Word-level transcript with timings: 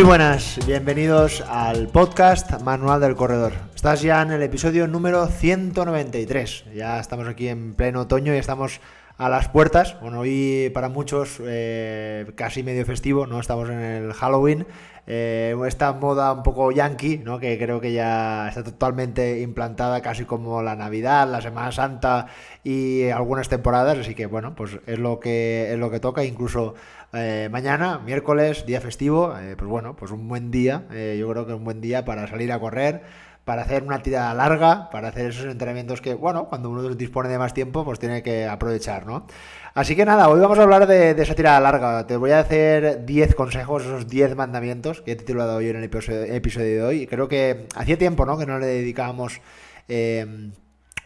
Muy 0.00 0.06
buenas, 0.06 0.58
bienvenidos 0.66 1.42
al 1.42 1.88
podcast 1.88 2.62
Manual 2.62 3.02
del 3.02 3.16
Corredor. 3.16 3.52
Estás 3.74 4.00
ya 4.00 4.22
en 4.22 4.30
el 4.30 4.42
episodio 4.42 4.88
número 4.88 5.26
193. 5.26 6.64
Ya 6.74 6.98
estamos 6.98 7.28
aquí 7.28 7.48
en 7.48 7.74
pleno 7.74 8.00
otoño 8.00 8.34
y 8.34 8.38
estamos 8.38 8.80
a 9.20 9.28
las 9.28 9.50
puertas. 9.50 10.00
Bueno, 10.00 10.20
hoy 10.20 10.70
para 10.72 10.88
muchos 10.88 11.42
eh, 11.44 12.24
casi 12.36 12.62
medio 12.62 12.86
festivo, 12.86 13.26
¿no? 13.26 13.38
Estamos 13.38 13.68
en 13.68 13.78
el 13.78 14.12
Halloween. 14.14 14.66
Eh, 15.06 15.54
esta 15.66 15.92
moda 15.92 16.32
un 16.32 16.42
poco 16.42 16.72
yankee, 16.72 17.18
¿no? 17.18 17.38
Que 17.38 17.58
creo 17.58 17.82
que 17.82 17.92
ya 17.92 18.48
está 18.48 18.64
totalmente 18.64 19.40
implantada 19.40 20.00
casi 20.00 20.24
como 20.24 20.62
la 20.62 20.74
Navidad, 20.74 21.30
la 21.30 21.42
Semana 21.42 21.70
Santa 21.70 22.28
y 22.64 23.10
algunas 23.10 23.50
temporadas. 23.50 23.98
Así 23.98 24.14
que 24.14 24.24
bueno, 24.24 24.54
pues 24.54 24.78
es 24.86 24.98
lo 24.98 25.20
que 25.20 25.70
es 25.70 25.78
lo 25.78 25.90
que 25.90 26.00
toca. 26.00 26.24
Incluso 26.24 26.74
eh, 27.12 27.50
mañana, 27.52 27.98
miércoles, 27.98 28.64
día 28.64 28.80
festivo, 28.80 29.34
pues 29.34 29.68
bueno, 29.68 29.96
pues 29.96 30.12
un 30.12 30.28
buen 30.28 30.50
día. 30.50 30.86
yo 31.18 31.28
creo 31.28 31.46
que 31.46 31.52
un 31.52 31.64
buen 31.64 31.82
día 31.82 32.06
para 32.06 32.26
salir 32.26 32.52
a 32.52 32.58
correr 32.58 33.02
para 33.50 33.62
hacer 33.62 33.82
una 33.82 34.00
tirada 34.00 34.32
larga, 34.32 34.88
para 34.90 35.08
hacer 35.08 35.30
esos 35.30 35.46
entrenamientos 35.46 36.00
que, 36.00 36.14
bueno, 36.14 36.44
cuando 36.44 36.70
uno 36.70 36.88
dispone 36.94 37.28
de 37.28 37.36
más 37.36 37.52
tiempo, 37.52 37.84
pues 37.84 37.98
tiene 37.98 38.22
que 38.22 38.46
aprovechar, 38.46 39.06
¿no? 39.06 39.26
Así 39.74 39.96
que 39.96 40.04
nada, 40.04 40.28
hoy 40.28 40.38
vamos 40.38 40.56
a 40.60 40.62
hablar 40.62 40.86
de, 40.86 41.20
esa 41.20 41.34
tirada 41.34 41.58
larga. 41.58 42.06
Te 42.06 42.16
voy 42.16 42.30
a 42.30 42.38
hacer 42.38 43.04
10 43.04 43.34
consejos, 43.34 43.82
esos 43.82 44.06
10 44.06 44.36
mandamientos 44.36 45.00
que 45.00 45.10
he 45.10 45.16
titulado 45.16 45.56
hoy 45.56 45.68
en 45.68 45.74
el 45.74 45.82
episodio, 45.82 46.76
de 46.76 46.82
hoy. 46.84 47.06
Creo 47.08 47.26
que 47.26 47.66
hacía 47.74 47.98
tiempo, 47.98 48.24
¿no? 48.24 48.38
Que 48.38 48.46
no 48.46 48.60
le 48.60 48.66
dedicábamos... 48.66 49.40
Eh, 49.88 50.52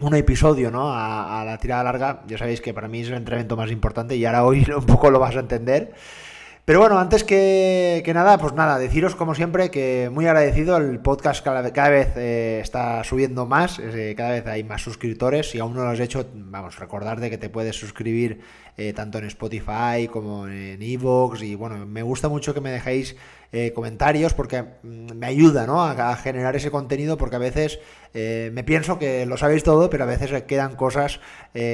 un 0.00 0.14
episodio 0.14 0.70
¿no? 0.70 0.92
A, 0.92 1.40
a, 1.40 1.44
la 1.46 1.56
tirada 1.56 1.82
larga, 1.84 2.24
ya 2.26 2.36
sabéis 2.36 2.60
que 2.60 2.74
para 2.74 2.88
mí 2.88 3.00
es 3.00 3.08
el 3.08 3.14
entrenamiento 3.14 3.56
más 3.56 3.70
importante 3.70 4.16
y 4.16 4.26
ahora 4.26 4.44
hoy 4.44 4.66
un 4.76 4.84
poco 4.84 5.10
lo 5.10 5.18
vas 5.18 5.34
a 5.36 5.40
entender. 5.40 5.94
Pero 6.66 6.80
bueno, 6.80 6.98
antes 6.98 7.24
que, 7.24 8.10
nada, 8.14 8.38
pues 8.38 8.54
nada, 8.54 8.78
deciros 8.78 9.14
como 9.14 9.34
siempre 9.34 9.70
que 9.70 10.08
muy 10.10 10.26
agradecido, 10.26 10.78
el 10.78 10.98
podcast 10.98 11.44
cada, 11.44 11.90
vez 11.90 12.16
eh, 12.16 12.60
está 12.62 13.04
subiendo 13.04 13.44
más, 13.44 13.78
eh, 13.78 14.14
cada 14.16 14.30
vez 14.30 14.46
hay 14.46 14.64
más 14.64 14.80
suscriptores, 14.80 15.50
si 15.50 15.58
aún 15.58 15.74
no 15.74 15.82
lo 15.82 15.90
has 15.90 16.00
hecho, 16.00 16.26
vamos, 16.32 16.78
recordar 16.78 17.20
de 17.20 17.28
que 17.28 17.36
te 17.36 17.50
puedes 17.50 17.76
suscribir 17.76 18.40
eh, 18.78 18.94
tanto 18.94 19.18
en 19.18 19.26
Spotify 19.26 20.08
como 20.10 20.48
en 20.48 20.80
Evox 20.80 21.42
y 21.42 21.54
bueno, 21.54 21.84
me 21.84 22.02
gusta 22.02 22.30
mucho 22.30 22.54
que 22.54 22.62
me 22.62 22.70
dejéis 22.70 23.14
comentarios 23.74 24.34
porque 24.34 24.62
mm, 24.62 25.12
me 25.14 25.26
ayuda 25.26 25.64
¿no? 25.66 25.84
a, 25.84 26.16
generar 26.16 26.56
ese 26.56 26.72
contenido 26.72 27.18
porque 27.18 27.36
a 27.36 27.38
veces 27.38 27.78
me 28.14 28.64
pienso 28.64 28.98
que 28.98 29.26
lo 29.26 29.36
sabéis 29.36 29.62
todo, 29.62 29.90
pero 29.90 30.04
a 30.04 30.06
veces 30.06 30.42
quedan 30.44 30.76
cosas 30.76 31.20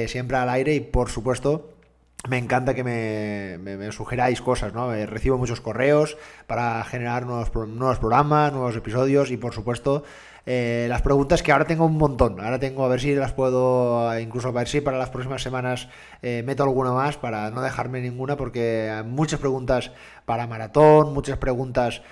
siempre 0.07 0.37
al 0.37 0.49
aire 0.49 0.75
y 0.75 0.79
por 0.79 1.09
supuesto 1.09 1.80
me 2.29 2.37
encanta 2.37 2.75
que 2.75 2.83
me, 2.83 3.91
sugeráis 3.91 4.41
cosas, 4.41 4.73
¿no? 4.73 4.93
Eh, 4.93 5.05
recibo 5.05 5.37
muchos 5.37 5.59
correos 5.59 6.17
para 6.45 6.83
generar 6.83 7.25
nuevos, 7.25 7.49
programas, 7.49 8.53
nuevos 8.53 8.75
episodios 8.75 9.31
y 9.31 9.37
por 9.37 9.53
supuesto 9.53 10.03
eh, 10.45 10.85
las 10.87 11.01
preguntas 11.01 11.41
que 11.41 11.51
ahora 11.51 11.65
tengo 11.65 11.85
un 11.85 11.97
montón. 11.97 12.39
Ahora 12.39 12.59
tengo 12.59 12.85
a 12.85 12.89
ver 12.89 13.01
si 13.01 13.15
las 13.15 13.33
puedo, 13.33 14.19
incluso 14.19 14.49
a 14.49 14.51
ver 14.51 14.67
si 14.67 14.81
para 14.81 14.99
las 14.99 15.09
próximas 15.09 15.41
semanas 15.41 15.89
eh, 16.21 16.43
meto 16.45 16.61
alguna 16.61 16.91
más 16.91 17.17
para 17.17 17.49
no 17.49 17.61
dejarme 17.61 18.01
ninguna 18.01 18.37
porque 18.37 18.91
hay 18.91 19.03
muchas 19.03 19.39
preguntas 19.39 19.91
para 20.25 20.45
maratón, 20.45 21.13
muchas 21.13 21.37
preguntas 21.37 22.03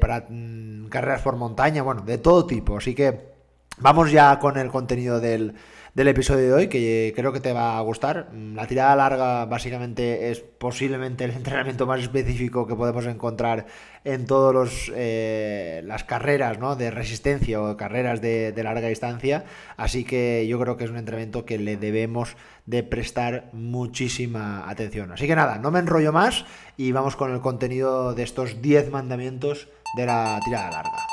para 0.00 0.26
mm, 0.28 0.88
carreras 0.88 1.22
por 1.22 1.36
montaña, 1.36 1.82
bueno, 1.82 2.02
de 2.02 2.18
todo 2.18 2.46
tipo. 2.46 2.78
Así 2.78 2.96
que 2.96 3.32
vamos 3.78 4.10
ya 4.10 4.38
con 4.40 4.58
el 4.58 4.70
contenido 4.70 5.20
del 5.20 5.54
del 5.94 6.08
episodio 6.08 6.46
de 6.46 6.52
hoy, 6.54 6.68
que 6.68 7.12
creo 7.14 7.32
que 7.32 7.40
te 7.40 7.52
va 7.52 7.76
a 7.76 7.80
gustar. 7.82 8.30
Mm, 8.32 8.54
la 8.54 8.66
tirada 8.66 8.96
larga 8.96 9.44
básicamente 9.44 10.30
es 10.30 10.40
posiblemente 10.40 11.24
el 11.24 11.30
entrenamiento 11.36 11.86
más 11.86 12.00
específico 12.00 12.66
que 12.66 12.74
podemos 12.74 13.06
encontrar 13.06 13.66
en 14.04 14.26
todas 14.26 14.90
eh, 14.94 15.82
las 15.84 16.04
carreras 16.04 16.58
¿no? 16.58 16.76
de 16.76 16.90
resistencia 16.90 17.60
o 17.60 17.76
carreras 17.76 18.22
de, 18.22 18.52
de, 18.52 18.62
larga 18.62 18.88
distancia. 18.88 19.44
Así 19.76 20.04
que 20.04 20.46
yo 20.48 20.58
creo 20.58 20.76
que 20.76 20.84
es 20.84 20.90
un 20.90 20.96
entrenamiento 20.96 21.44
que 21.44 21.58
le 21.58 21.76
debemos 21.76 22.36
de 22.64 22.82
prestar 22.82 23.50
muchísima 23.52 24.68
atención. 24.68 25.12
Así 25.12 25.26
que 25.26 25.36
nada, 25.36 25.58
no 25.58 25.70
me 25.70 25.80
enrollo 25.80 26.12
más 26.12 26.46
y 26.76 26.92
vamos 26.92 27.16
con 27.16 27.32
el 27.32 27.40
contenido 27.40 28.14
de 28.14 28.22
estos 28.22 28.62
10 28.62 28.90
mandamientos 28.90 29.68
de 29.96 30.06
la 30.06 30.40
tirada 30.44 30.70
larga. 30.70 31.11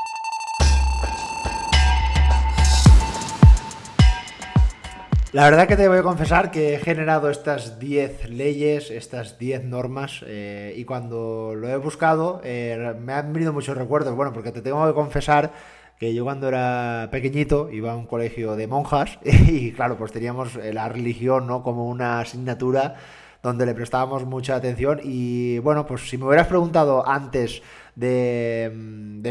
La 5.31 5.43
verdad 5.43 5.67
que 5.67 5.77
te 5.77 5.87
voy 5.87 5.99
a 5.99 6.01
confesar 6.01 6.49
que 6.49 6.73
he 6.73 6.79
generado 6.79 7.29
estas 7.29 7.77
10 7.77 8.31
leyes, 8.31 8.89
estas 8.89 9.37
10 9.37 9.63
normas, 9.65 10.23
eh, 10.25 10.73
y 10.75 10.85
cuando 10.85 11.53
lo 11.55 11.69
he 11.69 11.77
buscado 11.77 12.41
eh, 12.43 12.95
me 12.99 13.13
han 13.13 13.31
venido 13.31 13.53
muchos 13.53 13.77
recuerdos. 13.77 14.15
Bueno, 14.15 14.33
porque 14.33 14.51
te 14.51 14.63
tengo 14.63 14.87
que 14.87 14.93
confesar 14.95 15.51
que 15.99 16.15
yo 16.15 16.23
cuando 16.23 16.47
era 16.47 17.09
pequeñito 17.11 17.69
iba 17.71 17.91
a 17.91 17.95
un 17.95 18.07
colegio 18.07 18.55
de 18.55 18.65
monjas 18.65 19.19
y 19.23 19.71
claro, 19.71 19.97
pues 19.97 20.11
teníamos 20.11 20.55
la 20.55 20.89
religión 20.89 21.45
¿no? 21.45 21.61
como 21.61 21.87
una 21.87 22.21
asignatura 22.21 22.95
donde 23.43 23.67
le 23.67 23.75
prestábamos 23.75 24.25
mucha 24.25 24.55
atención 24.55 24.99
y 25.03 25.59
bueno, 25.59 25.85
pues 25.85 26.09
si 26.09 26.17
me 26.17 26.25
hubieras 26.25 26.47
preguntado 26.47 27.07
antes 27.07 27.61
de, 27.99 28.71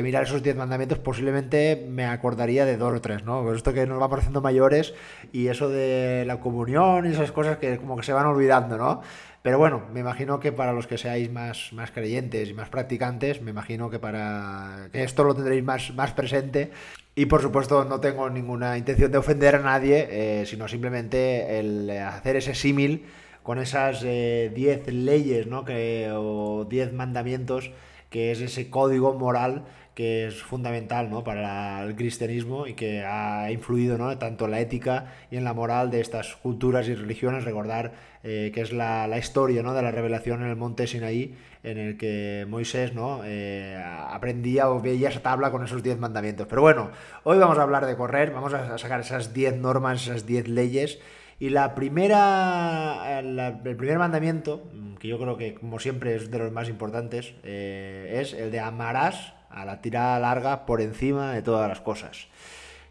mirar 0.02 0.24
esos 0.24 0.42
10 0.42 0.56
mandamientos, 0.56 0.98
posiblemente 0.98 1.86
me 1.88 2.04
acordaría 2.04 2.64
de 2.66 2.76
dos 2.76 2.94
o 2.94 3.00
tres, 3.00 3.24
¿no? 3.24 3.42
Pues 3.42 3.56
esto 3.56 3.72
que 3.72 3.86
nos 3.86 4.00
va 4.00 4.10
pareciendo 4.10 4.40
mayores 4.40 4.94
y 5.32 5.48
eso 5.48 5.68
de 5.68 6.24
la 6.26 6.40
comunión 6.40 7.06
y 7.06 7.10
esas 7.10 7.32
cosas 7.32 7.56
que 7.56 7.78
como 7.78 7.96
que 7.96 8.02
se 8.02 8.12
van 8.12 8.26
olvidando, 8.26 8.76
¿no? 8.76 9.00
Pero 9.42 9.56
bueno, 9.56 9.84
me 9.92 10.00
imagino 10.00 10.40
que 10.40 10.52
para 10.52 10.72
los 10.72 10.86
que 10.86 10.98
seáis 10.98 11.30
más, 11.30 11.72
más 11.72 11.90
creyentes 11.90 12.50
y 12.50 12.54
más 12.54 12.68
practicantes, 12.68 13.40
me 13.40 13.50
imagino 13.50 13.88
que 13.88 13.98
para 13.98 14.88
que 14.92 15.04
esto 15.04 15.24
lo 15.24 15.34
tendréis 15.34 15.64
más, 15.64 15.94
más 15.94 16.12
presente. 16.12 16.70
Y 17.14 17.26
por 17.26 17.40
supuesto 17.40 17.84
no 17.84 18.00
tengo 18.00 18.28
ninguna 18.28 18.76
intención 18.76 19.10
de 19.10 19.18
ofender 19.18 19.56
a 19.56 19.60
nadie, 19.60 20.06
eh, 20.10 20.46
sino 20.46 20.68
simplemente 20.68 21.58
el 21.58 21.90
hacer 21.90 22.36
ese 22.36 22.54
símil 22.54 23.06
con 23.42 23.58
esas 23.58 24.02
10 24.02 24.04
eh, 24.06 24.82
leyes 24.92 25.46
¿no? 25.46 25.64
que, 25.64 26.10
o 26.12 26.66
10 26.68 26.92
mandamientos, 26.92 27.70
que 28.10 28.32
es 28.32 28.40
ese 28.40 28.70
código 28.70 29.14
moral 29.14 29.64
que 29.98 30.28
es 30.28 30.40
fundamental 30.44 31.10
¿no? 31.10 31.24
para 31.24 31.82
el 31.82 31.96
cristianismo 31.96 32.68
y 32.68 32.74
que 32.74 33.04
ha 33.04 33.50
influido 33.50 33.98
¿no? 33.98 34.16
tanto 34.16 34.44
en 34.44 34.52
la 34.52 34.60
ética 34.60 35.06
y 35.28 35.36
en 35.36 35.42
la 35.42 35.54
moral 35.54 35.90
de 35.90 36.00
estas 36.00 36.36
culturas 36.36 36.86
y 36.86 36.94
religiones. 36.94 37.42
Recordar 37.42 37.94
eh, 38.22 38.52
que 38.54 38.60
es 38.60 38.72
la, 38.72 39.08
historia 39.18 39.60
¿no? 39.64 39.74
de 39.74 39.82
la 39.82 39.90
revelación 39.90 40.44
en 40.44 40.50
el 40.50 40.54
monte 40.54 40.86
Sinaí, 40.86 41.34
en 41.64 41.78
el 41.78 41.96
que 41.96 42.46
Moisés 42.48 42.94
¿no? 42.94 43.22
Eh, 43.24 43.76
aprendía 43.76 44.70
o 44.70 44.80
veía 44.80 45.08
esa 45.08 45.20
tabla 45.20 45.50
con 45.50 45.64
esos 45.64 45.82
10 45.82 45.98
mandamientos. 45.98 46.46
Pero 46.48 46.62
bueno, 46.62 46.92
hoy 47.24 47.38
vamos 47.38 47.58
a 47.58 47.62
hablar 47.62 47.84
de 47.84 47.96
correr, 47.96 48.30
vamos 48.30 48.54
a 48.54 48.78
sacar 48.78 49.00
esas 49.00 49.34
10 49.34 49.56
normas, 49.56 50.02
esas 50.02 50.26
10 50.26 50.46
leyes 50.46 51.00
y 51.40 51.50
la 51.50 51.74
primera, 51.74 53.18
el 53.20 53.76
primer 53.76 53.98
mandamiento, 53.98 54.68
que 54.98 55.08
yo 55.08 55.18
creo 55.18 55.36
que 55.36 55.54
como 55.54 55.78
siempre 55.78 56.14
es 56.14 56.30
de 56.30 56.38
los 56.38 56.52
más 56.52 56.68
importantes, 56.68 57.34
eh, 57.44 58.18
es 58.20 58.32
el 58.32 58.50
de 58.50 58.60
amarás 58.60 59.34
a 59.50 59.64
la 59.64 59.80
tirada 59.80 60.18
larga 60.18 60.66
por 60.66 60.80
encima 60.80 61.32
de 61.32 61.42
todas 61.42 61.68
las 61.68 61.80
cosas. 61.80 62.28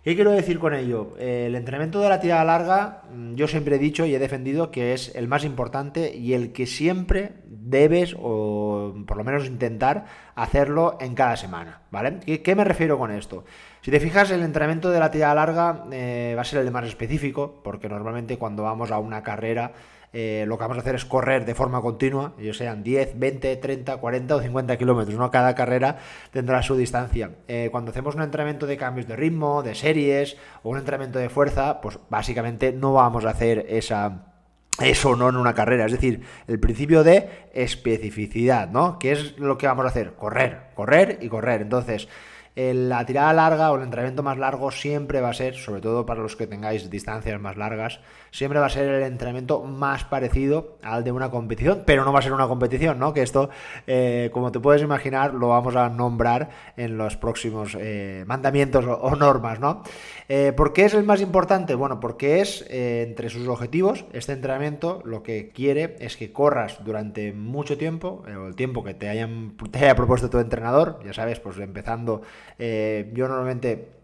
¿Qué 0.07 0.15
quiero 0.15 0.31
decir 0.31 0.57
con 0.57 0.73
ello? 0.73 1.15
el 1.19 1.53
entrenamiento 1.53 1.99
de 1.99 2.07
la 2.07 2.21
tirada 2.21 2.45
larga, 2.45 3.01
mm, 3.13 3.35
yo 3.35 3.45
siempre 3.45 3.75
he 3.75 3.79
dicho 3.79 4.05
y 4.05 4.15
he 4.15 4.19
defendido 4.19 4.71
que 4.71 4.93
es 4.93 5.13
el 5.15 5.27
más 5.27 5.43
importante 5.43 6.15
y 6.15 6.33
el 6.33 6.53
que 6.53 6.65
siempre 6.65 7.33
debes, 7.45 8.15
o 8.17 8.95
por 9.05 9.17
lo 9.17 9.25
menos 9.25 9.47
intentar, 9.47 10.05
hacerlo 10.33 10.97
en 11.01 11.13
cada 11.13 11.35
semana, 11.35 11.81
¿vale? 11.91 12.19
¿Qué, 12.41 12.55
me 12.55 12.63
refiero 12.63 12.97
con 12.97 13.11
esto? 13.11 13.43
Si 13.81 13.91
te 13.91 13.99
fijas, 13.99 14.31
el 14.31 14.43
entrenamiento 14.43 14.91
de 14.91 14.99
la 15.01 15.11
tirada 15.11 15.35
larga 15.35 15.83
eh, 15.91 16.35
va 16.37 16.41
a 16.41 16.45
ser 16.45 16.59
el 16.59 16.65
de 16.65 16.71
más 16.71 16.85
específico, 16.85 17.59
porque 17.61 17.89
normalmente 17.89 18.37
cuando 18.37 18.63
vamos 18.63 18.91
a 18.91 18.99
una 18.99 19.23
carrera 19.23 19.73
eh, 20.19 20.45
lo 20.47 20.57
que 20.57 20.63
vamos 20.63 20.77
a 20.77 20.79
hacer 20.79 20.95
es 20.95 21.05
correr 21.05 21.45
de 21.45 21.53
forma 21.53 21.79
continua, 21.79 22.33
ellos 22.39 22.57
sean 22.57 22.81
10, 22.81 23.19
20, 23.19 23.55
30, 23.57 23.97
40 23.97 24.35
o 24.35 24.41
50 24.41 24.75
kilómetros, 24.75 25.15
¿no? 25.15 25.29
Cada 25.29 25.53
carrera 25.53 25.97
tendrá 26.31 26.63
su 26.63 26.75
distancia. 26.75 27.35
Eh, 27.47 27.69
cuando 27.71 27.91
hacemos 27.91 28.15
un 28.15 28.23
entrenamiento 28.23 28.65
de 28.65 28.77
cambios 28.77 29.07
de 29.07 29.15
ritmo, 29.15 29.61
de 29.61 29.75
series 29.75 30.35
o 30.63 30.71
un 30.71 30.79
entrenamiento 30.79 31.19
de 31.19 31.29
fuerza, 31.29 31.81
pues 31.81 31.99
básicamente 32.09 32.71
no 32.71 32.93
vamos 32.93 33.25
a 33.25 33.29
hacer 33.29 33.67
esa 33.69 34.33
eso 34.79 35.15
no 35.15 35.29
en 35.29 35.35
una 35.35 35.53
carrera, 35.53 35.85
es 35.85 35.91
decir, 35.91 36.21
el 36.47 36.59
principio 36.59 37.03
de 37.03 37.29
especificidad, 37.53 38.71
¿no? 38.71 38.97
¿Qué 38.97 39.11
es 39.11 39.37
lo 39.37 39.59
que 39.59 39.67
vamos 39.67 39.85
a 39.85 39.89
hacer? 39.89 40.13
Correr, 40.13 40.71
correr 40.73 41.19
y 41.21 41.29
correr. 41.29 41.61
Entonces, 41.61 42.07
la 42.57 43.05
tirada 43.05 43.33
larga 43.33 43.71
o 43.71 43.75
el 43.75 43.83
entrenamiento 43.83 44.23
más 44.23 44.37
largo 44.39 44.71
siempre 44.71 45.21
va 45.21 45.29
a 45.29 45.33
ser, 45.33 45.55
sobre 45.55 45.79
todo 45.79 46.07
para 46.07 46.21
los 46.21 46.35
que 46.35 46.47
tengáis 46.47 46.89
distancias 46.89 47.39
más 47.39 47.55
largas, 47.55 47.99
siempre 48.31 48.59
va 48.59 48.65
a 48.65 48.69
ser 48.69 48.89
el 48.89 49.03
entrenamiento 49.03 49.61
más 49.61 50.05
parecido 50.05 50.77
al 50.81 51.03
de 51.03 51.11
una 51.11 51.29
competición, 51.29 51.83
pero 51.85 52.03
no 52.03 52.11
va 52.11 52.17
a 52.17 52.21
ser 52.23 52.33
una 52.33 52.47
competición, 52.47 52.97
¿no? 52.97 53.13
Que 53.13 53.21
esto, 53.21 53.51
eh, 53.85 54.31
como 54.33 54.51
te 54.51 54.59
puedes 54.59 54.81
imaginar, 54.81 55.35
lo 55.35 55.49
vamos 55.49 55.75
a 55.75 55.89
nombrar 55.89 56.49
en 56.77 56.97
los 56.97 57.15
próximos 57.15 57.77
eh, 57.79 58.23
mandamientos 58.25 58.85
o, 58.87 59.15
normas, 59.15 59.59
¿no? 59.59 59.83
Eh, 60.27 60.51
¿Por 60.55 60.73
qué 60.73 60.85
es 60.85 60.95
el 60.95 61.03
más 61.03 61.21
importante? 61.21 61.75
Bueno, 61.75 61.99
porque 61.99 62.41
es 62.41 62.65
entre 62.69 63.29
sus 63.29 63.47
objetivos, 63.47 64.05
este 64.13 64.33
entrenamiento 64.33 65.01
lo 65.05 65.21
que 65.21 65.49
quiere 65.49 65.95
es 65.99 66.17
que 66.17 66.31
corras 66.31 66.83
durante 66.83 67.33
mucho 67.33 67.77
tiempo, 67.77 68.23
o 68.25 68.47
el 68.47 68.55
tiempo 68.55 68.83
que 68.83 68.95
te, 68.95 69.09
hayan, 69.09 69.55
te 69.71 69.79
haya 69.79 69.95
propuesto 69.95 70.29
tu 70.29 70.39
entrenador, 70.39 70.99
ya 71.05 71.13
sabes, 71.13 71.39
pues 71.39 71.57
empezando 71.59 72.23
eh, 72.59 73.11
yo 73.13 73.27
normalmente 73.27 73.97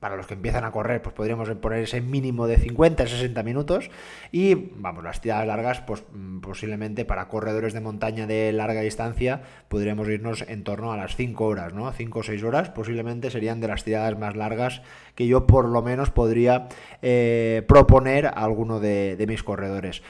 para 0.00 0.16
los 0.16 0.26
que 0.26 0.34
empiezan 0.34 0.64
a 0.64 0.72
correr, 0.72 1.02
pues 1.02 1.14
podríamos 1.14 1.48
poner 1.56 1.80
ese 1.80 2.00
mínimo 2.00 2.46
de 2.46 2.56
50 2.56 3.06
60 3.06 3.42
minutos. 3.42 3.90
Y 4.32 4.54
vamos, 4.54 5.04
las 5.04 5.20
tiradas 5.20 5.46
largas, 5.46 5.82
pues 5.82 6.02
mm, 6.12 6.40
posiblemente 6.40 7.04
para 7.04 7.28
corredores 7.28 7.74
de 7.74 7.80
montaña 7.80 8.26
de 8.26 8.50
larga 8.52 8.80
distancia, 8.80 9.42
podríamos 9.68 10.08
irnos 10.08 10.42
en 10.48 10.64
torno 10.64 10.90
a 10.92 10.96
las 10.96 11.16
5 11.16 11.44
horas, 11.44 11.74
¿no? 11.74 11.92
5 11.92 12.18
o 12.18 12.22
6 12.22 12.42
horas 12.42 12.70
posiblemente 12.70 13.30
serían 13.30 13.60
de 13.60 13.68
las 13.68 13.84
tiradas 13.84 14.18
más 14.18 14.36
largas 14.36 14.80
que 15.14 15.26
yo 15.26 15.46
por 15.46 15.66
lo 15.66 15.82
menos 15.82 16.10
podría 16.10 16.68
eh, 17.02 17.62
proponer 17.68 18.26
a 18.26 18.30
alguno 18.30 18.80
de 18.80 19.22
mis 19.28 19.42
corredores. 19.42 20.02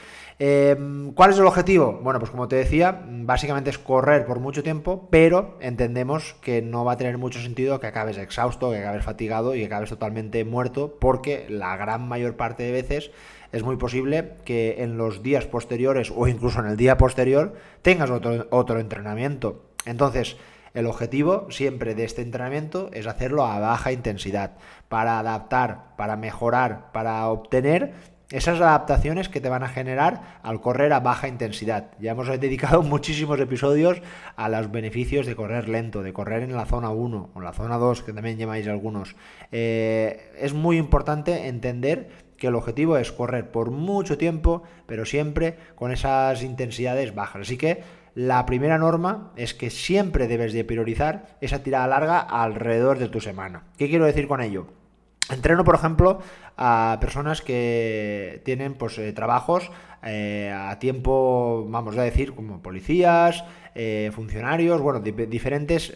Em, 0.43 1.13
¿Cuál 1.13 1.29
es 1.29 1.37
el 1.37 1.45
objetivo? 1.45 1.99
Bueno, 2.01 2.17
pues 2.17 2.31
como 2.31 2.47
te 2.47 2.55
decía, 2.55 3.03
básicamente 3.07 3.69
es 3.69 3.77
correr 3.77 4.25
por 4.25 4.39
mucho 4.39 4.63
tiempo, 4.63 5.07
pero 5.11 5.55
entendemos 5.61 6.33
que 6.41 6.63
no 6.63 6.83
va 6.83 6.93
a 6.93 6.97
tener 6.97 7.19
mucho 7.19 7.39
sentido 7.39 7.79
que 7.79 7.85
acabes 7.85 8.17
exhausto, 8.17 8.71
que 8.71 8.79
acabes 8.79 9.05
fatigado 9.05 9.53
y 9.53 9.59
que 9.59 9.67
acabes 9.67 9.91
totalmente 9.91 10.43
muerto, 10.43 10.97
porque 10.99 11.45
la 11.47 11.77
gran 11.77 12.07
mayor 12.07 12.37
parte 12.37 12.63
de 12.63 12.71
veces 12.71 13.11
es 13.51 13.61
muy 13.61 13.75
posible 13.75 14.31
que 14.43 14.77
en 14.79 14.97
los 14.97 15.21
días 15.21 15.45
posteriores 15.45 16.11
o 16.15 16.27
incluso 16.27 16.59
en 16.59 16.65
el 16.65 16.75
día 16.75 16.97
posterior 16.97 17.53
tengas 17.83 18.09
otro, 18.09 18.47
otro 18.49 18.79
entrenamiento. 18.79 19.61
Entonces, 19.85 20.37
el 20.73 20.87
objetivo 20.87 21.51
siempre 21.51 21.93
de 21.93 22.05
este 22.05 22.23
entrenamiento 22.23 22.89
es 22.93 23.05
hacerlo 23.05 23.45
a 23.45 23.59
baja 23.59 23.91
intensidad, 23.91 24.53
para 24.89 25.19
adaptar, 25.19 25.95
para 25.97 26.15
mejorar, 26.15 26.91
para 26.93 27.27
obtener 27.27 27.93
esas 28.31 28.59
adaptaciones 28.59 29.29
que 29.29 29.41
te 29.41 29.49
van 29.49 29.63
a 29.63 29.69
generar 29.69 30.39
al 30.41 30.61
correr 30.61 30.93
a 30.93 31.01
baja 31.01 31.27
intensidad. 31.27 31.91
Ya 31.99 32.11
hemos 32.11 32.27
dedicado 32.27 32.81
muchísimos 32.83 33.39
episodios 33.39 34.01
a 34.35 34.49
los 34.49 34.71
beneficios 34.71 35.25
de 35.25 35.35
correr 35.35 35.69
lento, 35.69 36.01
de 36.01 36.13
correr 36.13 36.43
en 36.43 36.55
la 36.55 36.65
zona 36.65 36.89
1 36.89 37.29
o 37.33 37.41
la 37.41 37.53
zona 37.53 37.77
2, 37.77 38.03
que 38.03 38.13
también 38.13 38.37
llamáis 38.37 38.67
algunos. 38.67 39.15
Eh, 39.51 40.31
es 40.39 40.53
muy 40.53 40.77
importante 40.77 41.47
entender 41.47 42.09
que 42.37 42.47
el 42.47 42.55
objetivo 42.55 42.97
es 42.97 43.11
correr 43.11 43.51
por 43.51 43.69
mucho 43.69 44.17
tiempo, 44.17 44.63
pero 44.87 45.05
siempre 45.05 45.57
con 45.75 45.91
esas 45.91 46.41
intensidades 46.41 47.13
bajas. 47.13 47.43
Así 47.43 47.57
que 47.57 47.83
la 48.15 48.45
primera 48.45 48.77
norma 48.77 49.31
es 49.35 49.53
que 49.53 49.69
siempre 49.69 50.27
debes 50.27 50.51
de 50.51 50.65
priorizar 50.65 51.37
esa 51.39 51.63
tirada 51.63 51.87
larga 51.87 52.19
alrededor 52.19 52.97
de 52.97 53.09
tu 53.09 53.21
semana. 53.21 53.63
¿Qué 53.77 53.89
quiero 53.89 54.05
decir 54.05 54.27
con 54.27 54.41
ello? 54.41 54.80
Entreno, 55.29 55.63
por 55.63 55.75
ejemplo, 55.75 56.19
a 56.57 56.97
personas 56.99 57.41
que 57.41 58.41
tienen 58.45 58.73
pues, 58.73 58.97
eh, 58.97 59.13
trabajos 59.13 59.71
eh, 60.03 60.53
a 60.53 60.77
tiempo, 60.79 61.65
vamos 61.69 61.97
a 61.97 62.03
decir, 62.03 62.33
como 62.33 62.61
policías, 62.61 63.43
eh, 63.73 64.11
funcionarios, 64.13 64.81
bueno, 64.81 64.99
diferentes, 64.99 65.93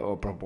o 0.00 0.20
por, 0.20 0.36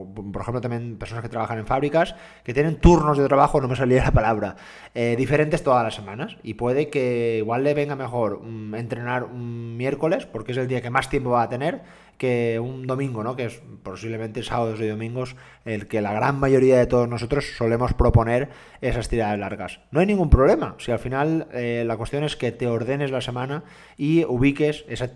ejemplo 0.41 0.61
también 0.61 0.97
personas 0.97 1.23
que 1.23 1.29
trabajan 1.29 1.59
en 1.59 1.67
fábricas, 1.67 2.17
que 2.43 2.53
tienen 2.53 2.77
turnos 2.77 3.17
de 3.19 3.29
trabajo, 3.29 3.61
no 3.61 3.69
me 3.69 3.77
salía 3.77 4.03
la 4.03 4.11
palabra, 4.11 4.57
diferentes 4.95 5.63
todas 5.63 5.85
las 5.85 5.95
semanas. 5.95 6.37
Y 6.43 6.55
puede 6.55 6.89
que 6.89 7.39
igual 7.39 7.63
le 7.63 7.75
venga 7.75 7.95
mejor 7.95 8.43
mm, 8.43 8.75
entrenar 8.75 9.25
un 9.25 9.77
miércoles, 9.77 10.27
porque 10.27 10.53
es 10.53 10.59
el 10.59 10.67
día 10.67 10.81
que 10.81 10.91
más 10.91 11.09
tiempo 11.09 11.31
va 11.31 11.43
a 11.43 11.49
tener, 11.49 11.83
que 12.19 12.61
un 12.61 12.87
domingo, 12.87 13.23
¿no? 13.23 13.37
Que 13.37 13.47
es 13.47 13.63
posiblemente 13.83 14.43
sábados 14.43 14.81
y 14.81 14.89
domingos 14.89 15.37
el 15.65 15.87
que 15.89 16.01
la 16.01 16.13
gran 16.13 16.39
mayoría 16.39 16.79
de 16.79 16.87
todos 16.87 17.09
nosotros 17.09 17.45
solemos 17.57 17.95
proponer 17.95 18.51
esas 18.81 19.09
tiradas 19.09 19.39
largas. 19.39 19.81
No 19.91 20.01
hay 20.01 20.07
ningún 20.07 20.31
problema. 20.31 20.77
Si 20.79 20.93
al 20.93 20.99
final 20.99 21.49
eh, 21.53 21.85
la 21.87 21.97
cuestión 21.97 22.25
es 22.25 22.37
que 22.37 22.53
te 22.53 22.67
ordenes 22.67 23.11
la 23.11 23.21
semana 23.21 23.65
y 23.97 24.25
ubiques 24.25 24.85
esa 24.89 25.11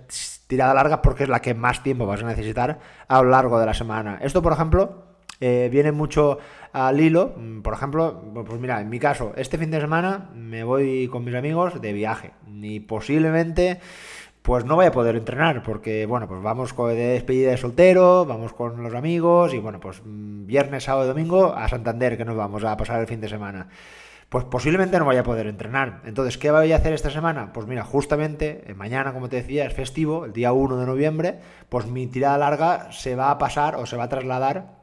tirada 0.47 0.75
larga 0.75 1.03
porque 1.03 1.25
es 1.25 1.29
la 1.29 1.41
que 1.41 1.55
más 1.55 1.83
tiempo 1.83 2.07
vas 2.07 2.23
a 2.23 2.27
necesitar 2.27 2.79
a 3.07 3.23
lo 3.23 3.31
largo 3.31 3.59
de 3.61 3.67
la 3.67 3.75
semana. 3.75 4.19
Esto, 4.23 4.43
por 4.43 4.53
ejemplo, 4.53 5.05
eh, 5.41 5.69
viene 5.71 5.93
mucho 5.93 6.39
al 6.73 7.01
hilo. 7.01 7.35
Por 7.63 7.75
ejemplo, 7.75 8.23
pues 8.47 8.61
mira, 8.61 8.81
en 8.81 8.89
mi 8.89 8.99
caso, 8.99 9.33
este 9.37 9.59
fin 9.59 9.71
de 9.71 9.81
semana 9.81 10.31
me 10.35 10.65
voy 10.65 11.09
con 11.09 11.25
mis 11.25 11.35
amigos 11.35 11.81
de 11.81 11.93
viaje. 11.93 12.33
Y 12.47 12.81
posiblemente 12.81 13.81
pues 14.43 14.65
no 14.65 14.77
voy 14.77 14.87
a 14.87 14.93
poder 14.93 15.17
entrenar 15.17 15.63
porque, 15.63 16.07
bueno, 16.07 16.27
pues 16.27 16.43
vamos 16.43 16.75
de 16.77 16.95
despedida 16.95 17.51
de 17.51 17.57
soltero, 17.57 18.25
vamos 18.25 18.53
con 18.53 18.83
los 18.83 18.95
amigos 18.95 19.53
y, 19.55 19.59
bueno, 19.59 19.81
pues 19.81 20.03
mm, 20.05 20.47
viernes, 20.47 20.85
sábado 20.85 21.05
y 21.05 21.09
domingo 21.09 21.55
a 21.55 21.69
Santander 21.69 22.17
que 22.17 22.25
nos 22.25 22.37
vamos 22.37 22.65
a 22.65 22.77
pasar 22.77 23.01
el 23.01 23.07
fin 23.07 23.21
de 23.21 23.29
semana. 23.29 23.69
Pues 24.29 24.45
posiblemente 24.45 24.99
no 24.99 25.07
vaya 25.07 25.21
a 25.21 25.25
poder 25.25 25.47
entrenar. 25.47 26.03
Entonces, 26.05 26.37
¿qué 26.37 26.51
voy 26.51 26.73
a 26.73 26.77
hacer 26.77 26.93
esta 26.93 27.11
semana? 27.11 27.53
Pues 27.53 27.67
mira, 27.67 27.83
justamente 27.83 28.65
eh, 28.67 28.75
mañana, 28.75 29.15
como 29.15 29.29
te 29.29 29.37
decía, 29.37 29.65
es 29.65 29.73
festivo, 29.73 30.27
el 30.27 30.33
día 30.35 30.53
1 30.53 30.77
de 30.77 30.87
noviembre, 30.87 31.39
pues 31.69 31.87
mi 31.87 32.07
tirada 32.07 32.37
larga 32.37 32.93
se 32.93 33.17
va 33.17 33.31
a 33.31 33.39
pasar 33.39 33.77
o 33.77 33.87
se 33.87 33.97
va 33.97 34.05
a 34.05 34.09
trasladar 34.09 34.79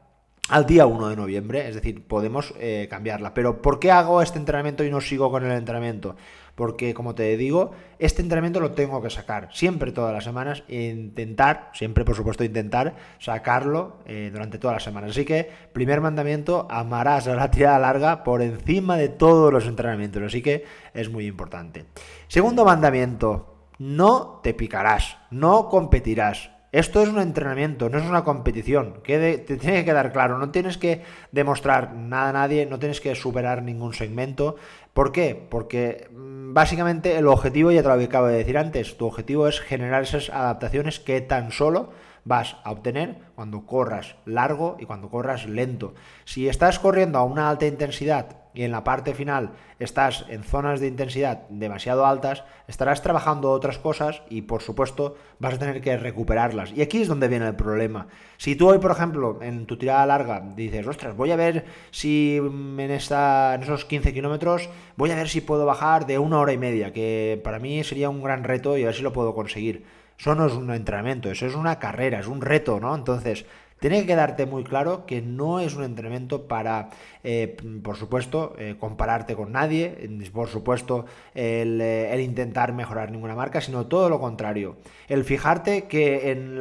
al 0.48 0.66
día 0.66 0.86
1 0.86 1.08
de 1.08 1.16
noviembre, 1.16 1.68
es 1.68 1.74
decir, 1.74 2.06
podemos 2.06 2.54
eh, 2.58 2.86
cambiarla. 2.90 3.34
Pero 3.34 3.62
¿por 3.62 3.78
qué 3.78 3.90
hago 3.90 4.22
este 4.22 4.38
entrenamiento 4.38 4.84
y 4.84 4.90
no 4.90 5.00
sigo 5.00 5.30
con 5.30 5.44
el 5.44 5.52
entrenamiento? 5.52 6.16
Porque 6.56 6.94
como 6.94 7.14
te 7.14 7.36
digo, 7.36 7.72
este 7.98 8.22
entrenamiento 8.22 8.60
lo 8.60 8.72
tengo 8.72 9.00
que 9.02 9.10
sacar 9.10 9.50
siempre 9.52 9.92
todas 9.92 10.12
las 10.12 10.24
semanas 10.24 10.64
e 10.68 10.86
intentar, 10.86 11.70
siempre 11.74 12.04
por 12.04 12.16
supuesto 12.16 12.42
intentar 12.42 12.96
sacarlo 13.20 13.98
eh, 14.06 14.30
durante 14.32 14.58
todas 14.58 14.76
las 14.76 14.82
semanas. 14.82 15.10
Así 15.10 15.24
que, 15.24 15.48
primer 15.72 16.00
mandamiento, 16.00 16.66
amarás 16.70 17.28
a 17.28 17.36
la 17.36 17.50
tirada 17.52 17.78
larga 17.78 18.24
por 18.24 18.42
encima 18.42 18.96
de 18.96 19.10
todos 19.10 19.52
los 19.52 19.66
entrenamientos, 19.66 20.22
así 20.22 20.42
que 20.42 20.64
es 20.94 21.10
muy 21.10 21.26
importante. 21.26 21.84
Segundo 22.26 22.64
mandamiento, 22.64 23.68
no 23.78 24.40
te 24.42 24.54
picarás, 24.54 25.18
no 25.30 25.68
competirás. 25.68 26.50
Esto 26.72 27.00
es 27.00 27.08
un 27.08 27.20
entrenamiento, 27.20 27.88
no 27.88 27.98
es 27.98 28.04
una 28.04 28.24
competición. 28.24 29.00
Que 29.02 29.38
te 29.38 29.56
tiene 29.56 29.78
que 29.78 29.84
quedar 29.86 30.12
claro. 30.12 30.36
No 30.36 30.50
tienes 30.50 30.76
que 30.76 31.02
demostrar 31.32 31.94
nada 31.94 32.28
a 32.28 32.32
nadie, 32.32 32.66
no 32.66 32.78
tienes 32.78 33.00
que 33.00 33.14
superar 33.14 33.62
ningún 33.62 33.94
segmento. 33.94 34.56
¿Por 34.92 35.12
qué? 35.12 35.34
Porque 35.48 36.08
básicamente 36.56 37.18
el 37.18 37.26
objetivo, 37.26 37.70
ya 37.70 37.82
te 37.82 37.88
lo 37.88 38.02
acabo 38.02 38.28
de 38.28 38.38
decir 38.38 38.56
antes, 38.56 38.96
tu 38.96 39.04
objetivo 39.04 39.46
es 39.46 39.60
generar 39.60 40.04
esas 40.04 40.30
adaptaciones 40.30 40.98
que 40.98 41.20
tan 41.20 41.52
solo 41.52 41.90
vas 42.24 42.56
a 42.64 42.70
obtener 42.70 43.18
cuando 43.34 43.66
corras 43.66 44.16
largo 44.24 44.78
y 44.80 44.86
cuando 44.86 45.10
corras 45.10 45.44
lento. 45.44 45.92
Si 46.24 46.48
estás 46.48 46.78
corriendo 46.78 47.18
a 47.18 47.24
una 47.24 47.50
alta 47.50 47.66
intensidad 47.66 48.38
y 48.56 48.64
en 48.64 48.72
la 48.72 48.82
parte 48.82 49.14
final 49.14 49.50
estás 49.78 50.24
en 50.28 50.42
zonas 50.42 50.80
de 50.80 50.88
intensidad 50.88 51.42
demasiado 51.50 52.06
altas, 52.06 52.42
estarás 52.66 53.02
trabajando 53.02 53.50
otras 53.50 53.78
cosas 53.78 54.22
y 54.30 54.42
por 54.42 54.62
supuesto 54.62 55.16
vas 55.38 55.54
a 55.54 55.58
tener 55.58 55.82
que 55.82 55.96
recuperarlas. 55.98 56.72
Y 56.72 56.80
aquí 56.80 57.02
es 57.02 57.08
donde 57.08 57.28
viene 57.28 57.46
el 57.46 57.54
problema. 57.54 58.08
Si 58.38 58.56
tú 58.56 58.68
hoy, 58.68 58.78
por 58.78 58.90
ejemplo, 58.90 59.38
en 59.42 59.66
tu 59.66 59.76
tirada 59.76 60.06
larga 60.06 60.42
dices, 60.56 60.86
ostras, 60.86 61.14
voy 61.14 61.30
a 61.30 61.36
ver 61.36 61.66
si 61.90 62.38
en, 62.38 62.90
esta, 62.90 63.54
en 63.54 63.62
esos 63.62 63.84
15 63.84 64.14
kilómetros, 64.14 64.70
voy 64.96 65.10
a 65.10 65.16
ver 65.16 65.28
si 65.28 65.42
puedo 65.42 65.66
bajar 65.66 66.06
de 66.06 66.18
una 66.18 66.38
hora 66.38 66.54
y 66.54 66.58
media, 66.58 66.92
que 66.92 67.38
para 67.44 67.58
mí 67.58 67.84
sería 67.84 68.08
un 68.08 68.22
gran 68.22 68.42
reto 68.42 68.78
y 68.78 68.84
a 68.84 68.86
ver 68.86 68.94
si 68.94 69.02
lo 69.02 69.12
puedo 69.12 69.34
conseguir. 69.34 69.84
Eso 70.18 70.34
no 70.34 70.46
es 70.46 70.54
un 70.54 70.72
entrenamiento, 70.72 71.30
eso 71.30 71.44
es 71.44 71.54
una 71.54 71.78
carrera, 71.78 72.20
es 72.20 72.26
un 72.26 72.40
reto, 72.40 72.80
¿no? 72.80 72.94
Entonces, 72.94 73.44
tiene 73.80 74.00
que 74.00 74.06
quedarte 74.06 74.46
muy 74.46 74.64
claro 74.64 75.04
que 75.06 75.20
no 75.20 75.60
es 75.60 75.74
un 75.74 75.84
entrenamiento 75.84 76.48
para, 76.48 76.88
eh, 77.22 77.56
por 77.82 77.96
supuesto, 77.96 78.54
eh, 78.58 78.76
compararte 78.78 79.34
con 79.34 79.52
nadie, 79.52 80.08
por 80.32 80.48
supuesto, 80.48 81.04
eh, 81.34 82.08
el, 82.10 82.20
intentar 82.20 82.72
mejorar 82.72 83.10
ninguna 83.10 83.34
marca, 83.34 83.60
sino 83.60 83.86
todo 83.86 84.08
lo 84.08 84.18
contrario. 84.18 84.76
El 85.08 85.24
fijarte 85.24 85.84
que 85.84 86.30
en, 86.30 86.58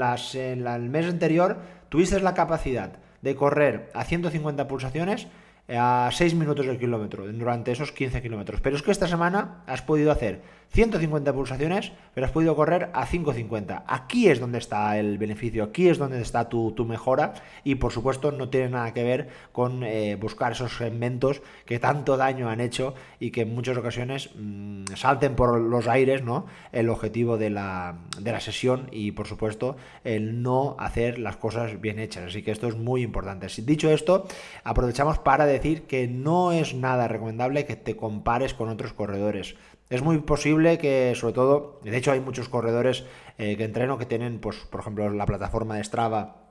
el 0.67 0.89
mes 0.89 1.05
anterior 1.05 1.57
tuviste 1.89 2.19
la 2.19 2.33
capacidad 2.33 2.99
de 3.21 3.35
correr 3.35 3.89
a 3.93 4.03
150 4.03 4.67
pulsaciones 4.67 5.27
a 5.69 6.09
6 6.11 6.35
minutos 6.35 6.67
del 6.67 6.77
kilómetro 6.77 7.25
durante 7.31 7.71
esos 7.71 7.91
15 7.91 8.21
kilómetros. 8.21 8.61
Pero 8.61 8.75
es 8.75 8.83
que 8.83 8.91
esta 8.91 9.07
semana 9.07 9.63
has 9.65 9.81
podido 9.81 10.11
hacer 10.11 10.41
150 10.73 11.33
pulsaciones, 11.33 11.91
pero 12.13 12.25
has 12.25 12.31
podido 12.31 12.55
correr 12.55 12.89
a 12.93 13.05
550. 13.05 13.85
Aquí 13.87 14.29
es 14.29 14.39
donde 14.39 14.57
está 14.57 14.97
el 14.97 15.17
beneficio, 15.17 15.63
aquí 15.63 15.87
es 15.87 15.97
donde 15.97 16.21
está 16.21 16.49
tu, 16.49 16.73
mejora 16.85 17.33
y 17.63 17.75
por 17.75 17.91
supuesto 17.91 18.31
no 18.31 18.49
tiene 18.49 18.69
nada 18.69 18.93
que 18.93 19.03
ver 19.03 19.29
con 19.51 19.83
eh, 19.83 20.17
buscar 20.19 20.51
esos 20.51 20.77
segmentos 20.77 21.41
que 21.65 21.79
tanto 21.79 22.15
daño 22.17 22.49
han 22.49 22.61
hecho 22.61 22.93
y 23.19 23.31
que 23.31 23.41
en 23.41 23.55
muchas 23.55 23.77
ocasiones 23.77 24.29
mm, 24.35 24.85
salten 24.95 25.35
por 25.35 25.59
los 25.59 25.87
aires 25.87 26.23
¿no? 26.23 26.45
el 26.71 26.89
objetivo 26.89 27.37
de 27.37 27.49
la, 27.49 27.97
de 28.19 28.31
la 28.31 28.39
sesión 28.39 28.87
y 28.91 29.13
por 29.13 29.27
supuesto 29.27 29.77
el 30.03 30.43
no 30.43 30.75
hacer 30.77 31.17
las 31.17 31.37
cosas 31.37 31.81
bien 31.81 31.99
hechas. 31.99 32.25
Así 32.25 32.43
que 32.43 32.51
esto 32.51 32.67
es 32.67 32.75
muy 32.75 33.01
importante. 33.01 33.47
Dicho 33.63 33.89
esto, 33.89 34.27
aprovechamos 34.63 35.19
para 35.19 35.45
decir 35.45 35.83
que 35.83 36.07
no 36.07 36.51
es 36.51 36.73
nada 36.73 37.07
recomendable 37.07 37.65
que 37.65 37.75
te 37.75 37.95
compares 37.95 38.53
con 38.53 38.69
otros 38.69 38.93
corredores. 38.93 39.55
Es 39.89 40.01
muy 40.01 40.17
posible 40.17 40.54
que, 40.77 41.13
sobre 41.15 41.33
todo, 41.33 41.79
de 41.83 41.97
hecho 41.97 42.11
hay 42.11 42.19
muchos 42.19 42.49
corredores 42.49 43.05
eh, 43.37 43.57
que 43.57 43.63
entreno 43.63 43.97
que 43.97 44.05
tienen, 44.05 44.39
pues, 44.39 44.57
por 44.57 44.79
ejemplo, 44.79 45.09
la 45.09 45.25
plataforma 45.25 45.75
de 45.75 45.83
Strava 45.83 46.44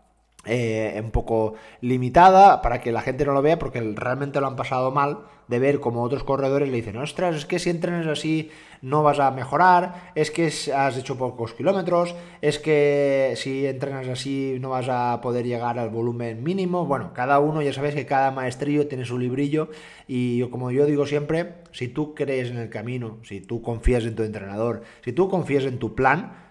eh, 0.47 1.01
un 1.03 1.11
poco 1.11 1.55
limitada 1.81 2.63
para 2.63 2.81
que 2.81 2.93
la 2.93 3.01
gente 3.01 3.25
no 3.25 3.33
lo 3.33 3.43
vea 3.43 3.59
porque 3.59 3.81
realmente 3.81 4.41
lo 4.41 4.47
han 4.47 4.57
pasado 4.57 4.91
mal 4.91 5.25
de 5.49 5.59
ver 5.59 5.81
como 5.81 6.03
otros 6.03 6.25
corredores 6.25 6.69
le 6.69 6.77
dicen, 6.77 6.97
ostras, 6.97 7.37
es 7.37 7.47
que 7.47 7.59
si 7.59 7.71
entrenas 7.71 8.07
así 8.07 8.51
no 8.83 9.03
vas 9.03 9.19
a 9.19 9.31
mejorar, 9.31 10.13
es 10.15 10.31
que 10.31 10.51
has 10.75 10.97
hecho 10.97 11.17
pocos 11.17 11.55
kilómetros, 11.55 12.15
es 12.41 12.59
que 12.59 13.35
si 13.37 13.67
entrenas 13.67 14.09
así 14.09 14.57
no 14.61 14.71
vas 14.71 14.89
a 14.89 15.21
poder 15.21 15.47
llegar 15.47 15.79
al 15.79 15.91
volumen 15.91 16.43
mínimo. 16.43 16.87
Bueno, 16.87 17.13
cada 17.15 17.39
uno 17.39 17.63
ya 17.63 17.73
sabes 17.73 17.95
que 17.95 18.07
cada 18.07 18.31
maestrillo 18.31 18.87
tiene 18.87 19.05
su 19.05 19.19
librillo 19.19 19.69
y 20.07 20.43
como 20.49 20.71
yo 20.71 20.87
digo 20.87 21.07
siempre, 21.07 21.55
si 21.73 21.89
tú 21.89 22.15
crees 22.15 22.51
en 22.51 22.59
el 22.59 22.69
camino, 22.69 23.19
si 23.23 23.41
tú 23.41 23.63
confías 23.63 24.05
en 24.05 24.15
tu 24.15 24.23
entrenador, 24.23 24.83
si 25.03 25.13
tú 25.13 25.29
confías 25.29 25.65
en 25.65 25.79
tu 25.79 25.95
plan, 25.95 26.44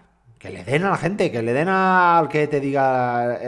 que 0.44 0.50
le 0.50 0.62
den 0.62 0.84
a 0.84 0.90
la 0.90 0.98
gente, 0.98 1.32
que 1.32 1.40
le 1.40 1.54
den 1.54 1.68
al 1.68 2.28
que 2.28 2.46
te 2.46 2.60
diga 2.60 3.40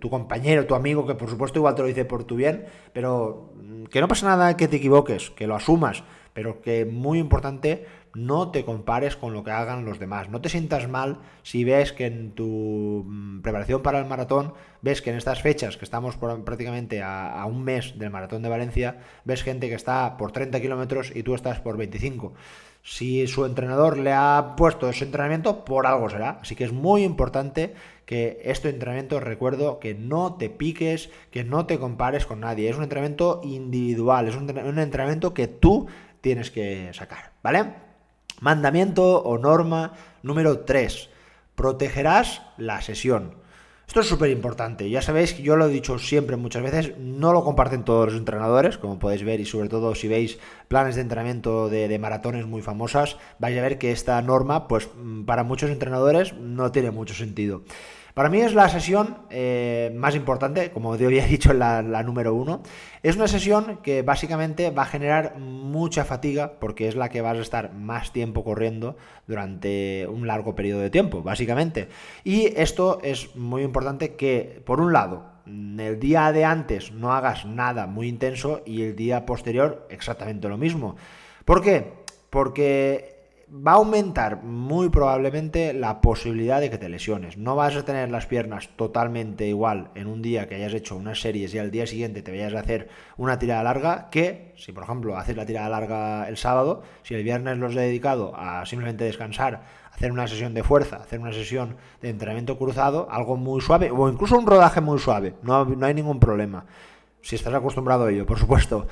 tu 0.00 0.08
compañero, 0.08 0.64
tu 0.64 0.74
amigo, 0.74 1.06
que 1.06 1.14
por 1.14 1.28
supuesto 1.28 1.58
igual 1.58 1.74
te 1.74 1.82
lo 1.82 1.88
dice 1.88 2.06
por 2.06 2.24
tu 2.24 2.34
bien, 2.34 2.64
pero 2.94 3.52
mm, 3.56 3.84
que 3.84 4.00
no 4.00 4.08
pasa 4.08 4.26
nada 4.26 4.56
que 4.56 4.68
te 4.68 4.76
equivoques, 4.76 5.28
que 5.28 5.46
lo 5.46 5.54
asumas, 5.54 6.04
pero 6.32 6.62
que 6.62 6.86
muy 6.86 7.18
importante, 7.18 7.84
no 8.14 8.50
te 8.50 8.64
compares 8.64 9.16
con 9.16 9.34
lo 9.34 9.44
que 9.44 9.50
hagan 9.50 9.84
los 9.84 9.98
demás. 9.98 10.30
No 10.30 10.40
te 10.40 10.48
sientas 10.48 10.88
mal 10.88 11.18
si 11.42 11.62
ves 11.62 11.92
que 11.92 12.06
en 12.06 12.32
tu 12.32 13.04
mm, 13.06 13.42
preparación 13.42 13.82
para 13.82 13.98
el 13.98 14.06
maratón, 14.06 14.54
ves 14.80 15.02
que 15.02 15.10
en 15.10 15.16
estas 15.16 15.42
fechas, 15.42 15.76
que 15.76 15.84
estamos 15.84 16.16
prácticamente 16.16 17.02
a, 17.02 17.38
a, 17.38 17.44
un 17.44 17.64
mes 17.64 17.98
del 17.98 18.08
maratón 18.08 18.40
de 18.40 18.48
Valencia, 18.48 19.00
ves 19.24 19.42
gente 19.42 19.68
que 19.68 19.74
está 19.74 20.16
por 20.16 20.32
30 20.32 20.58
kilómetros 20.58 21.12
y 21.14 21.22
tú 21.22 21.34
estás 21.34 21.60
por 21.60 21.76
25. 21.76 22.32
Si 22.82 23.26
su 23.26 23.44
entrenador 23.44 23.98
le 23.98 24.12
ha 24.12 24.54
puesto 24.56 24.88
ese 24.88 25.04
entrenamiento, 25.04 25.64
por 25.64 25.86
algo 25.86 26.08
será. 26.08 26.38
Así 26.40 26.54
que 26.54 26.64
es 26.64 26.72
muy 26.72 27.04
importante 27.04 27.74
que 28.06 28.40
este 28.42 28.70
entrenamiento, 28.70 29.20
recuerdo, 29.20 29.80
que 29.80 29.94
no 29.94 30.36
te 30.36 30.48
piques, 30.48 31.10
que 31.30 31.44
no 31.44 31.66
te 31.66 31.78
compares 31.78 32.24
con 32.24 32.40
nadie. 32.40 32.70
Es 32.70 32.76
un 32.76 32.84
entrenamiento 32.84 33.42
individual, 33.44 34.28
es 34.28 34.34
un, 34.34 34.48
entrenamiento 34.78 35.34
que 35.34 35.46
tú 35.46 35.88
tienes 36.22 36.50
que 36.50 36.90
sacar, 36.94 37.32
¿vale? 37.42 37.74
Mandamiento 38.40 39.22
o 39.22 39.36
norma 39.36 39.92
número 40.22 40.60
3. 40.60 41.10
Protegerás 41.54 42.40
la 42.56 42.80
sesión. 42.80 43.34
Esto 43.88 44.00
es 44.00 44.06
súper 44.06 44.28
importante. 44.28 44.90
Ya 44.90 45.00
sabéis 45.00 45.32
que 45.32 45.42
yo 45.42 45.56
lo 45.56 45.66
he 45.66 45.70
dicho 45.70 45.98
siempre 45.98 46.36
muchas 46.36 46.62
veces, 46.62 46.98
no 46.98 47.32
lo 47.32 47.42
comparten 47.42 47.84
todos 47.84 48.12
los 48.12 48.18
entrenadores, 48.18 48.76
como 48.76 48.98
podéis 48.98 49.24
ver, 49.24 49.40
y 49.40 49.46
sobre 49.46 49.70
todo 49.70 49.94
si 49.94 50.08
veis 50.08 50.38
planes 50.68 50.96
de 50.96 51.00
entrenamiento 51.00 51.70
de, 51.70 51.98
maratones 51.98 52.44
muy 52.44 52.60
famosas, 52.60 53.16
vais 53.38 53.58
a 53.58 53.62
ver 53.62 53.78
que 53.78 53.90
esta 53.90 54.20
norma, 54.20 54.68
pues 54.68 54.90
mm, 54.94 55.24
para 55.24 55.42
muchos 55.42 55.70
entrenadores 55.70 56.34
no 56.34 56.70
tiene 56.70 56.90
mucho 56.90 57.14
sentido. 57.14 57.62
Para 58.18 58.30
mí 58.30 58.40
es 58.40 58.52
la 58.52 58.68
sesión 58.68 59.16
eh, 59.30 59.92
más 59.94 60.16
importante, 60.16 60.72
como 60.72 60.96
te 60.96 61.04
había 61.06 61.24
dicho 61.28 61.52
en 61.52 61.60
la, 61.60 62.02
número 62.02 62.34
uno. 62.34 62.62
Es 63.04 63.14
una 63.14 63.28
sesión 63.28 63.78
que 63.80 64.02
básicamente 64.02 64.72
va 64.72 64.82
a 64.82 64.86
generar 64.86 65.38
mucha 65.38 66.04
fatiga 66.04 66.54
porque 66.58 66.88
es 66.88 66.96
la 66.96 67.10
que 67.10 67.20
vas 67.20 67.38
a 67.38 67.42
estar 67.42 67.74
más 67.74 68.12
tiempo 68.12 68.42
corriendo 68.42 68.96
durante 69.28 70.08
un 70.08 70.26
largo 70.26 70.56
periodo 70.56 70.80
de 70.80 70.90
tiempo, 70.90 71.22
básicamente. 71.22 71.90
Y 72.24 72.46
esto 72.60 72.98
es 73.04 73.36
muy 73.36 73.62
importante 73.62 74.16
que, 74.16 74.62
por 74.66 74.80
un 74.80 74.92
lado, 74.92 75.22
el 75.46 76.00
día 76.00 76.32
de 76.32 76.44
antes 76.44 76.90
no 76.90 77.12
hagas 77.12 77.46
nada 77.46 77.86
muy 77.86 78.08
intenso 78.08 78.62
y 78.66 78.82
el 78.82 78.96
día 78.96 79.26
posterior 79.26 79.86
exactamente 79.90 80.48
lo 80.48 80.58
mismo. 80.58 80.96
¿Por 81.44 81.62
qué? 81.62 81.92
Porque 82.30 83.17
va 83.50 83.72
a 83.72 83.76
aumentar 83.76 84.42
muy 84.42 84.90
probablemente 84.90 85.72
la 85.72 86.00
posibilidad 86.00 86.60
de 86.60 86.70
que 86.70 86.78
te 86.78 86.88
lesiones. 86.88 87.38
No 87.38 87.56
vas 87.56 87.76
a 87.76 87.84
tener 87.84 88.10
las 88.10 88.26
piernas 88.26 88.68
totalmente 88.76 89.46
igual 89.46 89.90
en 89.94 90.06
un 90.06 90.20
día 90.20 90.48
que 90.48 90.56
hayas 90.56 90.74
hecho 90.74 90.96
unas 90.96 91.20
series 91.20 91.54
y 91.54 91.58
al 91.58 91.70
día 91.70 91.86
siguiente 91.86 92.22
te 92.22 92.30
vayas 92.30 92.54
a 92.54 92.60
hacer 92.60 92.88
una 93.16 93.38
tirada 93.38 93.62
larga 93.62 94.10
que 94.10 94.52
si 94.56 94.72
por 94.72 94.84
ejemplo 94.84 95.16
haces 95.16 95.36
la 95.36 95.46
tirada 95.46 95.68
larga 95.68 96.28
el 96.28 96.36
sábado, 96.36 96.82
si 97.02 97.14
el 97.14 97.24
viernes 97.24 97.58
los 97.58 97.74
he 97.74 97.80
dedicado 97.80 98.36
a 98.36 98.66
simplemente 98.66 99.04
descansar, 99.04 99.62
hacer 99.92 100.12
una 100.12 100.28
sesión 100.28 100.52
de 100.52 100.62
fuerza, 100.62 100.96
hacer 100.96 101.18
una 101.18 101.32
sesión 101.32 101.76
de 102.02 102.10
entrenamiento 102.10 102.58
cruzado, 102.58 103.08
algo 103.10 103.36
muy 103.36 103.60
suave 103.60 103.90
o 103.90 104.08
incluso 104.08 104.36
un 104.36 104.46
rodaje 104.46 104.80
muy 104.80 104.98
suave, 104.98 105.34
no, 105.42 105.64
no 105.64 105.86
hay 105.86 105.94
ningún 105.94 106.20
problema. 106.20 106.66
Si 107.22 107.36
estás 107.36 107.54
acostumbrado 107.54 108.04
a 108.04 108.10
ello, 108.10 108.26
por 108.26 108.38
supuesto 108.38 108.86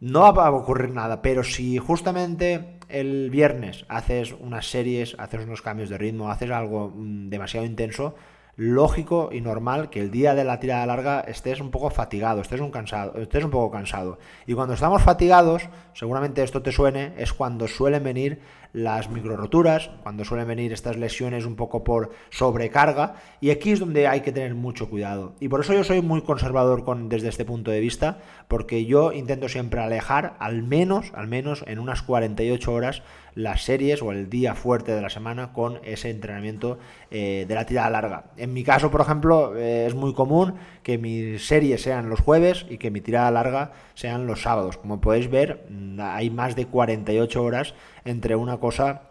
no 0.00 0.32
va 0.32 0.46
a 0.46 0.50
ocurrir 0.50 0.90
nada, 0.90 1.22
pero 1.22 1.42
si 1.42 1.78
justamente 1.78 2.77
el 2.88 3.30
viernes 3.30 3.84
haces 3.88 4.34
unas 4.38 4.70
series, 4.70 5.14
haces 5.18 5.44
unos 5.44 5.62
cambios 5.62 5.88
de 5.88 5.98
ritmo, 5.98 6.30
haces 6.30 6.50
algo 6.50 6.92
mm, 6.94 7.28
demasiado 7.28 7.66
intenso, 7.66 8.14
lógico 8.56 9.30
y 9.32 9.40
normal 9.40 9.88
que 9.88 10.00
el 10.00 10.10
día 10.10 10.34
de 10.34 10.42
la 10.42 10.58
tirada 10.58 10.84
larga 10.84 11.20
estés 11.20 11.60
un 11.60 11.70
poco 11.70 11.90
fatigado, 11.90 12.40
estés 12.40 12.60
un, 12.60 12.72
cansado, 12.72 13.16
estés 13.20 13.44
un 13.44 13.52
poco 13.52 13.70
cansado. 13.70 14.18
Y 14.46 14.54
cuando 14.54 14.74
estamos 14.74 15.00
fatigados, 15.02 15.68
seguramente 15.94 16.42
esto 16.42 16.60
te 16.60 16.72
suene, 16.72 17.12
es 17.18 17.32
cuando 17.32 17.68
suelen 17.68 18.02
venir 18.02 18.40
las 18.72 19.10
microroturas, 19.10 19.90
cuando 20.02 20.24
suelen 20.24 20.48
venir 20.48 20.72
estas 20.72 20.96
lesiones 20.96 21.46
un 21.46 21.56
poco 21.56 21.84
por 21.84 22.10
sobrecarga, 22.30 23.14
y 23.40 23.50
aquí 23.50 23.72
es 23.72 23.80
donde 23.80 24.06
hay 24.06 24.20
que 24.20 24.32
tener 24.32 24.54
mucho 24.54 24.88
cuidado. 24.88 25.34
Y 25.40 25.48
por 25.48 25.60
eso 25.60 25.72
yo 25.72 25.84
soy 25.84 26.02
muy 26.02 26.22
conservador 26.22 26.84
con, 26.84 27.08
desde 27.08 27.28
este 27.28 27.44
punto 27.44 27.70
de 27.70 27.80
vista, 27.80 28.18
porque 28.48 28.84
yo 28.84 29.12
intento 29.12 29.48
siempre 29.48 29.80
alejar 29.80 30.36
al 30.38 30.62
menos, 30.62 31.12
al 31.14 31.28
menos 31.28 31.64
en 31.66 31.78
unas 31.78 32.02
48 32.02 32.72
horas 32.72 33.02
las 33.38 33.62
series 33.62 34.02
o 34.02 34.10
el 34.10 34.28
día 34.28 34.56
fuerte 34.56 34.92
de 34.92 35.00
la 35.00 35.10
semana 35.10 35.52
con 35.52 35.78
ese 35.84 36.10
entrenamiento 36.10 36.78
eh, 37.12 37.44
de 37.46 37.54
la 37.54 37.66
tirada 37.66 37.88
larga. 37.88 38.24
En 38.36 38.52
mi 38.52 38.64
caso, 38.64 38.90
por 38.90 39.00
ejemplo, 39.00 39.56
eh, 39.56 39.86
es 39.86 39.94
muy 39.94 40.12
común 40.12 40.54
que 40.82 40.98
mis 40.98 41.46
series 41.46 41.82
sean 41.82 42.08
los 42.08 42.18
jueves 42.18 42.66
y 42.68 42.78
que 42.78 42.90
mi 42.90 43.00
tirada 43.00 43.30
larga 43.30 43.70
sean 43.94 44.26
los 44.26 44.42
sábados. 44.42 44.76
Como 44.76 45.00
podéis 45.00 45.30
ver, 45.30 45.66
mm, 45.70 46.00
hay 46.00 46.30
más 46.30 46.56
de 46.56 46.66
48 46.66 47.44
horas 47.44 47.74
entre 48.08 48.34
una 48.36 48.56
cosa 48.58 49.02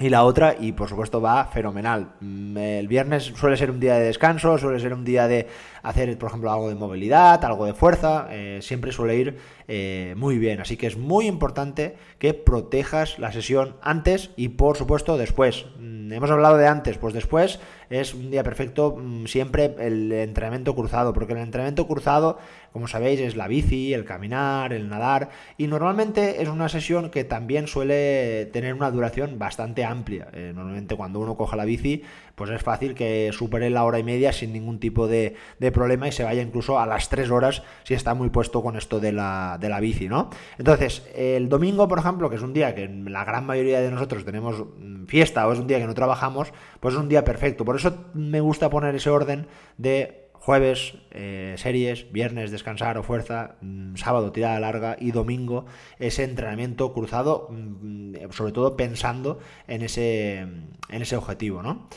y 0.00 0.08
la 0.08 0.24
otra, 0.24 0.56
y 0.58 0.72
por 0.72 0.88
supuesto 0.88 1.20
va 1.20 1.44
fenomenal. 1.44 2.14
Mm, 2.20 2.56
el 2.56 2.88
viernes 2.88 3.32
suele 3.36 3.58
ser 3.58 3.70
un 3.70 3.80
día 3.80 3.96
de 3.96 4.06
descanso, 4.06 4.56
suele 4.56 4.80
ser 4.80 4.94
un 4.94 5.04
día 5.04 5.28
de 5.28 5.46
hacer, 5.82 6.16
por 6.16 6.30
ejemplo, 6.30 6.50
algo 6.50 6.70
de 6.70 6.74
movilidad, 6.74 7.44
algo 7.44 7.66
de 7.66 7.74
fuerza, 7.74 8.26
eh, 8.30 8.60
siempre 8.62 8.92
suele 8.92 9.16
ir 9.16 9.38
eh, 9.68 10.14
muy 10.16 10.38
bien. 10.38 10.60
Así 10.60 10.78
que 10.78 10.86
es 10.86 10.96
muy 10.96 11.26
importante 11.26 11.96
que 12.18 12.32
protejas 12.32 13.18
la 13.18 13.30
sesión 13.30 13.76
antes 13.82 14.30
y, 14.36 14.48
por 14.48 14.78
supuesto, 14.78 15.18
después. 15.18 15.66
Mm, 15.78 16.12
hemos 16.12 16.30
hablado 16.30 16.56
de 16.56 16.66
antes, 16.66 16.96
pues 16.96 17.12
después 17.12 17.60
es 17.90 18.14
un 18.14 18.30
día 18.30 18.42
perfecto 18.42 18.96
mm, 18.96 19.26
siempre 19.26 19.74
el 19.78 20.10
entrenamiento 20.12 20.74
cruzado, 20.74 21.12
porque 21.12 21.32
el 21.32 21.40
entrenamiento 21.40 21.86
cruzado, 21.86 22.38
como 22.72 22.88
sabéis, 22.88 23.20
es 23.20 23.36
la 23.36 23.48
bici, 23.48 23.92
el 23.92 24.04
caminar, 24.04 24.72
el 24.72 24.88
nadar, 24.88 25.30
y 25.58 25.66
normalmente 25.66 26.40
es 26.40 26.48
una 26.48 26.68
sesión 26.68 27.10
que 27.10 27.24
también 27.24 27.66
suele 27.66 28.46
tener 28.52 28.74
una 28.74 28.90
duración 28.90 29.38
bastante 29.38 29.84
amplia. 29.84 30.28
Eh, 30.32 30.52
normalmente 30.54 30.96
cuando 30.96 31.18
uno 31.18 31.36
coja 31.36 31.56
la 31.56 31.64
bici, 31.64 32.02
pues 32.36 32.50
es 32.50 32.62
fácil 32.62 32.94
que 32.94 33.30
supere 33.32 33.68
la 33.68 33.84
hora 33.84 33.98
y 33.98 34.04
media 34.04 34.32
sin 34.32 34.52
ningún 34.52 34.78
tipo 34.78 35.08
de 35.08 35.36
problema 35.74 36.08
y 36.08 36.12
se 36.12 36.24
vaya 36.24 36.40
incluso 36.40 36.78
a 36.78 36.86
las 36.86 37.08
3 37.08 37.30
horas 37.30 37.62
si 37.82 37.94
está 37.94 38.14
muy 38.14 38.30
puesto 38.30 38.62
con 38.62 38.76
esto 38.76 39.00
de 39.00 39.12
la, 39.12 39.58
de 39.60 39.68
la 39.68 39.80
bici, 39.80 40.08
¿no? 40.08 40.30
Entonces, 40.58 41.06
el 41.14 41.48
domingo, 41.48 41.88
por 41.88 41.98
ejemplo, 41.98 42.30
que 42.30 42.36
es 42.36 42.42
un 42.42 42.52
día 42.52 42.74
que 42.74 42.88
la 42.88 43.24
gran 43.24 43.46
mayoría 43.46 43.80
de 43.80 43.90
nosotros 43.90 44.24
tenemos 44.24 44.64
mm, 44.78 45.06
fiesta 45.06 45.46
o 45.46 45.52
es 45.52 45.58
un 45.58 45.66
día 45.66 45.78
que 45.78 45.86
no 45.86 45.94
trabajamos, 45.94 46.52
pues 46.78 46.94
es 46.94 47.00
un 47.00 47.08
día 47.08 47.24
perfecto. 47.24 47.64
Por 47.64 47.76
eso 47.80 48.06
me 48.14 48.40
gusta 48.40 48.70
poner 48.70 48.94
ese 48.94 49.10
orden 49.10 49.46
de 49.76 50.30
jueves 50.32 50.94
eh, 51.10 51.54
series, 51.58 52.10
viernes 52.12 52.50
descansar 52.50 52.96
o 52.96 53.02
fuerza, 53.02 53.56
mm, 53.60 53.96
sábado 53.96 54.32
tirada 54.32 54.58
larga 54.58 54.96
y 54.98 55.12
domingo 55.12 55.66
ese 55.98 56.24
entrenamiento 56.24 56.92
cruzado, 56.92 57.48
mm, 57.50 58.30
sobre 58.30 58.52
todo 58.52 58.76
pensando 58.76 59.38
en 59.68 59.82
ese, 59.82 60.38
en 60.40 61.02
ese 61.02 61.16
objetivo, 61.16 61.62
¿no? 61.62 61.88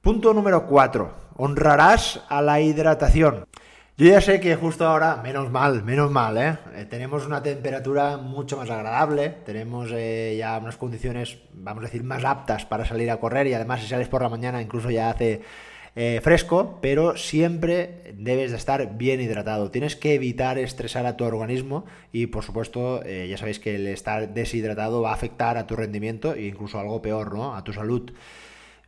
Punto 0.00 0.32
número 0.32 0.66
4. 0.66 1.12
Honrarás 1.36 2.24
a 2.28 2.40
la 2.40 2.60
hidratación. 2.60 3.44
Yo 3.98 4.06
ya 4.06 4.20
sé 4.20 4.38
que 4.38 4.54
justo 4.54 4.86
ahora, 4.86 5.16
menos 5.24 5.50
mal, 5.50 5.82
menos 5.82 6.08
mal, 6.08 6.38
¿eh? 6.38 6.56
eh 6.76 6.86
tenemos 6.88 7.26
una 7.26 7.42
temperatura 7.42 8.16
mucho 8.16 8.56
más 8.56 8.70
agradable, 8.70 9.30
tenemos 9.44 9.90
eh, 9.92 10.36
ya 10.38 10.56
unas 10.56 10.76
condiciones, 10.76 11.38
vamos 11.52 11.82
a 11.82 11.86
decir, 11.86 12.04
más 12.04 12.24
aptas 12.24 12.64
para 12.64 12.84
salir 12.84 13.10
a 13.10 13.18
correr 13.18 13.48
y 13.48 13.54
además 13.54 13.80
si 13.80 13.88
sales 13.88 14.06
por 14.06 14.22
la 14.22 14.28
mañana 14.28 14.62
incluso 14.62 14.88
ya 14.92 15.10
hace 15.10 15.40
eh, 15.96 16.20
fresco, 16.22 16.78
pero 16.80 17.16
siempre 17.16 18.14
debes 18.14 18.52
de 18.52 18.58
estar 18.58 18.96
bien 18.96 19.20
hidratado. 19.20 19.72
Tienes 19.72 19.96
que 19.96 20.14
evitar 20.14 20.58
estresar 20.58 21.04
a 21.04 21.16
tu 21.16 21.24
organismo 21.24 21.84
y 22.12 22.28
por 22.28 22.44
supuesto 22.44 23.02
ya 23.02 23.36
sabéis 23.36 23.58
que 23.58 23.74
el 23.74 23.88
estar 23.88 24.32
deshidratado 24.32 25.02
va 25.02 25.10
a 25.10 25.14
afectar 25.14 25.58
a 25.58 25.66
tu 25.66 25.74
rendimiento 25.74 26.34
e 26.34 26.46
incluso 26.46 26.78
algo 26.78 27.02
peor, 27.02 27.34
¿no? 27.34 27.56
A 27.56 27.64
tu 27.64 27.72
salud. 27.72 28.12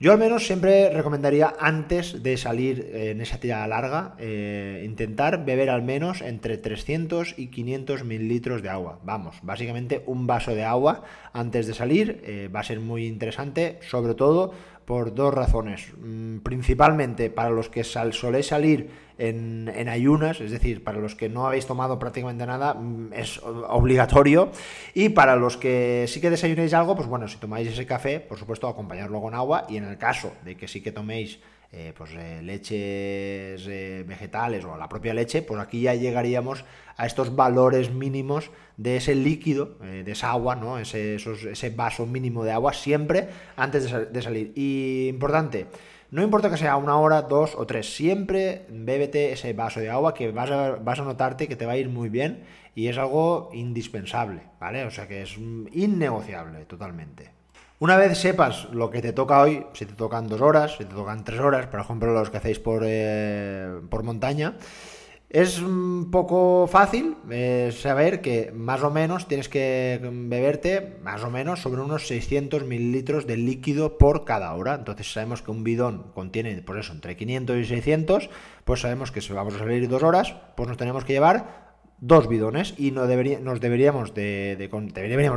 Yo 0.02 0.12
al 0.12 0.19
menos 0.19 0.47
siempre 0.47 0.88
recomendaría 0.88 1.54
antes 1.61 2.23
de 2.23 2.38
salir 2.38 2.90
en 2.95 3.21
esa 3.21 3.38
tirada 3.38 3.66
larga, 3.66 4.14
eh, 4.19 4.83
intentar 4.83 5.45
beber 5.45 5.69
al 5.69 5.83
menos 5.83 6.23
entre 6.23 6.57
300 6.57 7.35
y 7.37 7.49
500 7.49 8.04
mililitros 8.04 8.62
de 8.62 8.71
agua. 8.71 8.99
Vamos, 9.04 9.37
básicamente 9.42 10.02
un 10.07 10.26
vaso 10.26 10.54
de 10.54 10.64
agua 10.64 11.02
antes 11.35 11.66
de 11.66 11.75
salir 11.75 12.23
eh, 12.25 12.49
va 12.49 12.61
a 12.61 12.64
ser 12.64 12.80
muy 12.80 13.07
interesante, 13.07 13.78
sobre 13.83 14.14
todo 14.14 14.54
por 14.90 15.14
dos 15.14 15.32
razones. 15.32 15.92
Mm, 16.02 16.38
principalmente 16.38 17.30
para 17.30 17.50
los 17.50 17.68
que 17.68 17.85
soléis 17.85 18.49
salir 18.49 18.90
en, 19.18 19.88
ayunas, 19.88 20.40
es 20.40 20.50
decir, 20.50 20.82
para 20.82 20.99
los 20.99 21.14
que 21.14 21.28
no 21.28 21.47
habéis 21.47 21.64
tomado 21.64 21.97
prácticamente 22.00 22.44
nada, 22.44 22.75
mm, 22.75 23.12
es 23.12 23.40
obligatorio. 23.44 24.50
Y 24.92 25.11
para 25.11 25.37
los 25.37 25.56
que 25.56 26.06
sí 26.09 26.20
que 26.20 26.28
desayunéis 26.28 26.75
algo, 26.75 26.97
pues 26.97 27.06
bueno, 27.06 27.28
si 27.28 27.37
tomáis 27.37 27.68
ese 27.68 27.87
café, 27.87 28.18
por 28.18 28.37
supuesto, 28.37 28.66
acompañarlo 28.66 29.20
con 29.20 29.32
agua. 29.32 29.64
Y 29.68 29.76
en 29.76 29.85
el 29.85 29.97
caso 29.97 30.32
de 30.44 30.56
que 30.56 30.66
sí 30.66 30.82
que 30.82 30.90
toméis 30.90 31.38
eh, 31.72 31.92
pues, 31.96 32.10
eh, 32.14 32.42
leches 32.42 33.64
eh, 33.68 34.04
vegetales 34.04 34.64
o 34.64 34.76
la 34.76 34.88
propia 34.88 35.14
leche, 35.14 35.40
pues 35.40 35.60
aquí 35.60 35.82
ya 35.82 35.94
llegaríamos 35.94 36.64
a 36.96 37.06
estos 37.06 37.36
valores 37.36 37.92
mínimos 37.92 38.50
de 38.76 38.96
ese 38.96 39.14
líquido, 39.14 39.76
de 39.80 40.10
esa 40.10 40.30
agua, 40.30 40.56
¿no? 40.56 40.78
Ese, 40.78 41.14
ese, 41.14 41.70
vaso 41.70 42.06
mínimo 42.06 42.44
de 42.44 42.50
agua 42.50 42.72
siempre 42.72 43.28
antes 43.56 43.88
de, 44.12 44.22
salir. 44.22 44.52
Y 44.56 45.06
importante, 45.08 45.66
no 46.10 46.22
importa 46.22 46.50
que 46.50 46.56
sea 46.56 46.76
una 46.76 46.98
hora, 46.98 47.22
dos 47.22 47.54
o 47.54 47.66
tres, 47.66 47.94
siempre 47.94 48.66
bébete 48.68 49.32
ese 49.32 49.52
vaso 49.52 49.78
de 49.78 49.90
agua 49.90 50.12
que 50.12 50.32
vas 50.32 50.50
a, 50.50 50.70
vas 50.72 50.98
a 50.98 51.04
notarte 51.04 51.46
que 51.46 51.56
te 51.56 51.66
va 51.66 51.72
a 51.72 51.76
ir 51.76 51.88
muy 51.88 52.08
bien 52.08 52.42
y 52.74 52.88
es 52.88 52.98
algo 52.98 53.50
indispensable, 53.52 54.42
¿vale? 54.58 54.84
O 54.84 54.90
sea 54.90 55.06
que 55.06 55.22
es 55.22 55.36
innegociable 55.38 56.64
totalmente. 56.64 57.39
Una 57.80 57.96
vez 57.96 58.18
sepas 58.18 58.68
lo 58.72 58.90
que 58.90 59.00
te 59.00 59.14
toca 59.14 59.40
hoy, 59.40 59.64
si 59.72 59.87
te 59.87 59.94
tocan 59.94 60.28
dos 60.28 60.42
horas, 60.42 60.72
si 60.76 60.84
te 60.84 60.94
tocan 60.94 61.25
tres 61.25 61.40
horas, 61.40 61.66
por 61.68 61.80
ejemplo 61.80 62.12
los 62.12 62.28
que 62.28 62.37
hacéis 62.37 62.58
por, 62.58 62.82
eh, 62.84 63.80
por 63.88 64.02
montaña, 64.02 64.58
es 65.30 65.60
un 65.62 66.10
poco 66.10 66.66
fácil 66.66 67.16
eh, 67.30 67.72
saber 67.75 68.20
que 68.20 68.52
más 68.52 68.82
o 68.82 68.90
menos 68.90 69.28
tienes 69.28 69.49
que 69.49 69.99
beberte 70.02 70.99
más 71.02 71.25
o 71.25 71.30
menos 71.30 71.62
sobre 71.62 71.80
unos 71.80 72.06
600 72.06 72.66
mililitros 72.66 73.26
de 73.26 73.38
líquido 73.38 73.96
por 73.96 74.26
cada 74.26 74.52
hora. 74.52 74.75
Entonces 74.75 75.10
sabemos 75.10 75.40
que 75.40 75.50
un 75.50 75.64
bidón 75.64 76.10
contiene, 76.12 76.60
por 76.60 76.78
eso, 76.78 76.92
entre 76.92 77.16
500 77.16 77.56
y 77.56 77.64
600, 77.64 78.28
pues 78.64 78.80
sabemos 78.80 79.10
que 79.10 79.22
si 79.22 79.32
vamos 79.32 79.54
a 79.54 79.58
salir 79.60 79.88
dos 79.88 80.02
horas, 80.02 80.34
pues 80.54 80.68
nos 80.68 80.76
tenemos 80.76 81.06
que 81.06 81.14
llevar 81.14 81.60
dos 82.00 82.28
bidones 82.28 82.75
y 82.78 82.92
no 82.92 83.02
nos 83.02 83.61
deberíamos 83.61 84.14
de, 84.14 84.57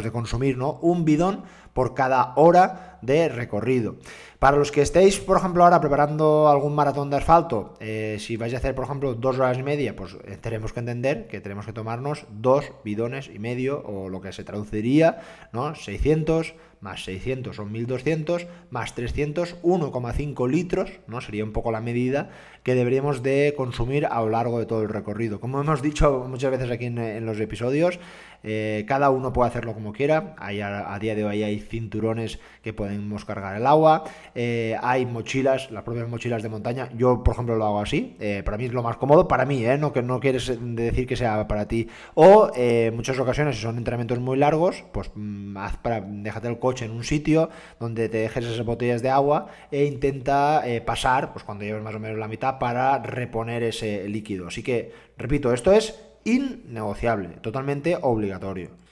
de 0.03 0.11
consumir 0.11 0.57
¿no? 0.57 0.79
un 0.81 1.05
bidón 1.05 1.43
por 1.73 1.93
cada 1.93 2.33
hora 2.35 2.99
de 3.01 3.29
recorrido. 3.29 3.95
Para 4.43 4.57
los 4.57 4.73
que 4.73 4.81
estéis, 4.81 5.21
por 5.21 5.37
ejemplo, 5.37 5.63
ahora 5.63 5.79
preparando 5.79 6.49
algún 6.49 6.75
maratón 6.75 7.09
de 7.09 7.15
asfalto, 7.15 7.75
eh, 7.79 8.17
si 8.19 8.35
vais 8.35 8.53
a 8.53 8.57
hacer, 8.57 8.75
por 8.75 8.83
ejemplo, 8.83 9.13
dos 9.13 9.39
horas 9.39 9.57
y 9.57 9.63
media, 9.63 9.95
pues 9.95 10.17
eh, 10.25 10.35
tenemos 10.35 10.73
que 10.73 10.81
entender 10.81 11.27
que 11.27 11.39
tenemos 11.39 11.65
que 11.65 11.71
tomarnos 11.71 12.25
dos 12.29 12.73
bidones 12.83 13.31
y 13.33 13.39
medio, 13.39 13.81
o 13.85 14.09
lo 14.09 14.19
que 14.19 14.33
se 14.33 14.43
traduciría, 14.43 15.21
¿no? 15.53 15.75
600 15.75 16.55
más 16.83 17.05
600 17.05 17.55
son 17.55 17.71
1200, 17.71 18.45
más 18.69 18.93
300, 18.93 19.55
1,5 19.63 20.49
litros, 20.49 20.91
¿no? 21.07 21.21
Sería 21.21 21.45
un 21.45 21.53
poco 21.53 21.71
la 21.71 21.79
medida 21.79 22.29
que 22.61 22.75
deberíamos 22.75 23.23
de 23.23 23.53
consumir 23.55 24.05
a 24.05 24.19
lo 24.19 24.29
largo 24.29 24.59
de 24.59 24.65
todo 24.65 24.81
el 24.81 24.89
recorrido. 24.89 25.39
Como 25.39 25.61
hemos 25.61 25.81
dicho 25.81 26.25
muchas 26.29 26.51
veces 26.51 26.69
aquí 26.69 26.87
en, 26.87 27.25
los 27.25 27.39
episodios, 27.39 27.99
eh, 28.43 28.85
cada 28.87 29.09
uno 29.09 29.31
puede 29.31 29.49
hacerlo 29.49 29.73
como 29.73 29.93
quiera. 29.93 30.35
Hay, 30.37 30.61
a, 30.61 30.97
día 30.99 31.15
de 31.15 31.23
hoy 31.23 31.43
hay 31.43 31.59
cinturones 31.59 32.39
que 32.61 32.73
podemos 32.73 33.25
cargar 33.25 33.55
el 33.55 33.65
agua, 33.65 34.03
eh, 34.35 34.77
hay 34.81 35.05
mochilas, 35.05 35.71
las 35.71 35.83
propias 35.83 36.07
mochilas 36.09 36.43
de 36.43 36.49
montaña. 36.49 36.89
Yo, 36.95 37.23
por 37.23 37.33
ejemplo, 37.33 37.55
lo 37.55 37.65
hago 37.65 37.79
así. 37.79 38.15
Eh, 38.19 38.43
para 38.43 38.57
mí 38.57 38.65
es 38.65 38.73
lo 38.73 38.83
más 38.83 38.97
cómodo, 38.97 39.27
para 39.27 39.45
mí, 39.45 39.63
no 39.79 39.93
que 39.93 40.01
no 40.01 40.19
quieres 40.19 40.51
decir 40.75 41.07
que 41.07 41.15
sea 41.15 41.47
para 41.47 41.67
ti. 41.67 41.87
O 42.15 42.51
en 42.55 42.95
muchas 42.95 43.17
ocasiones, 43.19 43.55
si 43.55 43.61
son 43.61 43.77
entrenamientos 43.77 44.19
muy 44.19 44.37
largos, 44.37 44.83
pues 44.91 45.11
mm, 45.15 45.57
haz 45.57 45.77
para, 45.77 46.01
déjate 46.01 46.47
el 46.47 46.59
coche 46.59 46.85
en 46.85 46.91
un 46.91 47.03
sitio 47.03 47.49
donde 47.79 48.09
te 48.09 48.17
dejes 48.17 48.45
esas 48.45 48.65
botellas 48.65 49.01
de 49.01 49.09
agua 49.09 49.47
e 49.71 49.85
intenta 49.85 50.63
pasar, 50.85 51.31
pues 51.33 51.45
cuando 51.45 51.63
lleves 51.63 51.83
más 51.83 51.95
o 51.95 51.99
menos 51.99 52.17
la 52.17 52.27
mitad, 52.27 52.59
para 52.59 52.99
reponer 52.99 53.63
ese 53.63 54.07
líquido. 54.09 54.47
Así 54.47 54.63
que, 54.63 54.91
repito, 55.17 55.53
esto 55.53 55.71
es 55.71 56.12
innegociable, 56.23 57.29
totalmente 57.41 57.97
obligatorio. 58.01 58.83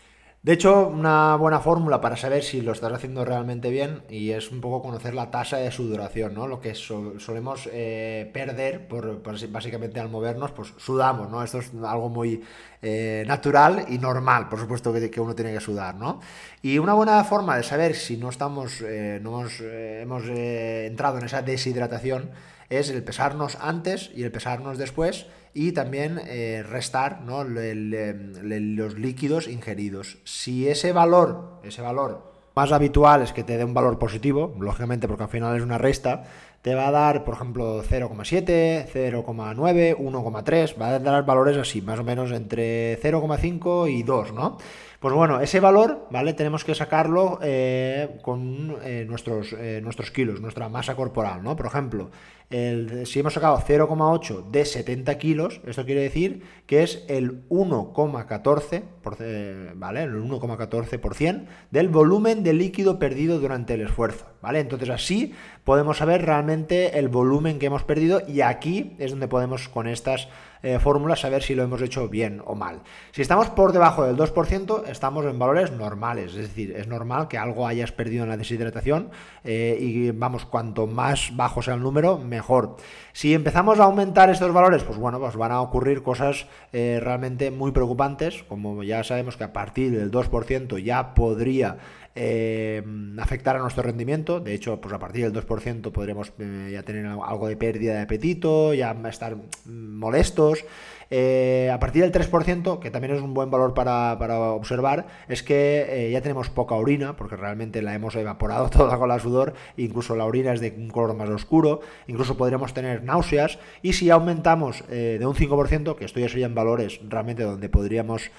De 0.43 0.53
hecho, 0.53 0.87
una 0.87 1.35
buena 1.35 1.59
fórmula 1.59 2.01
para 2.01 2.17
saber 2.17 2.41
si 2.41 2.61
lo 2.61 2.71
estás 2.71 2.91
haciendo 2.91 3.23
realmente 3.23 3.69
bien 3.69 4.01
y 4.09 4.31
es 4.31 4.51
un 4.51 4.59
poco 4.59 4.81
conocer 4.81 5.13
la 5.13 5.29
tasa 5.29 5.57
de 5.57 5.69
sudoración, 5.69 6.33
¿no? 6.33 6.47
Lo 6.47 6.59
que 6.59 6.73
solemos 6.73 7.69
eh, 7.71 8.27
perder 8.33 8.87
por, 8.87 9.21
básicamente 9.21 9.99
al 9.99 10.09
movernos, 10.09 10.49
pues 10.51 10.73
sudamos, 10.77 11.29
¿no? 11.29 11.43
Esto 11.43 11.59
es 11.59 11.71
algo 11.83 12.09
muy 12.09 12.41
eh, 12.81 13.23
natural 13.27 13.85
y 13.89 13.99
normal, 13.99 14.49
por 14.49 14.59
supuesto 14.59 14.91
que, 14.91 15.21
uno 15.21 15.35
tiene 15.35 15.53
que 15.53 15.59
sudar, 15.59 15.93
¿no? 15.93 16.21
Y 16.63 16.79
una 16.79 16.95
buena 16.95 17.23
forma 17.23 17.55
de 17.57 17.61
saber 17.61 17.93
si 17.93 18.17
no 18.17 18.29
estamos, 18.29 18.81
eh, 18.81 19.19
no 19.21 19.41
hemos, 19.41 19.59
hemos 19.59 20.23
entrado 20.25 21.19
en 21.19 21.25
esa 21.25 21.43
deshidratación 21.43 22.31
es 22.71 22.89
el 22.89 23.03
pesarnos 23.03 23.57
antes 23.59 24.09
y 24.15 24.23
el 24.23 24.31
pesarnos 24.31 24.79
después 24.79 25.27
y 25.53 25.73
también 25.73 26.19
eh, 26.25 26.63
restar 26.67 27.21
los 27.25 28.97
líquidos 28.97 29.47
ingeridos. 29.47 30.17
Si 30.23 30.67
ese 30.67 30.93
valor, 30.93 31.59
ese 31.63 31.81
valor 31.81 32.31
más 32.55 32.71
habitual 32.71 33.21
es 33.21 33.31
que 33.31 33.43
te 33.43 33.57
dé 33.57 33.63
un 33.63 33.73
valor 33.73 33.97
positivo, 33.97 34.55
lógicamente 34.59 35.07
porque 35.07 35.23
al 35.23 35.29
final 35.29 35.55
es 35.55 35.63
una 35.63 35.77
resta, 35.77 36.23
te 36.61 36.75
va 36.75 36.87
a 36.87 36.91
dar, 36.91 37.23
por 37.23 37.35
ejemplo, 37.35 37.81
0,7, 37.83 38.87
0,9, 38.91 39.97
1,3, 39.97 40.81
va 40.81 40.89
a 40.89 40.99
dar 40.99 41.25
valores 41.25 41.57
así, 41.57 41.81
más 41.81 41.99
o 41.99 42.03
menos 42.03 42.31
entre 42.31 43.01
0,5 43.01 43.89
y 43.89 44.03
2, 44.03 44.33
¿no? 44.33 44.57
Pues 45.01 45.15
bueno, 45.15 45.41
ese 45.41 45.59
valor, 45.59 46.05
¿vale? 46.11 46.35
Tenemos 46.35 46.63
que 46.63 46.75
sacarlo 46.75 47.39
eh, 47.41 48.19
con 48.21 48.77
eh, 48.83 49.03
nuestros, 49.09 49.55
nuestros 49.81 50.11
kilos, 50.11 50.41
nuestra 50.41 50.69
masa 50.69 50.95
corporal, 50.95 51.41
¿no? 51.41 51.55
Por 51.55 51.65
ejemplo, 51.65 52.11
si 52.51 53.19
hemos 53.19 53.33
sacado 53.33 53.57
0,8 53.57 54.51
de 54.51 54.63
70 54.63 55.17
kilos, 55.17 55.59
esto 55.65 55.85
quiere 55.85 56.01
decir 56.01 56.43
que 56.67 56.83
es 56.83 57.03
el 57.07 57.49
1,14, 57.49 59.73
¿vale? 59.73 60.03
El 60.03 60.21
1,14% 60.21 61.45
del 61.71 61.89
volumen 61.89 62.43
de 62.43 62.53
líquido 62.53 62.99
perdido 62.99 63.39
durante 63.39 63.73
el 63.73 63.81
esfuerzo, 63.81 64.27
¿vale? 64.39 64.59
Entonces 64.59 64.89
así 64.89 65.33
podemos 65.63 65.97
saber 65.97 66.25
realmente 66.25 66.99
el 66.99 67.07
volumen 67.07 67.57
que 67.57 67.65
hemos 67.65 67.85
perdido 67.85 68.21
y 68.27 68.41
aquí 68.41 68.95
es 68.99 69.09
donde 69.09 69.27
podemos 69.27 69.67
con 69.67 69.87
estas 69.87 70.27
eh, 70.63 70.79
fórmulas 70.79 71.21
saber 71.21 71.43
si 71.43 71.55
lo 71.55 71.63
hemos 71.63 71.81
hecho 71.81 72.07
bien 72.07 72.41
o 72.45 72.55
mal. 72.55 72.81
Si 73.11 73.21
estamos 73.21 73.49
por 73.49 73.71
debajo 73.71 74.05
del 74.05 74.15
2%, 74.15 74.87
estamos 74.87 75.25
en 75.25 75.39
valores 75.39 75.71
normales, 75.71 76.31
es 76.31 76.49
decir, 76.49 76.73
es 76.75 76.87
normal 76.87 77.27
que 77.27 77.37
algo 77.37 77.67
hayas 77.67 77.91
perdido 77.91 78.23
en 78.23 78.29
la 78.29 78.37
deshidratación 78.37 79.09
eh, 79.43 79.77
y 79.79 80.11
vamos, 80.11 80.45
cuanto 80.45 80.87
más 80.87 81.35
bajo 81.35 81.61
sea 81.61 81.73
el 81.73 81.81
número, 81.81 82.17
mejor. 82.17 82.77
Si 83.13 83.33
empezamos 83.33 83.79
a 83.79 83.83
aumentar 83.83 84.29
estos 84.29 84.53
valores, 84.53 84.83
pues 84.83 84.97
bueno, 84.97 85.19
pues 85.19 85.35
van 85.35 85.51
a 85.51 85.61
ocurrir 85.61 86.01
cosas 86.01 86.47
eh, 86.71 86.99
realmente 87.01 87.51
muy 87.51 87.71
preocupantes, 87.71 88.43
como 88.43 88.83
ya 88.83 89.03
sabemos 89.03 89.37
que 89.37 89.43
a 89.43 89.53
partir 89.53 89.91
del 89.91 90.11
2% 90.11 90.81
ya 90.83 91.13
podría 91.13 91.77
eh, 92.15 92.83
afectar 93.19 93.55
a 93.55 93.59
nuestro 93.59 93.83
rendimiento. 93.83 94.39
De 94.39 94.53
hecho, 94.53 94.79
pues 94.81 94.93
a 94.93 94.99
partir 94.99 95.29
del 95.29 95.45
2% 95.45 95.91
podremos 95.91 96.33
eh, 96.39 96.69
ya 96.71 96.83
tener 96.83 97.05
algo 97.05 97.47
de 97.47 97.57
pérdida 97.57 97.93
de 97.95 98.01
apetito, 98.01 98.73
ya 98.73 98.95
estar 99.09 99.37
molestos. 99.65 100.65
Eh, 101.11 101.69
a 101.71 101.77
partir 101.77 102.01
del 102.01 102.11
3%, 102.11 102.79
que 102.79 102.89
también 102.89 103.13
es 103.13 103.21
un 103.21 103.33
buen 103.33 103.51
valor 103.51 103.73
para, 103.73 104.13
observar, 104.53 105.07
es 105.27 105.43
que 105.43 106.07
eh, 106.07 106.11
ya 106.11 106.21
tenemos 106.21 106.49
poca 106.49 106.75
orina, 106.75 107.17
porque 107.17 107.35
realmente 107.35 107.81
la 107.81 107.93
hemos 107.93 108.15
evaporado 108.15 108.69
toda 108.71 108.97
con 108.97 109.09
la 109.09 109.19
sudor, 109.19 109.53
incluso 109.75 110.15
la 110.15 110.25
orina 110.25 110.53
es 110.53 110.61
de 110.61 110.73
un 110.75 110.89
color 110.89 111.13
más 111.15 111.29
oscuro, 111.29 111.81
incluso 112.07 112.37
podríamos 112.37 112.73
tener 112.73 113.03
náuseas, 113.03 113.59
y 113.81 113.93
si 113.93 114.09
aumentamos 114.09 114.83
de 114.87 115.25
un 115.25 115.35
5%, 115.35 115.95
que 115.95 116.05
esto 116.05 116.19
ya 116.19 116.29
serían 116.29 116.55
valores 116.55 117.01
realmente 117.07 117.43
donde 117.43 117.67
podríamos 117.67 118.31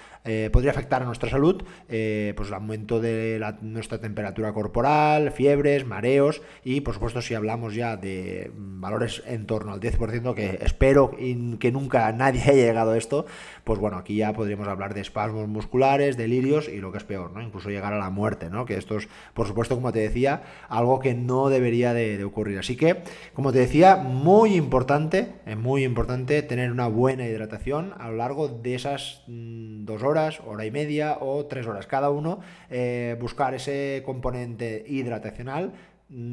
podría 0.53 0.71
afectar 0.71 1.03
a 1.03 1.07
nuestra 1.07 1.29
salud, 1.29 1.63
pues 1.87 2.49
el 2.49 2.55
aumento 2.55 3.01
de 3.01 3.41
nuestra 3.61 3.99
temperatura 4.01 4.53
corporal, 4.53 5.33
fiebres, 5.33 5.85
mareos 5.85 6.43
y 6.65 6.81
por 6.83 6.95
supuesto 6.95 7.21
si 7.21 7.35
hablamos 7.35 7.75
ya 7.75 7.97
de 7.97 8.51
valores 8.55 9.23
en 9.27 9.47
torno 9.47 9.73
al 9.73 9.81
10%, 9.81 10.35
que 10.35 10.59
espero 10.63 11.11
que 11.59 11.73
nunca 11.73 12.13
nadie 12.13 12.43
haya 12.47 12.67
llegado 12.67 12.93
a 12.93 12.99
esto, 12.99 13.27
pues 13.65 13.79
bueno, 13.79 13.97
aquí 13.97 14.17
ya 14.17 14.33
podríamos 14.33 14.67
hablar 14.67 14.93
de 14.95 15.01
espasmos 15.01 15.47
musculares, 15.49 16.17
delirios 16.17 16.69
y 16.69 16.79
lo 16.79 16.91
que 16.91 16.99
es 16.99 17.05
peor, 17.05 17.31
¿no? 17.31 17.41
Incluso 17.41 17.71
llegar 17.71 17.93
a 17.93 17.99
la 17.99 18.11
muerte, 18.11 18.51
¿no? 18.51 18.65
Que 18.65 18.75
esto 18.75 18.97
es, 18.97 19.09
por 19.35 19.47
supuesto, 19.47 19.77
como 19.77 19.93
te 19.93 20.01
decía, 20.01 20.43
algo 20.69 20.99
que 20.99 21.15
no 21.15 21.49
debería 21.49 21.95
de, 21.95 22.23
ocurrir. 22.25 22.59
Así 22.59 22.77
que, 22.77 23.03
como 23.35 23.53
te 23.53 23.61
decía, 23.61 23.97
muy 23.97 24.55
importante, 24.55 25.35
es 25.47 25.57
muy 25.57 25.85
importante 25.85 26.43
tener 26.43 26.73
una 26.73 26.89
buena 26.89 27.27
hidratación 27.27 27.95
a 27.99 28.09
lo 28.09 28.17
largo 28.17 28.49
de 28.49 28.75
esas 28.75 29.23
mm, 29.29 29.85
dos 29.85 30.03
horas, 30.03 30.41
hora 30.47 30.67
y 30.67 30.71
media 30.71 31.19
o 31.21 31.47
tres 31.47 31.67
horas 31.67 31.87
cada 31.87 32.11
uno, 32.11 32.41
eh, 32.71 33.17
buscar 33.21 33.55
ese 33.55 34.03
componente 34.05 34.85
hidratacional 34.89 35.73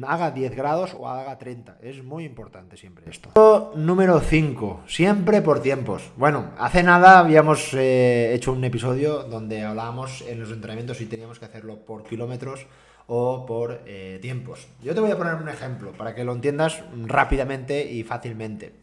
haga 0.06 0.30
10 0.30 0.54
grados 0.54 0.94
o 0.98 1.08
haga 1.08 1.38
30. 1.38 1.78
Es 1.82 2.02
muy 2.02 2.24
importante 2.24 2.76
siempre 2.76 3.08
esto. 3.08 3.72
Número 3.76 4.20
5. 4.20 4.82
Siempre 4.86 5.42
por 5.42 5.60
tiempos. 5.60 6.10
Bueno, 6.16 6.50
hace 6.58 6.82
nada 6.82 7.18
habíamos 7.18 7.72
eh, 7.74 8.32
hecho 8.34 8.52
un 8.52 8.64
episodio 8.64 9.24
donde 9.24 9.62
hablábamos 9.62 10.22
en 10.22 10.40
los 10.40 10.50
entrenamientos 10.50 10.98
si 10.98 11.06
teníamos 11.06 11.38
que 11.38 11.46
hacerlo 11.46 11.84
por 11.84 12.04
kilómetros 12.04 12.66
o 13.06 13.46
por 13.46 13.82
eh, 13.86 14.18
tiempos. 14.20 14.68
Yo 14.82 14.94
te 14.94 15.00
voy 15.00 15.10
a 15.10 15.18
poner 15.18 15.34
un 15.34 15.48
ejemplo 15.48 15.92
para 15.92 16.14
que 16.14 16.24
lo 16.24 16.32
entiendas 16.32 16.82
rápidamente 17.06 17.90
y 17.90 18.04
fácilmente. 18.04 18.74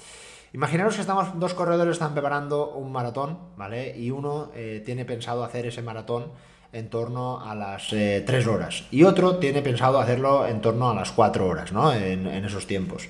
Imaginaros 0.53 0.95
que 0.95 1.01
estamos, 1.01 1.39
dos 1.39 1.53
corredores 1.53 1.93
están 1.93 2.13
preparando 2.13 2.71
un 2.71 2.91
maratón, 2.91 3.37
¿vale? 3.57 3.97
Y 3.97 4.11
uno 4.11 4.51
eh, 4.55 4.81
tiene 4.85 5.05
pensado 5.05 5.43
hacer 5.43 5.65
ese 5.67 5.81
maratón 5.81 6.31
en 6.77 6.89
torno 6.89 7.41
a 7.41 7.55
las 7.55 7.87
3 7.87 8.29
eh, 8.29 8.49
horas 8.49 8.83
y 8.91 9.03
otro 9.03 9.37
tiene 9.37 9.61
pensado 9.61 9.99
hacerlo 9.99 10.45
en 10.45 10.61
torno 10.61 10.89
a 10.89 10.95
las 10.95 11.11
4 11.11 11.47
horas, 11.47 11.71
¿no? 11.71 11.91
En, 11.91 12.27
esos 12.27 12.67
tiempos. 12.67 13.09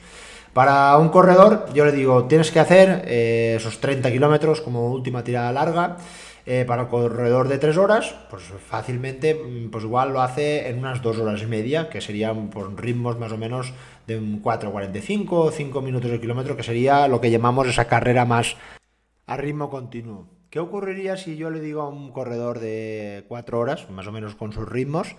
Para 0.53 0.97
un 0.97 1.09
corredor, 1.09 1.65
yo 1.73 1.85
le 1.85 1.91
digo, 1.91 2.25
tienes 2.25 2.49
que 2.49 2.59
hacer 2.59 3.03
eh, 3.05 3.55
esos 3.57 3.79
30 3.79 4.09
kilómetros 4.11 4.61
como 4.61 4.87
última 4.91 5.23
tirada 5.23 5.51
larga. 5.51 5.97
Eh, 6.49 6.63
para 6.65 6.83
el 6.83 6.87
corredor 6.87 7.49
de 7.49 7.57
3 7.57 7.75
horas, 7.75 8.15
pues 8.29 8.41
fácilmente, 8.43 9.35
mm, 9.35 9.69
pues 9.69 9.83
igual 9.83 10.13
lo 10.13 10.21
hace 10.21 10.69
en 10.69 10.79
unas 10.79 11.01
2 11.01 11.19
horas 11.19 11.41
y 11.41 11.45
media, 11.45 11.89
que 11.89 11.99
serían 11.99 12.49
por 12.49 12.67
pues, 12.67 12.79
ritmos 12.79 13.19
más 13.19 13.33
o 13.33 13.37
menos 13.37 13.73
de 14.07 14.17
un 14.17 14.41
4.45, 14.41 15.51
5 15.51 15.81
minutos 15.81 16.09
de 16.09 16.21
kilómetro, 16.21 16.55
que 16.55 16.63
sería 16.63 17.09
lo 17.09 17.19
que 17.19 17.31
llamamos 17.31 17.67
esa 17.67 17.89
carrera 17.89 18.23
más 18.23 18.55
a 19.25 19.35
ritmo 19.35 19.69
continuo. 19.69 20.36
¿Qué 20.49 20.59
ocurriría 20.59 21.17
si 21.17 21.35
yo 21.35 21.49
le 21.49 21.59
digo 21.59 21.81
a 21.81 21.89
un 21.89 22.11
corredor 22.11 22.59
de 22.59 23.25
4 23.27 23.59
horas, 23.59 23.89
más 23.89 24.07
o 24.07 24.13
menos 24.13 24.35
con 24.35 24.53
sus 24.53 24.67
ritmos, 24.67 25.15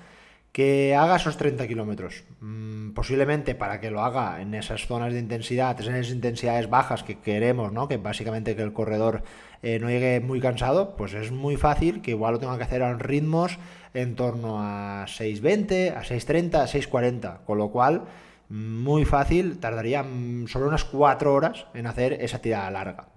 que 0.53 0.95
haga 0.95 1.17
esos 1.17 1.37
30 1.37 1.69
kilómetros? 1.69 2.25
Mm, 2.41 2.93
posiblemente 2.93 3.55
para 3.55 3.79
que 3.79 3.91
lo 3.91 4.01
haga 4.01 4.41
en 4.41 4.55
esas 4.55 4.87
zonas 4.87 5.13
de 5.13 5.19
intensidad, 5.19 5.79
en 5.83 5.95
esas 5.95 6.15
intensidades 6.15 6.71
bajas 6.71 7.03
que 7.03 7.19
queremos, 7.19 7.73
¿no? 7.73 7.89
que 7.89 7.99
básicamente 7.99 8.57
que 8.57 8.63
el 8.63 8.73
corredor 8.73 9.23
eh, 9.63 9.79
no 9.79 9.91
llegue 9.91 10.21
muy 10.21 10.41
cansado, 10.41 10.97
pues 10.97 11.13
es 11.13 11.31
muy 11.31 11.57
fácil 11.57 12.01
que 12.01 12.13
igual 12.13 12.33
lo 12.35 12.39
tenga 12.39 12.57
que 12.57 12.65
hacer 12.65 12.83
a 12.83 12.95
ritmos 12.95 13.59
en 13.93 14.17
torno 14.17 14.63
a 14.63 15.05
6.20, 15.07 15.95
a 15.95 16.05
6.30, 16.05 16.55
a 16.55 16.67
6.40, 16.67 17.45
con 17.45 17.59
lo 17.59 17.71
cual 17.71 18.05
muy 18.49 19.05
fácil, 19.05 19.59
tardaría 19.59 20.03
mm, 20.03 20.47
solo 20.49 20.69
unas 20.69 20.85
4 20.85 21.35
horas 21.35 21.67
en 21.75 21.87
hacer 21.87 22.15
esa 22.15 22.41
tirada 22.41 22.71
larga. 22.71 23.09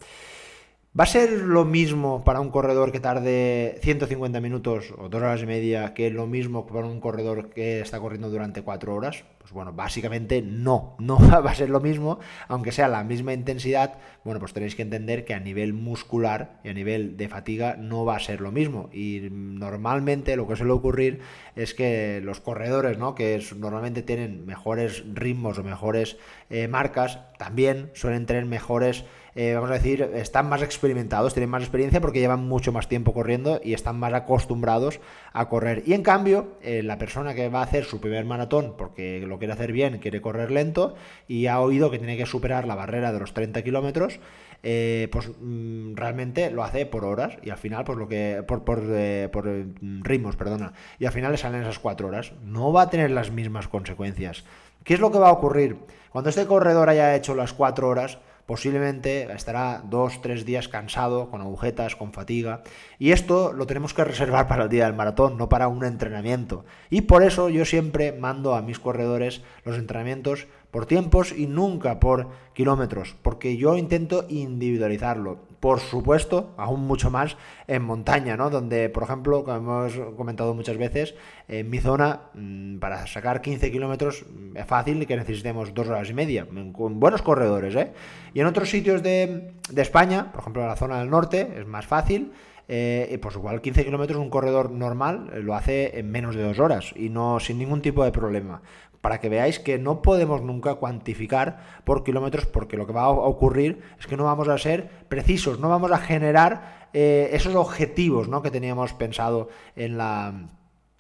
¿Va 0.99 1.06
a 1.06 1.08
ser 1.08 1.43
lo 1.43 1.63
mismo 1.63 2.25
para 2.25 2.41
un 2.41 2.49
corredor 2.49 2.91
que 2.91 2.99
tarde 2.99 3.80
150 3.82 4.41
minutos 4.41 4.93
o 4.97 5.08
dos 5.08 5.21
horas 5.21 5.41
y 5.41 5.45
media 5.45 5.93
que 5.93 6.10
lo 6.10 6.27
mismo 6.27 6.67
para 6.67 6.86
un 6.86 6.99
corredor 6.99 7.49
que 7.49 7.80
está 7.80 8.01
corriendo 8.01 8.30
durante 8.30 8.62
cuatro 8.62 8.93
horas? 8.93 9.23
Pues 9.38 9.54
bueno, 9.54 9.71
básicamente 9.71 10.41
no, 10.41 10.97
no 10.99 11.17
va 11.45 11.49
a 11.49 11.56
ser 11.56 11.69
lo 11.69 11.80
mismo, 11.80 12.19
aunque 12.49 12.73
sea 12.73 12.89
la 12.89 13.06
misma 13.06 13.32
intensidad, 13.32 13.99
bueno, 14.25 14.41
pues 14.41 14.51
tenéis 14.51 14.75
que 14.75 14.82
entender 14.82 15.23
que 15.23 15.34
a 15.34 15.39
nivel 15.39 15.71
muscular 15.71 16.60
y 16.65 16.67
a 16.67 16.73
nivel 16.73 17.15
de 17.15 17.30
fatiga 17.30 17.77
no 17.77 18.04
va 18.04 18.17
a 18.17 18.19
ser 18.19 18.41
lo 18.41 18.51
mismo. 18.51 18.89
Y 18.91 19.30
normalmente 19.32 20.36
lo 20.36 20.45
que 20.45 20.58
suele 20.58 20.73
ocurrir 20.73 21.21
es 21.56 21.73
que 21.73 22.19
los 22.21 22.41
corredores, 22.41 22.97
¿no? 22.97 23.15
Que 23.15 23.41
normalmente 23.56 24.04
tienen 24.04 24.45
mejores 24.45 25.06
ritmos 25.13 25.58
o 25.58 25.63
mejores 25.63 26.17
eh, 26.49 26.67
marcas, 26.67 27.21
también 27.38 27.91
suelen 27.93 28.25
tener 28.25 28.45
mejores 28.45 29.06
eh, 29.36 29.54
vamos 29.54 29.70
a 29.70 29.74
decir, 29.74 30.02
están 30.13 30.50
más 30.50 30.62
experimentados, 30.62 31.34
tienen 31.34 31.50
más 31.50 31.63
experiencia 31.63 32.02
porque 32.02 32.20
llevan 32.20 32.48
mucho 32.48 32.72
más 32.72 32.88
tiempo 32.88 33.13
corriendo 33.13 33.62
y 33.63 33.74
están 33.74 33.98
más 33.98 34.13
acostumbrados 34.13 35.00
a 35.32 35.48
correr. 35.48 35.84
Y 35.86 35.94
en 35.94 36.04
cambio, 36.04 36.58
eh, 36.62 36.84
la 36.84 36.98
persona 36.98 37.34
que 37.34 37.48
va 37.50 37.60
a 37.60 37.63
hacer 37.63 37.86
su 37.86 38.02
primer 38.02 38.26
maratón 38.26 38.76
porque 38.78 39.24
lo 39.26 39.38
quiere 39.38 39.54
hacer 39.54 39.72
bien, 39.72 40.00
quiere 40.00 40.22
correr 40.22 40.52
lento 40.52 40.96
y 41.28 41.48
ha 41.48 41.60
oído 41.62 41.91
que 41.91 41.98
tiene 41.98 42.17
que 42.17 42.26
superar 42.26 42.67
la 42.67 42.76
barrera 42.76 43.13
de 43.13 43.20
los 43.20 43.34
30 43.34 43.63
kilómetros, 43.63 44.20
eh, 44.63 45.08
pues 45.12 45.30
mm, 45.39 45.96
realmente 45.96 46.52
lo 46.52 46.63
hace 46.63 46.86
por 46.86 47.06
horas 47.06 47.38
y 47.41 47.50
al 47.50 47.58
final, 47.58 47.84
pues 47.86 47.98
lo 47.98 48.08
que. 48.08 48.44
por, 48.48 48.63
por, 48.63 48.82
por 49.32 49.65
ritmos, 50.04 50.36
perdona. 50.36 50.74
Y 51.00 51.06
al 51.06 51.13
final 51.13 51.32
le 51.32 51.38
salen 51.38 51.62
esas 51.62 51.80
4 51.80 52.08
horas. 52.08 52.34
No 52.44 52.74
va 52.74 52.84
a 52.84 52.89
tener 52.89 53.12
las 53.12 53.32
mismas 53.32 53.67
consecuencias. 53.67 54.44
¿Qué 54.84 54.96
es 54.96 55.00
lo 55.00 55.12
que 55.12 55.20
va 55.20 55.30
a 55.30 55.34
ocurrir? 55.34 55.78
Cuando 56.10 56.30
este 56.30 56.46
corredor 56.46 56.89
haya 56.89 57.15
hecho 57.15 57.36
las 57.36 57.54
4 57.54 57.88
horas, 57.88 58.20
posiblemente 58.45 59.32
estará 59.34 59.82
dos, 59.84 60.21
tres 60.21 60.45
días 60.45 60.67
cansado, 60.67 61.30
con 61.30 61.41
agujetas, 61.41 61.95
con 61.95 62.13
fatiga. 62.13 62.63
Y 62.99 63.12
esto 63.12 63.54
lo 63.54 63.67
tenemos 63.67 63.93
que 63.93 64.04
reservar 64.04 64.47
para 64.47 64.63
el 64.63 64.69
día 64.69 64.86
del 64.86 64.93
maratón, 64.93 65.38
no 65.38 65.49
para 65.49 65.67
un 65.67 65.84
entrenamiento. 65.84 66.65
Y 66.89 67.01
por 67.01 67.23
eso 67.23 67.49
yo 67.49 67.65
siempre 67.65 68.12
mando 68.12 68.56
a 68.56 68.62
mis 68.62 68.80
corredores 68.80 69.41
los 69.63 69.77
entrenamientos 69.77 70.47
por 70.71 70.86
tiempos 70.86 71.34
y 71.38 71.47
nunca 71.47 71.99
por 71.99 72.29
kilómetros, 72.53 73.15
porque 73.21 73.57
yo 73.57 73.77
intento 73.77 74.25
individualizarlo. 74.29 75.39
Por 75.60 75.79
supuesto, 75.79 76.53
aún 76.57 76.88
mucho 76.88 77.12
más 77.12 77.38
en 77.67 77.84
montaña, 77.84 78.36
¿no? 78.36 78.49
Donde, 78.49 78.89
por 78.89 79.03
ejemplo, 79.03 79.43
como 79.43 79.86
hemos 79.86 80.15
comentado 80.15 80.55
muchas 80.55 80.77
veces, 80.77 81.13
en 81.47 81.69
mi 81.69 81.79
zona, 81.79 82.21
mm, 82.34 82.79
para 82.79 83.05
sacar 83.05 83.41
15 83.41 83.71
kilómetros 83.71 84.25
es 84.55 84.65
fácil 84.65 85.05
que 85.05 85.15
necesitemos 85.15 85.73
dos 85.73 85.88
horas 85.88 86.10
y 86.10 86.13
media, 86.13 86.47
con 86.73 86.99
buenos 86.99 87.21
corredores, 87.21 87.75
¿eh? 87.75 87.91
Y 88.34 88.39
en 88.39 88.47
otros 88.47 88.69
sitios 88.69 89.03
de, 89.03 89.53
España, 89.75 90.31
por 90.31 90.41
ejemplo 90.41 90.62
en 90.63 90.69
la 90.69 90.75
zona 90.75 90.99
del 90.99 91.10
norte, 91.10 91.53
es 91.57 91.67
más 91.67 91.86
fácil. 91.86 92.31
Eh, 92.67 93.17
pues 93.21 93.36
igual 93.36 93.62
15 93.62 93.84
kilómetros 93.84 94.19
un 94.19 94.30
corredor 94.30 94.71
normal 94.71 95.30
eh, 95.34 95.39
lo 95.41 95.56
hace 95.56 96.00
en 96.00 96.10
menos 96.10 96.36
de 96.36 96.43
dos 96.43 96.60
horas 96.60 96.93
y 96.95 97.10
no 97.10 97.39
sin 97.39 97.58
ningún 97.58 97.82
tipo 97.82 98.06
de 98.06 98.12
problema 98.12 98.62
para 99.02 99.19
que 99.19 99.30
veáis 99.30 99.60
que 99.60 99.80
no 99.80 100.02
podemos 100.02 100.41
nunca 100.41 100.76
cuantificar 100.76 101.82
por 101.84 102.04
kilómetros 102.04 102.45
porque 102.45 102.78
lo 102.78 102.86
que 102.86 102.93
va 102.93 103.04
a 103.04 103.10
ocurrir 103.10 103.82
es 104.00 104.08
que 104.08 104.15
no 104.15 104.26
vamos 104.26 104.47
a 104.47 104.58
ser 104.58 104.89
precisos, 105.10 105.60
no 105.60 105.69
vamos 105.69 105.91
a 105.91 105.97
generar 105.97 106.88
eh, 106.93 107.30
esos 107.34 107.56
objetivos 107.56 108.28
¿no? 108.28 108.41
que 108.41 108.52
teníamos 108.52 108.93
pensado 108.93 109.50
en 109.76 109.97
la, 109.97 110.34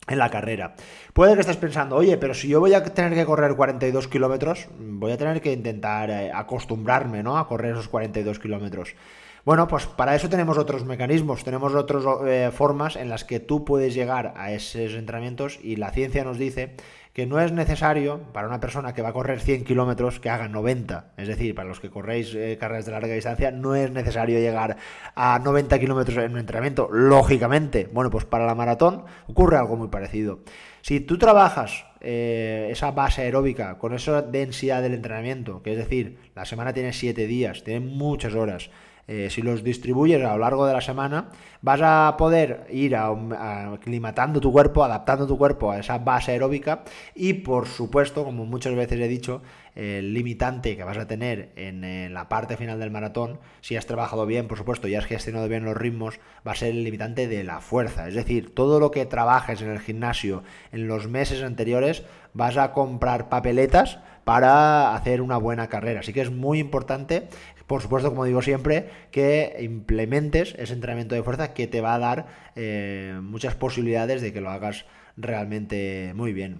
en 0.07 0.17
la 0.17 0.29
carrera. 0.31 0.75
Puede 1.13 1.35
que 1.35 1.41
estés 1.41 1.57
pensando, 1.57 1.95
oye, 1.95 2.17
pero 2.17 2.33
si 2.33 2.47
yo 2.47 2.59
voy 2.59 2.73
a 2.73 2.83
tener 2.83 3.13
que 3.13 3.25
correr 3.25 3.55
42 3.55 4.07
kilómetros, 4.07 4.67
voy 4.79 5.11
a 5.11 5.17
tener 5.17 5.39
que 5.39 5.53
intentar 5.53 6.09
eh, 6.09 6.31
acostumbrarme 6.33 7.21
¿no? 7.21 7.37
a 7.37 7.47
correr 7.47 7.73
esos 7.73 7.87
42 7.87 8.39
kilómetros. 8.39 8.95
Bueno, 9.43 9.67
pues 9.67 9.87
para 9.87 10.15
eso 10.15 10.29
tenemos 10.29 10.59
otros 10.59 10.85
mecanismos, 10.85 11.43
tenemos 11.43 11.73
otras 11.73 12.03
eh, 12.27 12.51
formas 12.53 12.95
en 12.95 13.09
las 13.09 13.25
que 13.25 13.39
tú 13.39 13.65
puedes 13.65 13.95
llegar 13.95 14.33
a 14.37 14.51
esos 14.51 14.93
entrenamientos 14.93 15.59
y 15.63 15.77
la 15.77 15.89
ciencia 15.89 16.23
nos 16.23 16.37
dice 16.37 16.75
que 17.13 17.25
no 17.25 17.39
es 17.41 17.51
necesario 17.51 18.21
para 18.33 18.47
una 18.47 18.59
persona 18.59 18.93
que 18.93 19.01
va 19.01 19.09
a 19.09 19.13
correr 19.13 19.39
100 19.39 19.65
kilómetros 19.65 20.19
que 20.19 20.29
haga 20.29 20.47
90. 20.47 21.13
Es 21.17 21.27
decir, 21.27 21.55
para 21.55 21.67
los 21.67 21.79
que 21.79 21.89
corréis 21.89 22.35
eh, 22.35 22.57
carreras 22.59 22.85
de 22.85 22.91
larga 22.91 23.13
distancia, 23.15 23.49
no 23.49 23.73
es 23.73 23.89
necesario 23.89 24.39
llegar 24.39 24.77
a 25.15 25.39
90 25.39 25.79
kilómetros 25.79 26.17
en 26.23 26.33
un 26.33 26.37
entrenamiento, 26.37 26.87
lógicamente. 26.91 27.89
Bueno, 27.91 28.11
pues 28.11 28.25
para 28.25 28.45
la 28.45 28.53
maratón 28.53 29.05
ocurre 29.27 29.57
algo 29.57 29.75
muy 29.75 29.87
parecido. 29.87 30.41
Si 30.81 30.99
tú 30.99 31.17
trabajas 31.17 31.85
eh, 31.99 32.69
esa 32.71 32.91
base 32.91 33.23
aeróbica 33.23 33.79
con 33.79 33.93
esa 33.93 34.21
densidad 34.21 34.83
del 34.83 34.93
entrenamiento, 34.93 35.63
que 35.63 35.71
es 35.71 35.77
decir, 35.77 36.19
la 36.35 36.45
semana 36.45 36.73
tiene 36.73 36.93
7 36.93 37.25
días, 37.25 37.63
tiene 37.63 37.79
muchas 37.81 38.35
horas, 38.35 38.69
eh, 39.13 39.29
si 39.29 39.41
los 39.41 39.61
distribuyes 39.61 40.23
a 40.23 40.31
lo 40.31 40.37
largo 40.37 40.65
de 40.65 40.71
la 40.71 40.79
semana, 40.79 41.27
vas 41.61 41.81
a 41.83 42.15
poder 42.17 42.65
ir 42.71 42.95
aclimatando 42.95 44.39
tu 44.39 44.53
cuerpo, 44.53 44.85
adaptando 44.85 45.27
tu 45.27 45.37
cuerpo 45.37 45.69
a 45.69 45.79
esa 45.79 45.97
base 45.97 46.31
aeróbica 46.31 46.85
y 47.13 47.33
por 47.33 47.67
supuesto, 47.67 48.23
como 48.23 48.45
muchas 48.45 48.73
veces 48.73 48.97
he 49.01 49.09
dicho, 49.09 49.41
el 49.75 50.13
limitante 50.13 50.77
que 50.77 50.85
vas 50.85 50.97
a 50.97 51.07
tener 51.07 51.51
en, 51.57 52.13
la 52.13 52.29
parte 52.29 52.55
final 52.55 52.79
del 52.79 52.89
maratón, 52.89 53.39
si 53.59 53.75
has 53.75 53.85
trabajado 53.85 54.25
bien, 54.25 54.47
por 54.47 54.57
supuesto, 54.57 54.87
y 54.87 54.95
has 54.95 55.05
gestionado 55.05 55.49
bien 55.49 55.65
los 55.65 55.75
ritmos, 55.75 56.21
va 56.47 56.53
a 56.53 56.55
ser 56.55 56.69
el 56.69 56.85
limitante 56.85 57.27
de 57.27 57.43
la 57.43 57.59
fuerza. 57.59 58.07
Es 58.07 58.13
decir, 58.13 58.55
todo 58.55 58.79
lo 58.79 58.91
que 58.91 59.05
trabajes 59.05 59.61
en 59.61 59.71
el 59.71 59.79
gimnasio 59.79 60.43
en 60.71 60.87
los 60.87 61.09
meses 61.09 61.43
anteriores, 61.43 62.03
vas 62.33 62.55
a 62.55 62.71
comprar 62.71 63.27
papeletas 63.27 63.99
para 64.23 64.95
hacer 64.95 65.21
una 65.21 65.37
buena 65.37 65.67
carrera. 65.67 66.01
Así 66.01 66.13
que 66.13 66.21
es 66.21 66.31
muy 66.31 66.59
importante, 66.59 67.27
por 67.71 67.81
supuesto, 67.81 68.09
como 68.09 68.25
digo 68.25 68.41
siempre, 68.41 68.89
que 69.11 69.55
implementes 69.61 70.55
ese 70.57 70.73
entrenamiento 70.73 71.15
de 71.15 71.23
fuerza 71.23 71.53
que 71.53 71.67
te 71.67 71.79
va 71.79 71.95
a 71.95 71.99
dar 71.99 72.25
eh, 72.57 73.17
muchas 73.23 73.55
posibilidades 73.55 74.21
de 74.21 74.33
que 74.33 74.41
lo 74.41 74.49
hagas 74.49 74.83
realmente 75.15 76.11
muy 76.13 76.33
bien. 76.33 76.59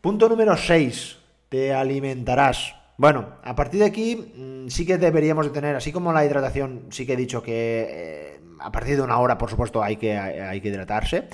Punto 0.00 0.26
número 0.26 0.56
6 0.56 1.18
te 1.50 1.74
alimentarás. 1.74 2.74
Bueno, 2.96 3.34
a 3.44 3.54
partir 3.54 3.80
de 3.80 3.86
aquí 3.88 4.16
mm, 4.16 4.68
sí 4.68 4.86
que 4.86 4.96
deberíamos 4.96 5.44
de 5.44 5.52
tener, 5.52 5.76
así 5.76 5.92
como 5.92 6.14
la 6.14 6.24
hidratación, 6.24 6.86
sí 6.88 7.04
que 7.04 7.12
he 7.12 7.16
dicho 7.16 7.42
que 7.42 7.86
eh, 7.90 8.40
a 8.58 8.72
partir 8.72 8.96
de 8.96 9.02
una 9.02 9.18
hora, 9.18 9.36
por 9.36 9.50
supuesto, 9.50 9.82
hay 9.82 9.98
que, 9.98 10.16
hay 10.16 10.62
que 10.62 10.68
hidratarse. 10.68 11.28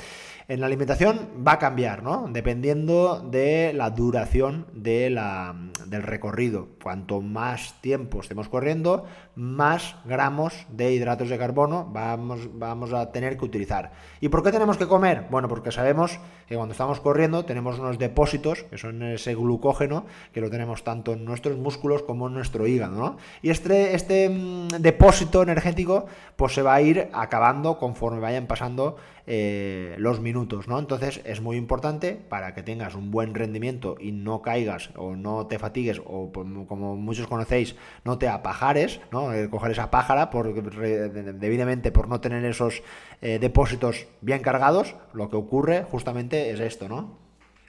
En 0.47 0.61
la 0.61 0.67
alimentación 0.67 1.31
va 1.47 1.53
a 1.53 1.59
cambiar, 1.59 2.03
¿no? 2.03 2.27
Dependiendo 2.31 3.21
de 3.21 3.73
la 3.73 3.89
duración 3.89 4.67
de 4.75 5.09
la, 5.09 5.55
del 5.87 6.03
recorrido. 6.03 6.69
Cuanto 6.83 7.23
más 7.23 7.81
tiempo 7.81 8.21
estemos 8.21 8.51
corriendo, 8.51 9.07
más 9.37 9.97
gramos 10.05 10.67
de 10.69 10.93
hidratos 10.93 11.31
de 11.31 11.39
carbono 11.39 11.89
vamos, 11.91 12.51
vamos 12.59 12.93
a 12.93 13.11
tener 13.11 13.39
que 13.39 13.45
utilizar. 13.47 13.93
¿Y 14.21 14.29
por 14.29 14.43
qué 14.43 14.53
tenemos 14.53 14.77
que 14.77 14.87
comer? 14.87 15.27
Bueno, 15.31 15.49
porque 15.49 15.73
sabemos 15.73 16.21
que 16.47 16.57
cuando 16.57 16.73
estamos 16.73 17.01
corriendo 17.01 17.47
tenemos 17.47 17.79
unos 17.79 17.99
depósitos, 17.99 18.65
que 18.65 18.77
son 18.77 19.03
ese 19.03 19.35
glucógeno, 19.35 20.05
que 20.35 20.43
lo 20.43 20.51
tenemos 20.51 20.85
tanto 20.85 21.15
en 21.15 21.25
nuestros 21.25 21.57
músculos 21.57 22.03
como 22.03 22.29
en 22.29 22.35
nuestro 22.35 22.67
hígado, 22.67 22.97
¿no? 22.97 23.17
Y 23.41 23.49
este, 23.49 23.95
este 23.95 24.29
mm, 24.29 24.69
depósito 24.81 25.43
energético, 25.43 26.05
pues 26.37 26.53
se 26.53 26.61
va 26.61 26.75
a 26.75 26.83
ir 26.83 27.09
acabando 27.15 27.79
conforme 27.79 28.21
vayan 28.21 28.47
pasando 28.47 28.97
eh, 29.27 29.95
los 29.99 30.21
minutos, 30.21 30.69
¿no? 30.69 30.79
Entonces 30.79 31.23
es 31.25 31.41
muy 31.41 31.57
importante 31.57 32.13
para 32.29 32.53
que 32.55 32.63
tengas 32.63 32.95
un 32.95 33.11
buen 33.11 33.35
rendimiento 33.35 33.97
y 33.99 34.13
no 34.13 34.43
caigas 34.43 34.91
o 34.97 35.17
no 35.17 35.47
te 35.47 35.59
fatigues 35.59 36.03
o 36.05 36.31
como 36.69 36.97
muchos 36.97 37.27
conocéis, 37.27 37.75
no 38.05 38.19
te 38.19 38.29
apajares, 38.29 39.01
¿no? 39.11 39.31
coger 39.51 39.73
esa 39.73 39.91
pájara 39.91 40.29
por, 40.29 40.53
debidamente 40.53 41.91
por 41.91 42.09
no 42.09 42.21
tener 42.21 42.45
esos 42.45 42.83
eh, 43.23 43.39
depósitos 43.39 44.07
bien 44.21 44.43
cargados, 44.43 44.95
lo 45.15 45.31
que 45.31 45.37
ocurre 45.37 45.85
justamente 45.85 46.51
es 46.51 46.61
esto, 46.61 46.89
¿no? 46.89 47.25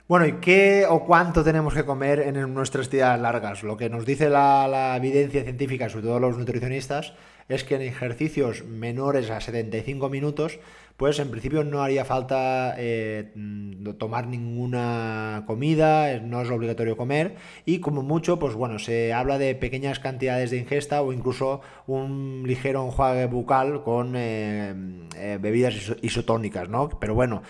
Bueno, 0.07 0.27
¿y 0.27 0.33
qué 0.33 0.85
o 0.87 1.03
cuánto 1.03 1.43
tenemos 1.43 1.73
que 1.73 1.83
comer 1.83 2.19
en 2.19 2.53
nuestras 2.53 2.89
tiradas 2.89 3.19
largas? 3.19 3.63
Lo 3.63 3.75
que 3.75 3.89
nos 3.89 4.05
dice 4.05 4.29
la, 4.29 4.67
la 4.67 4.95
evidencia 4.97 5.41
científica, 5.43 5.89
sobre 5.89 6.05
todo 6.05 6.19
los 6.19 6.37
nutricionistas, 6.37 7.13
es 7.49 7.63
que 7.63 7.75
en 7.75 7.81
ejercicios 7.81 8.65
menores 8.65 9.29
a 9.29 9.39
75 9.39 10.09
minutos 10.09 10.59
pues 10.97 11.19
en 11.19 11.29
principio 11.29 11.63
no 11.63 11.83
haría 11.83 12.05
falta 12.05 12.75
eh, 12.77 13.31
mm, 13.35 13.91
tomar 13.97 14.27
ninguna 14.27 15.43
comida, 15.45 16.19
no 16.21 16.41
es 16.41 16.49
obligatorio 16.49 16.95
comer 16.95 17.35
y 17.65 17.79
como 17.79 18.01
mucho, 18.01 18.39
pues 18.39 18.55
bueno, 18.55 18.79
se 18.79 19.11
habla 19.11 19.37
de 19.37 19.55
pequeñas 19.55 19.99
cantidades 19.99 20.51
de 20.51 20.57
ingesta 20.57 21.01
o 21.01 21.11
incluso 21.11 21.61
un 21.85 22.43
ligero 22.45 22.85
enjuague 22.85 23.25
bucal 23.25 23.83
con 23.83 24.13
eh, 24.15 24.73
eh, 25.17 25.37
bebidas 25.41 25.95
isotónicas, 26.01 26.69
¿no? 26.69 26.89
Pero 26.89 27.13
bueno, 27.13 27.43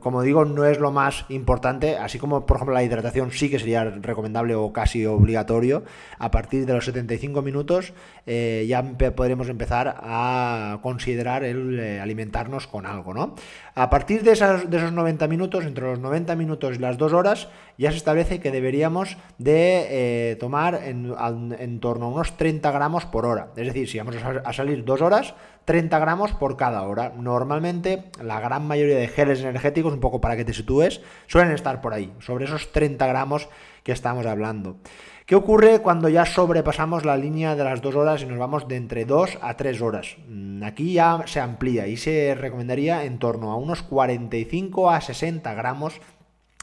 como 0.00 0.22
digo, 0.22 0.44
no 0.44 0.66
es 0.66 0.78
lo 0.78 0.92
más 0.92 1.24
importante, 1.30 1.96
así 1.96 2.18
como 2.18 2.44
por 2.44 2.58
ejemplo 2.58 2.74
la 2.74 2.84
hidratación 2.84 3.32
sí 3.32 3.48
que 3.48 3.58
sería 3.58 3.84
recomendable 3.84 4.54
o 4.54 4.72
casi 4.72 5.06
obligatorio, 5.06 5.84
a 6.18 6.30
partir 6.30 6.66
de 6.66 6.74
los 6.74 6.84
75 6.84 7.40
minutos 7.42 7.94
ya 8.26 8.82
podremos 9.16 9.48
empezar 9.48 9.96
a 10.02 10.78
considerar 10.82 11.42
el 11.44 11.98
alimentarnos 12.00 12.66
con 12.66 12.86
algo, 12.90 13.14
¿no? 13.14 13.34
A 13.74 13.88
partir 13.88 14.22
de, 14.22 14.32
esos 14.32 14.92
90 14.92 15.26
minutos, 15.28 15.64
entre 15.64 15.84
los 15.84 15.98
90 15.98 16.36
minutos 16.36 16.76
y 16.76 16.78
las 16.78 16.98
2 16.98 17.12
horas, 17.12 17.48
ya 17.78 17.90
se 17.90 17.96
establece 17.96 18.40
que 18.40 18.50
deberíamos 18.50 19.16
de 19.38 20.32
eh, 20.32 20.36
tomar 20.36 20.80
en, 20.84 21.80
torno 21.80 22.06
a 22.06 22.08
unos 22.08 22.36
30 22.36 22.70
gramos 22.70 23.06
por 23.06 23.24
hora. 23.26 23.48
Es 23.56 23.66
decir, 23.66 23.88
si 23.88 23.98
vamos 23.98 24.16
a, 24.16 24.52
salir 24.52 24.84
2 24.84 25.00
horas, 25.00 25.34
30 25.64 25.98
gramos 25.98 26.32
por 26.32 26.56
cada 26.56 26.82
hora. 26.82 27.12
Normalmente, 27.16 28.10
la 28.22 28.40
gran 28.40 28.66
mayoría 28.66 28.96
de 28.96 29.08
geles 29.08 29.40
energéticos, 29.40 29.92
un 29.92 30.00
poco 30.00 30.20
para 30.20 30.36
que 30.36 30.44
te 30.44 30.52
sitúes, 30.52 31.00
suelen 31.26 31.52
estar 31.52 31.80
por 31.80 31.94
ahí, 31.94 32.12
sobre 32.20 32.44
esos 32.44 32.72
30 32.72 33.06
gramos 33.06 33.48
que 33.82 33.92
estamos 33.92 34.26
hablando. 34.26 34.76
¿Qué 35.26 35.36
ocurre 35.36 35.78
cuando 35.78 36.08
ya 36.08 36.26
sobrepasamos 36.26 37.04
la 37.04 37.16
línea 37.16 37.54
de 37.54 37.62
las 37.62 37.80
dos 37.80 37.94
horas 37.94 38.22
y 38.22 38.26
nos 38.26 38.38
vamos 38.38 38.66
de 38.66 38.74
entre 38.76 39.04
2 39.04 39.38
a 39.40 39.56
3 39.56 39.80
horas? 39.80 40.16
Mm, 40.26 40.64
aquí 40.64 40.94
ya 40.94 41.22
se 41.26 41.38
amplía 41.38 41.86
y 41.86 41.96
se 41.96 42.34
recomendaría 42.34 43.04
en 43.04 43.18
torno 43.18 43.52
a 43.52 43.56
unos 43.56 43.82
45 43.82 44.90
a 44.90 45.00
60 45.00 45.54
gramos 45.54 46.00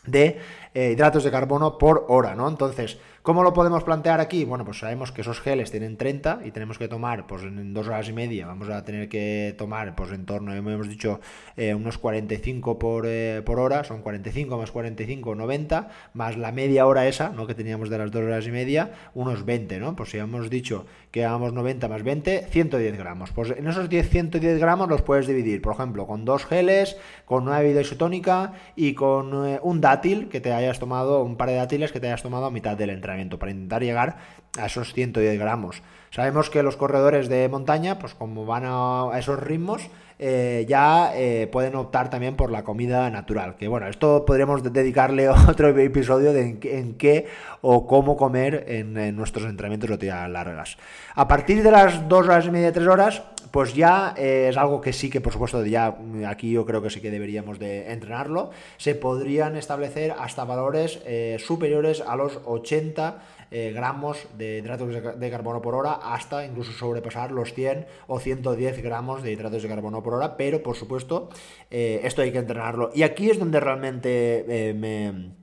de 0.05 0.39
eh, 0.73 0.91
hidratos 0.91 1.23
de 1.23 1.31
carbono 1.31 1.77
por 1.77 2.05
hora, 2.09 2.35
¿no? 2.35 2.47
Entonces, 2.49 2.97
¿cómo 3.27 3.43
lo 3.43 3.51
podemos 3.51 3.83
plantear 3.83 4.21
aquí? 4.21 4.45
Bueno, 4.45 4.63
pues 4.63 4.79
sabemos 4.79 5.11
que 5.11 5.19
esos 5.19 5.41
geles 5.41 5.69
tienen 5.69 5.97
30 5.97 6.43
y 6.45 6.51
tenemos 6.51 6.77
que 6.77 6.87
tomar, 6.87 7.27
pues 7.27 7.43
en 7.43 7.73
dos 7.73 7.85
horas 7.89 8.07
y 8.07 8.13
media 8.13 8.47
vamos 8.47 8.69
a 8.69 8.85
tener 8.85 9.09
que 9.09 9.53
tomar, 9.57 9.97
pues 9.97 10.13
en 10.13 10.25
torno, 10.25 10.53
hemos 10.53 10.87
dicho, 10.87 11.19
eh, 11.57 11.73
unos 11.73 11.97
45 11.97 12.79
por, 12.79 13.03
eh, 13.05 13.41
por 13.45 13.59
hora, 13.59 13.83
son 13.83 14.01
45 14.01 14.57
más 14.57 14.71
45, 14.71 15.35
90, 15.35 15.89
más 16.13 16.37
la 16.37 16.53
media 16.53 16.87
hora 16.87 17.05
esa, 17.05 17.27
¿no? 17.31 17.47
Que 17.47 17.53
teníamos 17.53 17.89
de 17.89 17.97
las 17.97 18.11
dos 18.11 18.23
horas 18.23 18.47
y 18.47 18.51
media, 18.51 18.93
unos 19.13 19.43
20, 19.43 19.77
¿no? 19.81 19.93
Pues 19.97 20.11
si 20.11 20.19
hemos 20.19 20.49
dicho 20.49 20.85
que 21.17 21.25
hagamos 21.25 21.53
90 21.53 21.87
más 21.87 22.03
20, 22.03 22.47
110 22.51 22.97
gramos. 22.97 23.31
Pues 23.31 23.49
en 23.49 23.67
esos 23.67 23.89
10, 23.89 24.09
110 24.09 24.59
gramos 24.59 24.87
los 24.89 25.01
puedes 25.01 25.25
dividir, 25.25 25.61
por 25.61 25.73
ejemplo, 25.73 26.05
con 26.05 26.23
dos 26.23 26.45
geles, 26.45 26.97
con 27.25 27.47
una 27.47 27.59
bebida 27.59 27.81
isotónica 27.81 28.53
y 28.75 28.93
con 28.93 29.33
un 29.33 29.81
dátil 29.81 30.29
que 30.29 30.39
te 30.39 30.53
haya 30.53 30.67
hayas 30.67 30.79
tomado, 30.79 31.23
un 31.23 31.37
par 31.37 31.49
de 31.49 31.55
dátiles 31.55 31.91
que 31.91 31.99
te 31.99 32.07
hayas 32.07 32.21
tomado 32.21 32.45
a 32.45 32.51
mitad 32.51 32.77
del 32.77 32.89
entrenamiento 32.89 33.39
para 33.39 33.51
intentar 33.51 33.81
llegar 33.81 34.17
a 34.57 34.65
esos 34.65 34.93
110 34.93 35.39
gramos. 35.39 35.81
Sabemos 36.11 36.49
que 36.49 36.63
los 36.63 36.77
corredores 36.77 37.29
de 37.29 37.47
montaña, 37.49 37.99
pues 37.99 38.13
como 38.13 38.45
van 38.45 38.63
a 38.65 39.11
esos 39.17 39.39
ritmos, 39.39 39.89
eh, 40.19 40.65
ya 40.67 41.11
eh, 41.15 41.47
pueden 41.51 41.75
optar 41.75 42.09
también 42.09 42.35
por 42.35 42.49
la 42.49 42.63
comida 42.63 43.09
natural. 43.11 43.55
Que 43.55 43.67
bueno, 43.67 43.87
esto 43.87 44.25
podríamos 44.25 44.63
dedicarle 44.63 45.29
otro 45.47 45.69
episodio 45.77 46.33
de 46.33 46.57
en, 46.63 46.95
qué 46.95 47.27
o 47.61 47.85
cómo 47.85 48.17
comer 48.17 48.65
en, 48.67 49.15
nuestros 49.15 49.45
entrenamientos 49.45 49.89
de 49.91 49.97
tiras 49.97 50.29
largas. 50.29 50.77
A 51.13 51.27
partir 51.27 51.61
de 51.61 51.71
las 51.71 52.07
2 52.07 52.25
horas 52.27 52.45
y 52.47 52.51
media, 52.51 52.71
3 52.71 52.87
horas, 52.87 53.21
pues 53.51 53.75
ya 53.75 54.15
eh, 54.17 54.47
es 54.49 54.57
algo 54.57 54.81
que 54.81 54.91
sí 54.93 55.09
que 55.09 55.21
por 55.21 55.31
supuesto 55.31 55.63
ya 55.65 55.91
mm, 55.91 56.25
aquí 56.25 56.51
yo 56.51 56.65
creo 56.65 56.81
que 56.81 56.89
sí 56.89 56.99
que 56.99 57.11
deberíamos 57.11 57.59
de 57.59 57.91
entrenarlo. 57.91 58.49
Se 58.77 58.95
podrían 58.95 59.55
establecer 59.55 60.15
hasta 60.17 60.45
valores 60.45 60.99
superiores 61.37 62.01
a 62.01 62.15
los 62.15 62.39
80 62.45 63.17
eh, 63.51 63.71
gramos 63.73 64.27
de 64.37 64.59
hidratos 64.59 65.19
de 65.19 65.31
carbono 65.31 65.61
por 65.61 65.75
hora 65.75 65.93
hasta 65.93 66.45
incluso 66.45 66.71
sobrepasar 66.71 67.31
los 67.31 67.53
100 67.53 67.85
o 68.07 68.19
110 68.19 68.81
gramos 68.81 69.23
de 69.23 69.31
hidratos 69.31 69.63
de 69.63 69.69
carbono 69.69 70.03
por 70.03 70.13
hora, 70.13 70.37
pero 70.37 70.63
por 70.63 70.75
supuesto 70.75 71.29
esto 71.69 72.21
hay 72.21 72.31
que 72.31 72.39
entrenarlo. 72.39 72.91
Y 72.93 73.03
aquí 73.03 73.29
es 73.29 73.39
donde 73.39 73.59
realmente 73.59 74.73
me, 74.77 75.33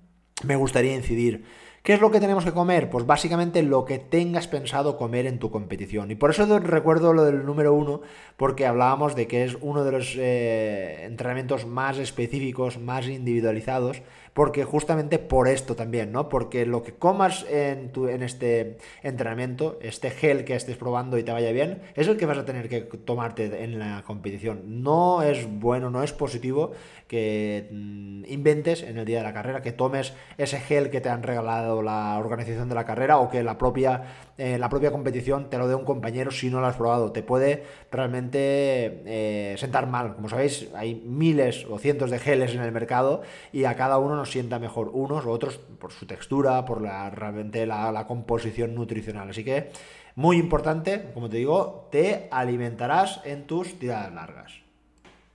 me 0.43 0.57
gustaría 0.57 0.95
incidir. 0.95 1.45
¿Qué 1.85 1.93
es 1.93 2.01
lo 2.01 2.11
que 2.11 2.19
tenemos 2.19 2.47
que 2.47 2.53
comer? 2.53 2.89
Pues 2.89 3.05
básicamente 3.05 3.63
lo 3.63 3.85
que 3.85 3.99
tengas 3.99 4.49
pensado 4.49 4.97
comer 4.97 5.27
en 5.27 5.39
tu 5.39 5.51
competición. 5.51 6.11
Y 6.11 6.15
por 6.15 6.31
eso 6.31 6.59
recuerdo 6.59 7.13
lo 7.13 7.25
del 7.25 7.45
número 7.45 7.75
uno, 7.75 8.01
porque 8.39 8.65
hablábamos 8.65 9.15
de 9.15 9.27
que 9.27 9.45
es 9.45 9.59
uno 9.61 9.85
de 9.85 9.93
los 9.93 10.17
eh, 10.17 11.05
entrenamientos 11.05 11.67
más 11.67 11.99
específicos, 11.99 12.79
más 12.79 13.07
individualizados 13.07 14.01
porque 14.35 14.65
justamente 14.65 15.21
por 15.21 15.47
esto 15.47 15.77
también, 15.77 16.11
¿no? 16.11 16.29
Porque 16.29 16.67
lo 16.67 16.83
que 16.83 16.93
comas 16.93 17.47
en, 17.49 17.91
tu, 17.91 18.09
en 18.09 18.23
este 18.25 18.79
entrenamiento, 19.03 19.79
este 19.81 20.11
gel 20.11 20.45
que 20.45 20.57
estés 20.57 20.77
probando 20.77 21.17
y 21.17 21.23
te 21.23 21.31
vaya 21.31 21.53
bien, 21.53 21.81
es 21.95 22.09
el 22.09 22.17
que 22.17 22.27
vas 22.27 22.39
a 22.39 22.45
tener 22.45 22.69
que 22.69 22.81
tomarte 22.81 23.63
en 23.63 23.79
la 23.79 24.03
competición. 24.05 24.83
No 24.83 25.23
es 25.23 25.49
bueno, 25.49 25.89
no 25.89 26.03
es 26.03 26.13
positivo 26.13 26.73
que 27.07 27.69
mm, 27.71 28.25
inventes 28.27 28.83
en 28.83 28.99
el 28.99 29.05
día 29.05 29.19
de 29.19 29.25
la 29.25 29.33
carrera, 29.33 29.63
que 29.63 29.71
tomes 29.71 30.15
ese 30.37 30.59
gel 30.59 30.91
que 30.91 31.01
te 31.01 31.09
han 31.09 31.23
regalado 31.23 31.81
la 31.81 32.19
organización 32.19 32.69
de 32.69 32.75
la 32.75 32.85
carrera 32.85 33.19
o 33.19 33.31
que 33.31 33.45
la 33.45 33.57
propia, 33.57 34.03
eh, 34.39 34.59
la 34.59 34.69
propia 34.69 34.91
competición 34.91 35.49
te 35.51 35.59
lo 35.59 35.69
dé 35.69 35.75
un 35.75 35.85
compañero 35.85 36.31
si 36.31 36.51
no 36.51 36.61
lo 36.61 36.67
has 36.67 36.77
probado. 36.77 37.13
Te 37.13 37.23
puede 37.23 37.65
realmente 37.91 38.39
eh, 38.41 39.55
sentar 39.59 39.87
mal. 39.87 40.15
Como 40.15 40.29
sabéis, 40.29 40.69
hay 40.75 40.95
miles 40.95 41.67
o 41.71 41.79
cientos 41.79 42.11
de 42.11 42.19
geles 42.19 42.55
en 42.55 42.63
el 42.63 42.73
mercado 42.73 43.23
y 43.53 43.65
a 43.65 43.77
cada 43.77 43.99
uno 43.99 44.17
nos 44.17 44.31
sienta 44.31 44.59
mejor 44.59 44.91
unos 44.93 45.25
u 45.25 45.31
otros 45.31 45.59
por 45.59 45.93
su 45.93 46.07
textura, 46.07 46.65
por 46.65 46.81
la, 46.81 47.11
realmente 47.11 47.67
la, 47.67 47.93
la 47.93 48.07
composición 48.07 48.75
nutricional. 48.75 49.31
Así 49.31 49.45
que, 49.45 49.71
muy 50.17 50.39
importante, 50.39 51.11
como 51.13 51.29
te 51.29 51.39
digo, 51.39 51.89
te 51.91 52.29
alimentarás 52.31 53.21
en 53.25 53.47
tus 53.47 53.79
tiradas 53.79 54.13
largas. 54.13 54.65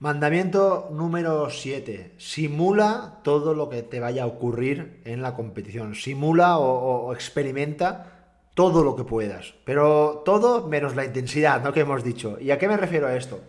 Mandamiento 0.01 0.87
número 0.93 1.49
7. 1.49 2.13
Simula 2.17 3.19
todo 3.21 3.53
lo 3.53 3.67
que 3.67 3.83
te 3.83 3.99
vaya 3.99 4.23
a 4.23 4.27
ocurrir 4.27 5.01
en 5.03 5.21
la 5.21 5.35
competición. 5.35 5.93
Simula 5.93 6.57
o, 6.57 7.11
experimenta 7.13 8.18
todo 8.59 8.83
lo 8.83 8.93
que 8.93 9.05
puedas. 9.05 9.53
Pero 9.63 10.21
todo 10.25 10.67
menos 10.67 10.93
la 10.93 11.05
intensidad, 11.05 11.63
¿no? 11.63 11.71
Que 11.71 11.79
hemos 11.79 12.03
dicho. 12.03 12.37
¿Y 12.41 12.51
a 12.51 12.57
qué 12.57 12.67
me 12.67 12.75
refiero 12.75 13.07
a 13.07 13.15
esto? 13.15 13.39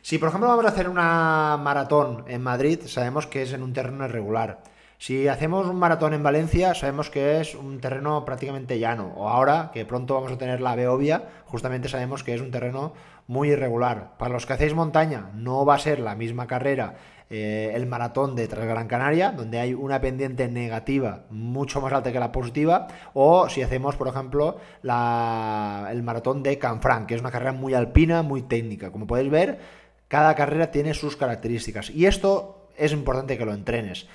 Si, 0.00 0.16
por 0.16 0.28
ejemplo, 0.28 0.48
vamos 0.48 0.64
a 0.64 0.68
hacer 0.68 0.88
una 0.88 1.58
maratón 1.60 2.24
en 2.28 2.40
Madrid, 2.40 2.78
sabemos 2.86 3.26
que 3.26 3.42
es 3.42 3.52
en 3.52 3.64
un 3.64 3.72
terreno 3.72 4.04
irregular. 4.04 4.62
Si 4.96 5.26
hacemos 5.26 5.66
un 5.66 5.74
maratón 5.74 6.14
en 6.14 6.22
Valencia, 6.22 6.72
sabemos 6.74 7.10
que 7.10 7.40
es 7.40 7.56
un 7.56 7.80
terreno 7.80 8.24
prácticamente 8.24 8.78
llano. 8.78 9.12
O 9.16 9.28
ahora, 9.28 9.72
que 9.74 9.84
pronto 9.84 10.14
vamos 10.14 10.30
a 10.30 10.38
tener 10.38 10.60
la 10.60 10.76
Beovia, 10.76 11.24
justamente 11.46 11.88
sabemos 11.88 12.22
que 12.22 12.34
es 12.34 12.40
un 12.40 12.52
terreno 12.52 12.92
muy 13.26 13.48
irregular. 13.48 14.16
Para 14.18 14.34
los 14.34 14.46
que 14.46 14.52
hacéis 14.52 14.72
montaña, 14.72 15.32
no 15.34 15.66
va 15.66 15.74
a 15.74 15.80
ser 15.80 15.98
la 15.98 16.14
misma 16.14 16.46
carrera 16.46 16.94
eh, 17.30 17.72
el 17.74 17.86
maratón 17.86 18.36
de 18.36 18.46
Transgran 18.48 18.86
Canaria, 18.86 19.32
donde 19.32 19.58
hay 19.58 19.74
una 19.74 20.00
pendiente 20.00 20.46
negativa 20.48 21.24
mucho 21.30 21.80
más 21.80 21.92
alta 21.92 22.12
que 22.12 22.20
la 22.20 22.32
positiva, 22.32 22.86
o 23.14 23.48
si 23.48 23.62
hacemos, 23.62 23.96
por 23.96 24.08
ejemplo, 24.08 24.58
el 24.82 26.02
maratón 26.02 26.42
de 26.42 26.58
Canfranc, 26.58 27.06
que 27.06 27.14
es 27.14 27.20
una 27.20 27.30
carrera 27.30 27.52
muy 27.52 27.74
alpina, 27.74 28.22
muy 28.22 28.42
técnica. 28.42 28.92
Como 28.92 29.06
podéis 29.06 29.30
ver, 29.30 29.58
cada 30.08 30.34
carrera 30.34 30.70
tiene 30.70 30.94
sus 30.94 31.16
características. 31.16 31.90
Y 31.90 32.06
esto 32.06 32.68
es 32.76 32.92
importante 32.92 33.38
que 33.38 33.46
lo 33.46 33.54
entrenes. 33.54 34.06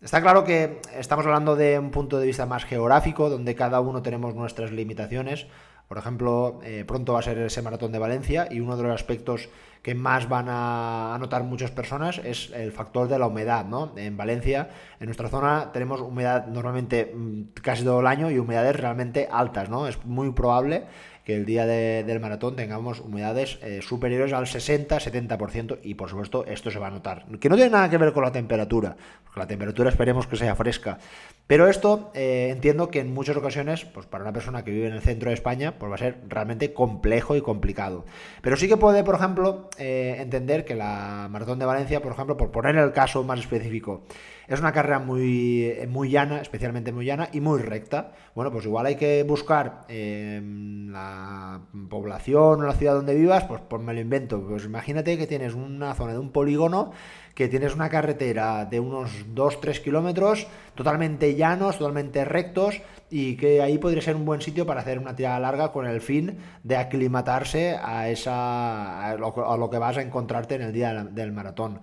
Está 0.00 0.20
claro 0.20 0.44
que 0.44 0.80
estamos 0.98 1.24
hablando 1.24 1.56
de 1.56 1.78
un 1.78 1.90
punto 1.90 2.18
de 2.18 2.26
vista 2.26 2.44
más 2.44 2.64
geográfico, 2.64 3.30
donde 3.30 3.54
cada 3.54 3.80
uno 3.80 4.02
tenemos 4.02 4.34
nuestras 4.34 4.70
limitaciones. 4.70 5.46
Por 5.88 5.98
ejemplo, 5.98 6.60
eh, 6.62 6.84
pronto 6.86 7.12
va 7.12 7.20
a 7.20 7.22
ser 7.22 7.38
ese 7.38 7.62
maratón 7.62 7.92
de 7.92 7.98
Valencia 7.98 8.48
y 8.50 8.60
uno 8.60 8.76
de 8.76 8.82
los 8.82 8.92
aspectos 8.92 9.48
que 9.84 9.94
más 9.94 10.30
van 10.30 10.46
a 10.48 11.14
notar 11.20 11.42
muchas 11.42 11.70
personas 11.70 12.18
es 12.24 12.50
el 12.54 12.72
factor 12.72 13.06
de 13.06 13.18
la 13.18 13.26
humedad, 13.26 13.66
¿no? 13.66 13.92
En 13.96 14.16
Valencia, 14.16 14.70
en 14.98 15.04
nuestra 15.04 15.28
zona, 15.28 15.72
tenemos 15.74 16.00
humedad 16.00 16.46
normalmente 16.46 17.12
mm, 17.14 17.60
casi 17.60 17.84
todo 17.84 18.00
el 18.00 18.06
año 18.06 18.30
y 18.30 18.38
humedades 18.38 18.76
realmente 18.76 19.28
altas, 19.30 19.68
¿no? 19.68 19.86
Es 19.86 20.02
muy 20.06 20.32
probable 20.32 20.86
que 21.24 21.34
el 21.34 21.46
día 21.46 21.66
del 21.66 22.20
maratón 22.20 22.54
tengamos 22.54 23.00
humedades 23.00 23.58
eh, 23.62 23.80
superiores 23.82 24.32
al 24.32 24.44
60-70% 24.44 25.78
y 25.82 25.94
por 25.94 26.10
supuesto 26.10 26.44
esto 26.44 26.70
se 26.70 26.78
va 26.78 26.88
a 26.88 26.90
notar. 26.90 27.24
Que 27.40 27.48
no 27.48 27.56
tiene 27.56 27.70
nada 27.70 27.88
que 27.88 27.96
ver 27.96 28.12
con 28.12 28.24
la 28.24 28.32
temperatura, 28.32 28.94
porque 29.24 29.40
la 29.40 29.46
temperatura 29.46 29.88
esperemos 29.88 30.26
que 30.26 30.36
sea 30.36 30.54
fresca. 30.54 30.98
Pero 31.46 31.68
esto 31.68 32.10
eh, 32.14 32.48
entiendo 32.50 32.90
que 32.90 33.00
en 33.00 33.12
muchas 33.12 33.36
ocasiones, 33.36 33.84
pues 33.86 34.06
para 34.06 34.24
una 34.24 34.32
persona 34.34 34.64
que 34.64 34.70
vive 34.70 34.86
en 34.86 34.94
el 34.94 35.00
centro 35.00 35.30
de 35.30 35.34
España, 35.34 35.78
pues 35.78 35.90
va 35.90 35.94
a 35.94 35.98
ser 35.98 36.20
realmente 36.28 36.74
complejo 36.74 37.36
y 37.36 37.40
complicado. 37.40 38.04
Pero 38.42 38.56
sí 38.56 38.68
que 38.68 38.76
puede, 38.76 39.02
por 39.02 39.14
ejemplo, 39.14 39.70
eh, 39.78 40.16
entender 40.18 40.64
que 40.64 40.74
la 40.74 41.28
maratón 41.30 41.58
de 41.58 41.66
Valencia, 41.66 42.00
por 42.00 42.12
ejemplo, 42.12 42.36
por 42.36 42.50
poner 42.50 42.76
el 42.76 42.92
caso 42.92 43.22
más 43.24 43.40
específico, 43.40 44.02
es 44.46 44.60
una 44.60 44.72
carrera 44.72 44.98
muy, 44.98 45.74
muy 45.88 46.10
llana, 46.10 46.40
especialmente 46.40 46.92
muy 46.92 47.06
llana 47.06 47.28
y 47.32 47.40
muy 47.40 47.60
recta. 47.62 48.12
Bueno, 48.34 48.50
pues 48.50 48.66
igual 48.66 48.86
hay 48.86 48.96
que 48.96 49.22
buscar 49.22 49.84
en 49.88 50.92
la 50.92 51.60
población 51.88 52.62
o 52.62 52.66
la 52.66 52.74
ciudad 52.74 52.94
donde 52.94 53.14
vivas, 53.14 53.44
pues, 53.44 53.62
pues 53.68 53.82
me 53.82 53.94
lo 53.94 54.00
invento. 54.00 54.42
Pues 54.46 54.64
imagínate 54.64 55.16
que 55.16 55.26
tienes 55.26 55.54
una 55.54 55.94
zona 55.94 56.12
de 56.12 56.18
un 56.18 56.30
polígono 56.30 56.92
que 57.34 57.48
tienes 57.48 57.74
una 57.74 57.88
carretera 57.88 58.64
de 58.64 58.80
unos 58.80 59.26
2-3 59.34 59.82
kilómetros 59.82 60.46
totalmente 60.74 61.34
llanos, 61.34 61.78
totalmente 61.78 62.24
rectos 62.24 62.80
y 63.16 63.36
que 63.36 63.62
ahí 63.62 63.78
podría 63.78 64.02
ser 64.02 64.16
un 64.16 64.24
buen 64.24 64.40
sitio 64.40 64.66
para 64.66 64.80
hacer 64.80 64.98
una 64.98 65.14
tirada 65.14 65.38
larga 65.38 65.70
con 65.70 65.86
el 65.86 66.00
fin 66.00 66.36
de 66.64 66.76
aclimatarse 66.76 67.78
a, 67.80 68.08
esa, 68.08 69.12
a, 69.12 69.16
lo, 69.16 69.70
que 69.70 69.78
vas 69.78 69.98
a 69.98 70.02
encontrarte 70.02 70.56
en 70.56 70.62
el 70.62 70.72
día 70.72 70.92
del 71.04 71.30
maratón. 71.30 71.78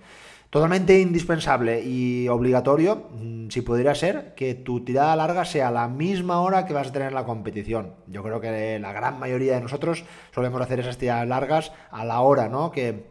Totalmente 0.50 1.00
indispensable 1.00 1.82
y 1.86 2.28
obligatorio, 2.28 3.12
mm, 3.14 3.48
si 3.48 3.62
pudiera 3.62 3.96
ser, 3.96 4.34
que 4.36 4.56
tu 4.56 4.84
tirada 4.84 5.16
larga 5.16 5.46
sea 5.46 5.72
la 5.72 5.88
misma 5.88 6.42
hora 6.42 6.66
que 6.66 6.74
vas 6.74 6.90
a 6.90 6.92
tener 6.92 7.14
la 7.14 7.24
competición. 7.24 7.94
Yo 8.08 8.24
creo 8.24 8.42
que 8.42 8.78
la 8.78 8.92
gran 8.92 9.18
mayoría 9.18 9.56
de 9.56 9.62
nosotros 9.62 10.04
solemos 10.36 10.60
hacer 10.60 10.82
esas 10.82 10.98
tiradas 10.98 11.30
largas 11.30 11.72
a 11.92 12.04
la 12.04 12.20
hora, 12.20 12.50
¿no? 12.50 12.72
Que 12.72 13.11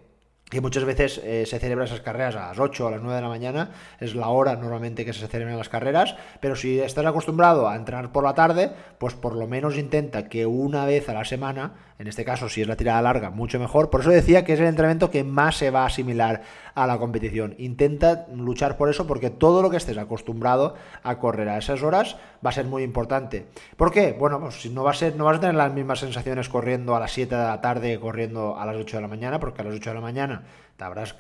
que 0.50 0.60
muchas 0.60 0.84
veces 0.84 1.20
eh, 1.24 1.46
se 1.46 1.58
celebran 1.58 1.86
esas 1.86 2.00
carreras 2.00 2.34
a 2.36 2.48
las 2.48 2.58
8 2.58 2.84
o 2.84 2.88
a 2.88 2.90
las 2.90 3.00
9 3.00 3.16
de 3.16 3.22
la 3.22 3.28
mañana, 3.28 3.70
es 4.00 4.14
la 4.14 4.28
hora 4.28 4.56
normalmente 4.56 5.04
que 5.04 5.12
se 5.12 5.26
celebran 5.28 5.56
las 5.56 5.68
carreras, 5.68 6.16
pero 6.40 6.56
si 6.56 6.80
estás 6.80 7.06
acostumbrado 7.06 7.68
a 7.68 7.76
entrenar 7.76 8.12
por 8.12 8.24
la 8.24 8.34
tarde, 8.34 8.72
pues 8.98 9.14
por 9.14 9.36
lo 9.36 9.46
menos 9.46 9.78
intenta 9.78 10.28
que 10.28 10.46
una 10.46 10.84
vez 10.84 11.08
a 11.08 11.14
la 11.14 11.24
semana, 11.24 11.72
en 12.00 12.06
este 12.06 12.24
caso 12.24 12.48
si 12.48 12.62
es 12.62 12.66
la 12.66 12.76
tirada 12.76 13.02
larga, 13.02 13.28
mucho 13.28 13.60
mejor, 13.60 13.90
por 13.90 14.00
eso 14.00 14.08
decía 14.08 14.42
que 14.42 14.54
es 14.54 14.60
el 14.60 14.64
entrenamiento 14.64 15.10
que 15.10 15.22
más 15.22 15.58
se 15.58 15.70
va 15.70 15.82
a 15.82 15.86
asimilar 15.86 16.40
a 16.74 16.86
la 16.86 16.96
competición. 16.96 17.54
Intenta 17.58 18.26
luchar 18.34 18.78
por 18.78 18.88
eso 18.88 19.06
porque 19.06 19.28
todo 19.28 19.60
lo 19.60 19.68
que 19.68 19.76
estés 19.76 19.98
acostumbrado 19.98 20.76
a 21.02 21.18
correr 21.18 21.50
a 21.50 21.58
esas 21.58 21.82
horas 21.82 22.16
va 22.44 22.48
a 22.48 22.54
ser 22.54 22.64
muy 22.64 22.84
importante. 22.84 23.48
¿Por 23.76 23.92
qué? 23.92 24.16
Bueno, 24.18 24.40
pues 24.40 24.64
no, 24.70 24.82
va 24.82 24.92
a 24.92 24.94
ser, 24.94 25.14
no 25.14 25.24
vas 25.24 25.36
a 25.36 25.40
tener 25.40 25.56
las 25.56 25.74
mismas 25.74 25.98
sensaciones 25.98 26.48
corriendo 26.48 26.96
a 26.96 27.00
las 27.00 27.12
7 27.12 27.34
de 27.34 27.42
la 27.42 27.60
tarde 27.60 28.00
corriendo 28.00 28.58
a 28.58 28.64
las 28.64 28.76
8 28.76 28.96
de 28.96 29.02
la 29.02 29.08
mañana, 29.08 29.38
porque 29.38 29.60
a 29.60 29.66
las 29.66 29.74
8 29.74 29.90
de 29.90 29.94
la 29.94 30.00
mañana 30.00 30.42
te 30.78 30.84
habrás 30.84 31.14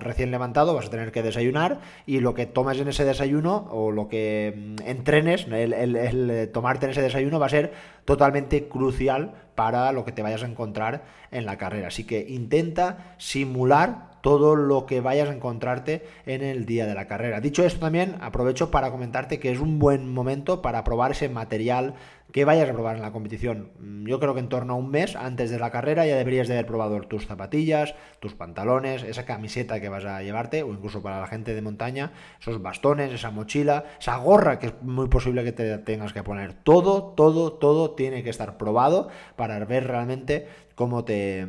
recién 0.00 0.30
levantado, 0.30 0.74
vas 0.74 0.86
a 0.86 0.90
tener 0.90 1.12
que 1.12 1.22
desayunar 1.22 1.80
y 2.06 2.20
lo 2.20 2.32
que 2.32 2.46
tomes 2.46 2.80
en 2.80 2.88
ese 2.88 3.04
desayuno 3.04 3.68
o 3.70 3.90
lo 3.90 4.08
que 4.08 4.54
mm, 4.56 4.88
entrenes, 4.88 5.46
el, 5.50 5.74
el, 5.74 6.50
tomarte 6.50 6.86
en 6.86 6.92
ese 6.92 7.02
desayuno 7.02 7.38
va 7.38 7.44
a 7.44 7.50
ser 7.50 7.74
totalmente 8.06 8.66
crucial 8.68 9.34
para 9.58 9.90
lo 9.90 10.04
que 10.04 10.12
te 10.12 10.22
vayas 10.22 10.44
a 10.44 10.46
encontrar 10.46 11.02
en 11.32 11.44
la 11.44 11.58
carrera. 11.58 11.88
Así 11.88 12.04
que 12.04 12.24
intenta 12.28 13.16
simular 13.18 14.07
todo 14.20 14.56
lo 14.56 14.86
que 14.86 15.00
vayas 15.00 15.28
a 15.28 15.34
encontrarte 15.34 16.04
en 16.26 16.42
el 16.42 16.66
día 16.66 16.86
de 16.86 16.94
la 16.94 17.06
carrera. 17.06 17.40
Dicho 17.40 17.64
esto 17.64 17.80
también, 17.80 18.16
aprovecho 18.20 18.70
para 18.70 18.90
comentarte 18.90 19.38
que 19.38 19.50
es 19.50 19.60
un 19.60 19.78
buen 19.78 20.12
momento 20.12 20.62
para 20.62 20.84
probar 20.84 21.12
ese 21.12 21.28
material 21.28 21.94
que 22.32 22.44
vayas 22.44 22.68
a 22.68 22.72
probar 22.72 22.96
en 22.96 23.02
la 23.02 23.12
competición. 23.12 23.70
Mm, 23.78 24.06
yo 24.06 24.20
creo 24.20 24.34
que 24.34 24.40
en 24.40 24.48
torno 24.48 24.74
a 24.74 24.76
un 24.76 24.90
mes 24.90 25.16
antes 25.16 25.50
de 25.50 25.58
la 25.58 25.70
carrera 25.70 26.06
ya 26.06 26.16
deberías 26.16 26.46
de 26.48 26.54
haber 26.54 26.66
probado 26.66 27.00
tus 27.02 27.26
zapatillas, 27.26 27.94
tus 28.20 28.34
pantalones, 28.34 29.02
esa 29.02 29.24
camiseta 29.24 29.80
que 29.80 29.88
vas 29.88 30.04
a 30.04 30.22
llevarte, 30.22 30.62
o 30.62 30.72
incluso 30.72 31.02
para 31.02 31.20
la 31.20 31.26
gente 31.26 31.54
de 31.54 31.62
montaña, 31.62 32.12
esos 32.40 32.60
bastones, 32.60 33.12
esa 33.12 33.30
mochila, 33.30 33.84
esa 33.98 34.16
gorra 34.16 34.58
que 34.58 34.66
es 34.68 34.74
muy 34.82 35.08
posible 35.08 35.42
que 35.44 35.52
te 35.52 35.78
tengas 35.78 36.12
que 36.12 36.22
poner. 36.22 36.52
Todo, 36.52 37.14
todo, 37.14 37.52
todo 37.52 37.92
tiene 37.92 38.22
que 38.22 38.30
estar 38.30 38.58
probado 38.58 39.08
para 39.36 39.58
ver 39.64 39.86
realmente 39.86 40.46
cómo 40.74 41.04
te, 41.04 41.46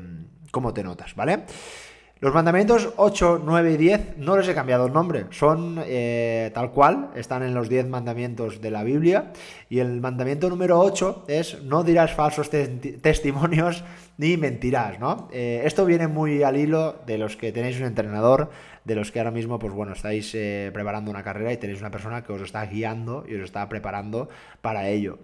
cómo 0.52 0.74
te 0.74 0.84
notas, 0.84 1.14
¿vale? 1.16 1.44
Los 2.22 2.34
mandamientos 2.34 2.90
8, 2.98 3.44
9 3.46 3.72
y 3.72 3.78
10 3.78 4.18
no 4.18 4.36
les 4.36 4.46
he 4.50 4.54
cambiado 4.54 4.88
el 4.88 4.92
nombre, 4.92 5.28
son 5.30 5.82
eh, 5.86 6.52
tal 6.54 6.72
cual, 6.72 7.12
están 7.16 7.44
en 7.44 7.54
los 7.54 7.70
10 7.70 7.88
mandamientos 7.88 8.60
de 8.60 8.72
la 8.72 8.84
Biblia. 8.84 9.32
Y 9.70 9.80
el 9.80 10.02
mandamiento 10.02 10.50
número 10.50 10.82
8 10.82 11.24
es 11.30 11.64
no 11.64 11.82
dirás 11.86 12.12
falsos 12.12 12.50
testimonios 12.50 13.86
ni 14.18 14.36
mentirás, 14.36 15.00
¿no? 15.00 15.30
Eh, 15.32 15.62
esto 15.64 15.86
viene 15.86 16.10
muy 16.10 16.44
al 16.44 16.58
hilo 16.58 16.98
de 17.08 17.18
los 17.18 17.38
que 17.38 17.54
tenéis 17.54 17.80
un 17.80 17.86
entrenador, 17.86 18.50
de 18.86 18.96
los 18.96 19.12
que 19.12 19.20
ahora 19.20 19.32
mismo, 19.32 19.60
pues 19.60 19.74
bueno, 19.74 19.94
estáis 19.94 20.34
eh, 20.36 20.72
preparando 20.74 21.12
una 21.12 21.24
carrera 21.24 21.54
y 21.54 21.58
tenéis 21.58 21.80
una 21.80 21.92
persona 21.92 22.24
que 22.24 22.34
os 22.34 22.42
está 22.42 22.66
guiando 22.66 23.26
y 23.28 23.36
os 23.36 23.44
está 23.44 23.68
preparando 23.70 24.30
para 24.62 24.88
ello. 24.90 25.20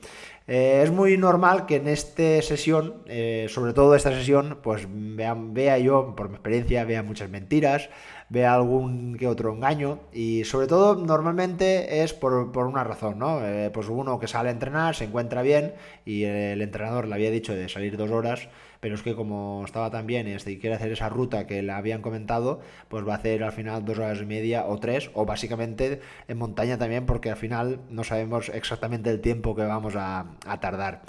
Eh, 0.48 0.82
es 0.84 0.92
muy 0.92 1.18
normal 1.18 1.66
que 1.66 1.78
en 1.78 1.88
esta 1.88 2.42
sesión, 2.42 3.02
eh, 3.08 3.48
sobre 3.50 3.74
todo 3.74 3.96
esta 3.96 4.12
sesión, 4.12 4.60
pues 4.62 4.88
vea, 4.90 5.36
vea 5.38 5.78
yo, 5.80 6.16
por 6.16 6.30
mi 6.30 6.36
experiencia, 6.36 6.86
vea 6.86 7.02
muchas 7.02 7.30
mentiras, 7.30 7.90
vea 8.30 8.54
algún 8.54 9.18
que 9.18 9.28
otro 9.28 9.54
engaño 9.54 10.00
y 10.14 10.44
sobre 10.44 10.68
todo 10.68 10.96
normalmente 10.96 12.04
es 12.04 12.14
por, 12.14 12.34
una 12.34 12.84
razón, 12.84 13.20
¿no? 13.20 13.42
Pues 13.74 13.88
uno 13.88 14.20
que 14.20 14.28
sale 14.28 14.50
a 14.50 14.52
entrenar, 14.52 14.96
se 14.96 15.06
encuentra 15.06 15.42
bien 15.42 15.74
y 16.06 16.24
el 16.24 16.62
entrenador 16.62 17.08
le 17.08 17.16
había 17.16 17.32
dicho 17.32 17.56
de 17.56 17.70
salir 17.70 17.98
dos 17.98 18.12
horas, 18.12 18.50
pero 18.86 18.94
es 18.94 19.02
que 19.02 19.16
como 19.16 19.64
estaba 19.66 19.90
tan 19.90 20.06
bien 20.06 20.28
este, 20.28 20.52
y 20.52 20.60
quiere 20.60 20.76
hacer 20.76 20.92
esa 20.92 21.10
ruta 21.10 21.48
que 21.48 21.64
le 21.64 21.72
habían 21.72 22.04
comentado, 22.04 22.60
pues 22.88 23.04
va 23.04 23.14
a 23.14 23.18
hacer 23.18 23.44
al 23.44 23.52
final 23.52 23.84
dos 23.84 23.98
horas 23.98 24.20
y 24.22 24.28
media 24.28 24.68
o 24.68 24.78
tres, 24.78 25.10
o 25.16 25.26
básicamente 25.26 26.02
en 26.28 26.38
montaña 26.38 26.78
también, 26.78 27.08
porque 27.08 27.32
al 27.32 27.36
final 27.36 27.80
no 27.90 28.04
sabemos 28.04 28.50
exactamente 28.50 29.10
el 29.10 29.22
tiempo 29.22 29.56
que 29.56 29.64
vamos 29.64 29.96
a, 29.96 30.28
a 30.46 30.60
tardar. 30.60 31.02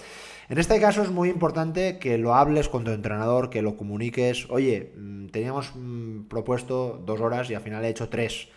En 0.48 0.56
este 0.56 0.80
caso 0.80 1.02
es 1.02 1.10
muy 1.10 1.28
importante 1.28 1.98
que 1.98 2.16
lo 2.16 2.34
hables 2.34 2.70
con 2.70 2.82
tu 2.82 2.92
entrenador, 2.92 3.50
que 3.50 3.60
lo 3.60 3.76
comuniques. 3.76 4.48
Oye, 4.48 4.94
mm, 4.96 5.26
teníamos 5.26 5.72
mm, 5.74 6.28
propuesto 6.28 7.02
dos 7.04 7.20
horas 7.20 7.50
y 7.50 7.56
al 7.56 7.60
final 7.60 7.84
he 7.84 7.90
hecho 7.90 8.08
tres. 8.08 8.48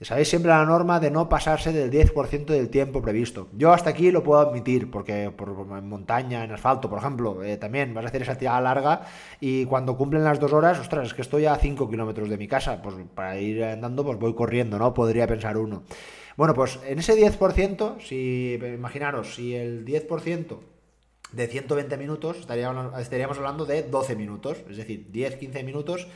Sabéis 0.00 0.28
siempre 0.28 0.50
la 0.50 0.64
norma 0.64 1.00
de 1.00 1.10
no 1.10 1.28
pasarse 1.28 1.72
del 1.72 1.90
10% 1.90 2.46
del 2.46 2.68
tiempo 2.68 3.02
previsto. 3.02 3.48
Yo 3.52 3.72
hasta 3.72 3.90
aquí 3.90 4.12
lo 4.12 4.22
puedo 4.22 4.40
admitir, 4.40 4.92
porque 4.92 5.32
por, 5.32 5.48
en 5.76 5.88
montaña, 5.88 6.44
en 6.44 6.52
asfalto, 6.52 6.88
por 6.88 7.00
ejemplo, 7.00 7.42
eh, 7.42 7.56
también 7.56 7.92
vas 7.94 8.04
a 8.04 8.08
hacer 8.08 8.22
esa 8.22 8.38
tirada 8.38 8.60
larga 8.60 9.02
y 9.40 9.64
cuando 9.64 9.96
cumplen 9.96 10.22
las 10.22 10.38
dos 10.38 10.52
horas, 10.52 10.78
ostras, 10.78 11.08
es 11.08 11.14
que 11.14 11.22
estoy 11.22 11.46
a 11.46 11.56
5 11.56 11.90
kilómetros 11.90 12.28
de 12.28 12.38
mi 12.38 12.46
casa, 12.46 12.80
pues 12.80 12.94
para 13.12 13.40
ir 13.40 13.64
andando 13.64 14.04
pues 14.04 14.20
voy 14.20 14.34
corriendo, 14.34 14.78
¿no? 14.78 14.94
Podría 14.94 15.26
pensar 15.26 15.56
uno. 15.56 15.82
Bueno, 16.36 16.54
pues 16.54 16.78
en 16.86 17.00
ese 17.00 17.16
10%, 17.16 18.00
si 18.00 18.54
imaginaros, 18.54 19.34
si 19.34 19.56
el 19.56 19.84
10% 19.84 20.58
de 21.32 21.46
120 21.48 21.96
minutos, 21.96 22.38
estaríamos, 22.38 22.96
estaríamos 23.00 23.36
hablando 23.38 23.66
de 23.66 23.82
12 23.82 24.14
minutos, 24.14 24.58
es 24.70 24.76
decir, 24.76 25.10
10-15 25.10 25.64
minutos 25.64 26.06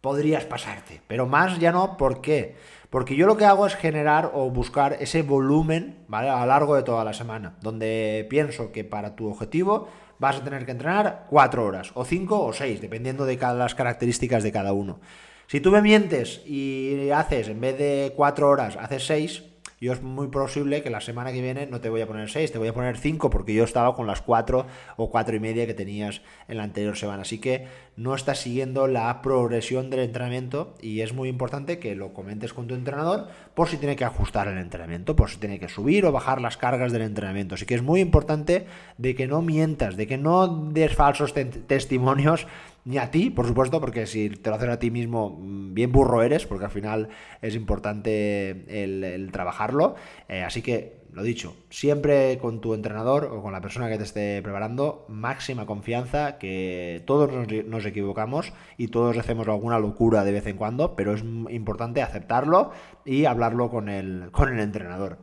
podrías 0.00 0.44
pasarte, 0.44 1.02
pero 1.06 1.26
más 1.26 1.58
ya 1.58 1.72
no, 1.72 1.96
¿por 1.96 2.20
qué? 2.20 2.56
Porque 2.88 3.14
yo 3.14 3.26
lo 3.26 3.36
que 3.36 3.44
hago 3.44 3.66
es 3.66 3.76
generar 3.76 4.32
o 4.34 4.50
buscar 4.50 4.96
ese 5.00 5.22
volumen, 5.22 6.04
¿vale? 6.08 6.28
A 6.28 6.40
lo 6.40 6.46
largo 6.46 6.74
de 6.74 6.82
toda 6.82 7.04
la 7.04 7.12
semana, 7.12 7.56
donde 7.60 8.26
pienso 8.28 8.72
que 8.72 8.84
para 8.84 9.14
tu 9.14 9.28
objetivo 9.28 9.88
vas 10.18 10.36
a 10.36 10.44
tener 10.44 10.64
que 10.64 10.72
entrenar 10.72 11.26
4 11.30 11.64
horas, 11.64 11.92
o 11.94 12.04
5 12.04 12.44
o 12.44 12.52
6, 12.52 12.80
dependiendo 12.80 13.24
de 13.24 13.38
cada, 13.38 13.54
las 13.54 13.74
características 13.74 14.42
de 14.42 14.52
cada 14.52 14.72
uno. 14.72 15.00
Si 15.46 15.60
tú 15.60 15.70
me 15.70 15.82
mientes 15.82 16.42
y 16.46 17.10
haces, 17.10 17.48
en 17.48 17.60
vez 17.60 17.78
de 17.78 18.12
4 18.16 18.48
horas, 18.48 18.76
haces 18.76 19.06
6, 19.06 19.44
yo 19.80 19.94
es 19.94 20.02
muy 20.02 20.28
posible 20.28 20.82
que 20.82 20.90
la 20.90 21.00
semana 21.00 21.32
que 21.32 21.40
viene 21.40 21.66
no 21.66 21.80
te 21.80 21.88
voy 21.88 22.02
a 22.02 22.06
poner 22.06 22.28
6, 22.28 22.52
te 22.52 22.58
voy 22.58 22.68
a 22.68 22.74
poner 22.74 22.98
5 22.98 23.30
porque 23.30 23.54
yo 23.54 23.64
estaba 23.64 23.94
con 23.94 24.06
las 24.06 24.20
4 24.20 24.66
o 24.96 25.10
4 25.10 25.36
y 25.36 25.40
media 25.40 25.66
que 25.66 25.72
tenías 25.72 26.20
en 26.48 26.58
la 26.58 26.64
anterior 26.64 26.98
semana. 26.98 27.22
Así 27.22 27.38
que 27.38 27.66
no 27.96 28.14
estás 28.14 28.40
siguiendo 28.40 28.86
la 28.86 29.22
progresión 29.22 29.88
del 29.88 30.00
entrenamiento 30.00 30.74
y 30.82 31.00
es 31.00 31.14
muy 31.14 31.30
importante 31.30 31.78
que 31.78 31.94
lo 31.94 32.12
comentes 32.12 32.52
con 32.52 32.66
tu 32.66 32.74
entrenador 32.74 33.28
por 33.54 33.68
si 33.68 33.78
tiene 33.78 33.96
que 33.96 34.04
ajustar 34.04 34.48
el 34.48 34.58
entrenamiento, 34.58 35.16
por 35.16 35.30
si 35.30 35.38
tiene 35.38 35.58
que 35.58 35.70
subir 35.70 36.04
o 36.04 36.12
bajar 36.12 36.42
las 36.42 36.58
cargas 36.58 36.92
del 36.92 37.02
entrenamiento. 37.02 37.54
Así 37.54 37.64
que 37.64 37.74
es 37.74 37.82
muy 37.82 38.00
importante 38.00 38.66
de 38.98 39.14
que 39.14 39.26
no 39.26 39.40
mientas, 39.40 39.96
de 39.96 40.06
que 40.06 40.18
no 40.18 40.46
des 40.46 40.94
falsos 40.94 41.32
testimonios 41.66 42.46
ni 42.84 42.98
a 42.98 43.10
ti, 43.10 43.30
por 43.30 43.46
supuesto, 43.46 43.80
porque 43.80 44.06
si 44.06 44.30
te 44.30 44.50
lo 44.50 44.56
haces 44.56 44.68
a 44.68 44.78
ti 44.78 44.90
mismo, 44.90 45.38
mm, 45.38 45.74
bien 45.74 45.92
burro 45.92 46.22
eres, 46.22 46.46
porque 46.46 46.64
al 46.64 46.70
final 46.70 47.08
es 47.42 47.54
importante 47.54 48.64
el, 48.68 49.30
trabajarlo. 49.32 49.96
Eh, 50.28 50.42
así 50.42 50.62
que, 50.62 51.00
lo 51.12 51.22
dicho, 51.22 51.56
siempre 51.70 52.38
con 52.38 52.60
tu 52.60 52.72
entrenador 52.74 53.24
o 53.24 53.42
con 53.42 53.52
la 53.52 53.60
persona 53.60 53.88
que 53.88 53.98
te 53.98 54.04
esté 54.04 54.40
preparando, 54.42 55.04
máxima 55.08 55.66
confianza, 55.66 56.38
que 56.38 57.02
todos 57.06 57.30
nos, 57.66 57.84
equivocamos 57.84 58.52
y 58.76 58.88
todos 58.88 59.18
hacemos 59.18 59.48
alguna 59.48 59.78
locura 59.78 60.24
de 60.24 60.32
vez 60.32 60.46
en 60.46 60.56
cuando, 60.56 60.94
pero 60.94 61.14
es 61.14 61.22
importante 61.50 62.02
aceptarlo 62.02 62.70
y 63.04 63.24
hablarlo 63.24 63.70
con 63.70 63.88
el, 63.88 64.28
con 64.30 64.52
el 64.52 64.60
entrenador. 64.60 65.18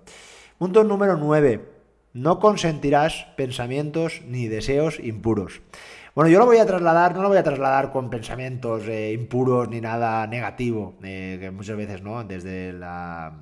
Punto 0.58 0.84
número 0.84 1.18
9. 1.18 1.62
No 2.14 2.40
consentirás 2.40 3.28
pensamientos 3.36 4.22
ni 4.26 4.48
deseos 4.48 5.00
impuros. 5.00 5.62
Bueno, 6.18 6.32
yo 6.32 6.40
lo 6.40 6.48
voy 6.48 6.58
a 6.58 6.66
trasladar, 6.66 7.16
no 7.16 7.22
lo 7.22 7.28
voy 7.28 7.38
a 7.38 7.44
trasladar 7.44 7.92
con 7.92 8.10
pensamientos 8.10 8.88
eh, 8.88 9.12
impuros 9.14 9.70
ni 9.70 9.82
nada 9.82 10.26
negativo, 10.26 10.96
eh, 11.04 11.38
que 11.40 11.52
muchas 11.52 11.78
veces, 11.78 12.02
¿no? 12.02 12.24
Desde 12.24 12.74
la, 12.74 13.34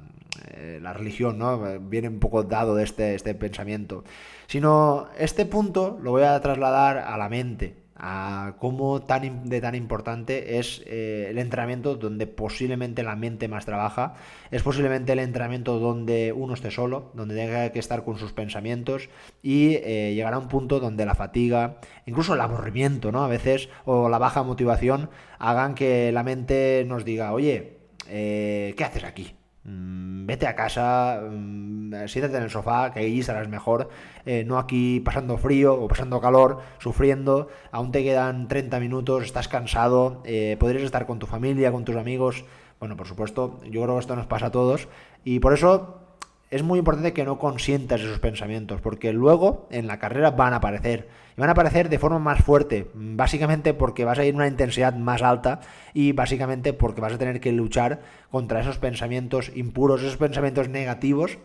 eh, 0.51 0.79
la 0.81 0.91
religión, 0.91 1.37
¿no? 1.37 1.79
Viene 1.79 2.09
un 2.09 2.19
poco 2.19 2.43
dado 2.43 2.75
de 2.75 2.83
este, 2.83 3.15
este 3.15 3.33
pensamiento. 3.33 4.03
Sino 4.47 5.07
este 5.17 5.45
punto 5.45 5.97
lo 6.01 6.11
voy 6.11 6.23
a 6.23 6.37
trasladar 6.41 6.97
a 6.97 7.17
la 7.17 7.29
mente, 7.29 7.77
a 7.97 8.55
cómo 8.59 9.01
tan, 9.03 9.47
de 9.47 9.61
tan 9.61 9.73
importante 9.73 10.59
es 10.59 10.83
eh, 10.85 11.27
el 11.29 11.37
entrenamiento 11.37 11.95
donde 11.95 12.27
posiblemente 12.27 13.03
la 13.03 13.15
mente 13.15 13.47
más 13.47 13.65
trabaja, 13.65 14.15
es 14.51 14.63
posiblemente 14.63 15.13
el 15.13 15.19
entrenamiento 15.19 15.79
donde 15.79 16.33
uno 16.33 16.53
esté 16.53 16.71
solo, 16.71 17.11
donde 17.13 17.35
tenga 17.35 17.71
que 17.71 17.79
estar 17.79 18.03
con 18.03 18.17
sus 18.17 18.33
pensamientos 18.33 19.09
y 19.41 19.75
eh, 19.75 20.13
llegará 20.13 20.35
a 20.35 20.39
un 20.39 20.49
punto 20.49 20.79
donde 20.79 21.05
la 21.05 21.15
fatiga, 21.15 21.77
incluso 22.05 22.33
el 22.33 22.41
aburrimiento, 22.41 23.11
¿no? 23.11 23.23
A 23.23 23.27
veces, 23.27 23.69
o 23.85 24.09
la 24.09 24.17
baja 24.17 24.43
motivación, 24.43 25.09
hagan 25.39 25.73
que 25.75 26.11
la 26.11 26.23
mente 26.23 26.83
nos 26.87 27.05
diga, 27.05 27.31
oye, 27.31 27.77
eh, 28.09 28.73
¿qué 28.77 28.83
haces 28.83 29.05
aquí? 29.05 29.35
Mm, 29.65 30.27
vete 30.27 30.45
a 30.47 30.55
casa, 30.55 31.21
mm, 31.21 32.05
siéntate 32.07 32.37
en 32.37 32.43
el 32.43 32.49
sofá, 32.51 32.91
que 32.91 32.99
ahí 32.99 33.19
estarás 33.19 33.49
mejor, 33.49 33.89
eh, 34.25 34.43
no 34.45 34.59
aquí 34.59 34.99
pasando 34.99 35.37
frío 35.37 35.73
o 35.73 35.87
pasando 35.87 36.21
calor, 36.21 36.61
sufriendo, 36.77 37.49
aún 37.71 37.91
te 37.91 38.03
quedan 38.03 38.47
30 38.47 38.79
minutos, 38.79 39.23
estás 39.23 39.47
cansado, 39.47 40.21
eh, 40.23 40.55
podrías 40.59 40.83
estar 40.83 41.07
con 41.07 41.17
tu 41.17 41.25
familia, 41.25 41.71
con 41.71 41.83
tus 41.83 41.95
amigos. 41.95 42.45
Bueno, 42.79 42.95
por 42.95 43.07
supuesto, 43.07 43.59
yo 43.63 43.81
creo 43.81 43.95
que 43.95 44.01
esto 44.01 44.15
nos 44.15 44.27
pasa 44.27 44.47
a 44.47 44.51
todos. 44.51 44.87
Y 45.23 45.39
por 45.39 45.53
eso 45.53 46.04
es 46.51 46.63
muy 46.63 46.79
importante 46.79 47.13
que 47.13 47.25
no 47.25 47.39
consientas 47.39 48.01
esos 48.01 48.19
pensamientos, 48.19 48.81
porque 48.81 49.11
luego 49.13 49.67
en 49.71 49.87
la 49.87 49.99
carrera 49.99 50.31
van 50.31 50.53
a 50.53 50.57
aparecer. 50.57 51.09
Y 51.35 51.41
van 51.41 51.49
a 51.49 51.53
aparecer 51.53 51.89
de 51.89 51.99
forma 51.99 52.19
más 52.19 52.43
fuerte, 52.43 52.89
básicamente 52.93 53.73
porque 53.73 54.05
vas 54.05 54.19
a 54.19 54.25
ir 54.25 54.33
a 54.33 54.37
una 54.37 54.47
intensidad 54.47 54.93
más 54.93 55.21
alta 55.21 55.59
y 55.93 56.13
básicamente 56.13 56.71
porque 56.71 57.01
vas 57.01 57.13
a 57.13 57.17
tener 57.17 57.41
que 57.41 57.51
luchar 57.51 58.01
contra 58.29 58.61
esos 58.61 58.77
pensamientos 58.77 59.51
impuros, 59.55 60.01
esos 60.01 60.17
pensamientos 60.17 60.69
negativos 60.69 61.37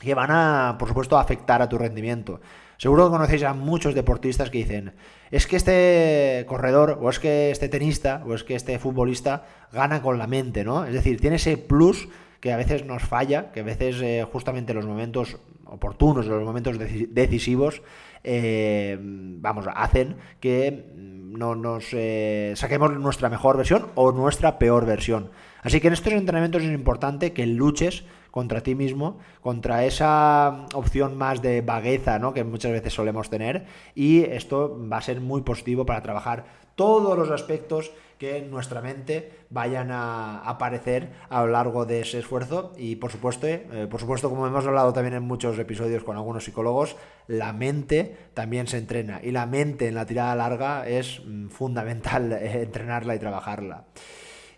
que 0.00 0.14
van 0.14 0.30
a, 0.30 0.76
por 0.78 0.88
supuesto, 0.88 1.18
afectar 1.18 1.60
a 1.60 1.68
tu 1.68 1.76
rendimiento. 1.76 2.40
Seguro 2.76 3.06
que 3.06 3.10
conocéis 3.10 3.42
a 3.42 3.54
muchos 3.54 3.94
deportistas 3.94 4.50
que 4.50 4.58
dicen, 4.58 4.94
es 5.32 5.48
que 5.48 5.56
este 5.56 6.46
corredor, 6.46 7.00
o 7.02 7.10
es 7.10 7.18
que 7.18 7.50
este 7.50 7.68
tenista, 7.68 8.22
o 8.24 8.34
es 8.34 8.44
que 8.44 8.54
este 8.54 8.78
futbolista 8.78 9.44
gana 9.72 10.00
con 10.00 10.16
la 10.16 10.28
mente, 10.28 10.64
¿no? 10.64 10.84
Es 10.84 10.92
decir, 10.92 11.20
tiene 11.20 11.36
ese 11.36 11.56
plus 11.56 12.08
que 12.40 12.52
a 12.52 12.56
veces 12.56 12.84
nos 12.84 13.02
falla, 13.02 13.50
que 13.52 13.60
a 13.60 13.64
veces 13.64 14.00
eh, 14.02 14.26
justamente 14.30 14.74
los 14.74 14.86
momentos 14.86 15.38
oportunos, 15.66 16.26
los 16.26 16.44
momentos 16.44 16.78
decisivos, 16.78 17.82
eh, 18.24 18.96
vamos, 19.00 19.66
hacen 19.74 20.16
que 20.40 20.92
no 20.96 21.54
nos 21.54 21.88
eh, 21.92 22.52
saquemos 22.56 22.96
nuestra 22.98 23.28
mejor 23.28 23.56
versión 23.56 23.88
o 23.94 24.12
nuestra 24.12 24.58
peor 24.58 24.86
versión. 24.86 25.30
Así 25.62 25.80
que 25.80 25.88
en 25.88 25.94
estos 25.94 26.12
entrenamientos 26.12 26.62
es 26.62 26.72
importante 26.72 27.32
que 27.32 27.46
luches 27.46 28.04
contra 28.30 28.62
ti 28.62 28.74
mismo, 28.74 29.18
contra 29.40 29.84
esa 29.84 30.66
opción 30.74 31.16
más 31.16 31.42
de 31.42 31.60
vagueza 31.62 32.18
¿no? 32.18 32.32
que 32.32 32.44
muchas 32.44 32.72
veces 32.72 32.92
solemos 32.92 33.30
tener 33.30 33.66
y 33.94 34.20
esto 34.22 34.78
va 34.90 34.98
a 34.98 35.02
ser 35.02 35.20
muy 35.20 35.42
positivo 35.42 35.84
para 35.84 36.02
trabajar 36.02 36.44
todos 36.76 37.18
los 37.18 37.30
aspectos 37.30 37.90
que 38.18 38.38
en 38.38 38.50
nuestra 38.50 38.82
mente 38.82 39.32
vayan 39.48 39.90
a 39.90 40.40
aparecer 40.40 41.10
a 41.30 41.42
lo 41.42 41.48
largo 41.48 41.86
de 41.86 42.00
ese 42.00 42.18
esfuerzo 42.18 42.72
y 42.76 42.96
por 42.96 43.12
supuesto, 43.12 43.46
eh, 43.46 43.86
por 43.88 44.00
supuesto 44.00 44.28
como 44.28 44.46
hemos 44.46 44.66
hablado 44.66 44.92
también 44.92 45.14
en 45.14 45.22
muchos 45.22 45.58
episodios 45.58 46.02
con 46.04 46.16
algunos 46.16 46.44
psicólogos, 46.44 46.96
la 47.28 47.52
mente 47.52 48.16
también 48.34 48.66
se 48.66 48.78
entrena 48.78 49.20
y 49.22 49.30
la 49.30 49.46
mente 49.46 49.86
en 49.86 49.94
la 49.94 50.06
tirada 50.06 50.34
larga 50.34 50.88
es 50.88 51.22
mm, 51.24 51.48
fundamental 51.48 52.32
eh, 52.40 52.62
entrenarla 52.62 53.14
y 53.14 53.18
trabajarla. 53.18 53.84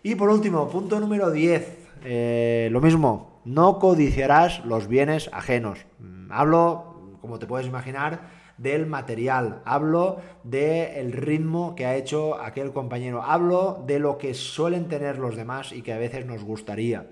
Y 0.03 0.15
por 0.15 0.29
último, 0.29 0.67
punto 0.67 0.99
número 0.99 1.29
10, 1.29 1.77
eh, 2.03 2.69
lo 2.71 2.81
mismo, 2.81 3.41
no 3.45 3.77
codiciarás 3.77 4.65
los 4.65 4.87
bienes 4.87 5.29
ajenos. 5.31 5.85
Mm, 5.99 6.31
hablo, 6.31 7.17
como 7.21 7.37
te 7.37 7.45
puedes 7.45 7.67
imaginar, 7.67 8.40
del 8.61 8.85
material, 8.85 9.61
hablo 9.65 10.17
del 10.43 11.11
ritmo 11.13 11.73
que 11.75 11.85
ha 11.85 11.95
hecho 11.95 12.39
aquel 12.39 12.71
compañero, 12.71 13.23
hablo 13.23 13.83
de 13.87 13.99
lo 13.99 14.17
que 14.17 14.33
suelen 14.33 14.87
tener 14.87 15.17
los 15.17 15.35
demás 15.35 15.71
y 15.71 15.81
que 15.81 15.93
a 15.93 15.97
veces 15.97 16.25
nos 16.25 16.43
gustaría. 16.43 17.07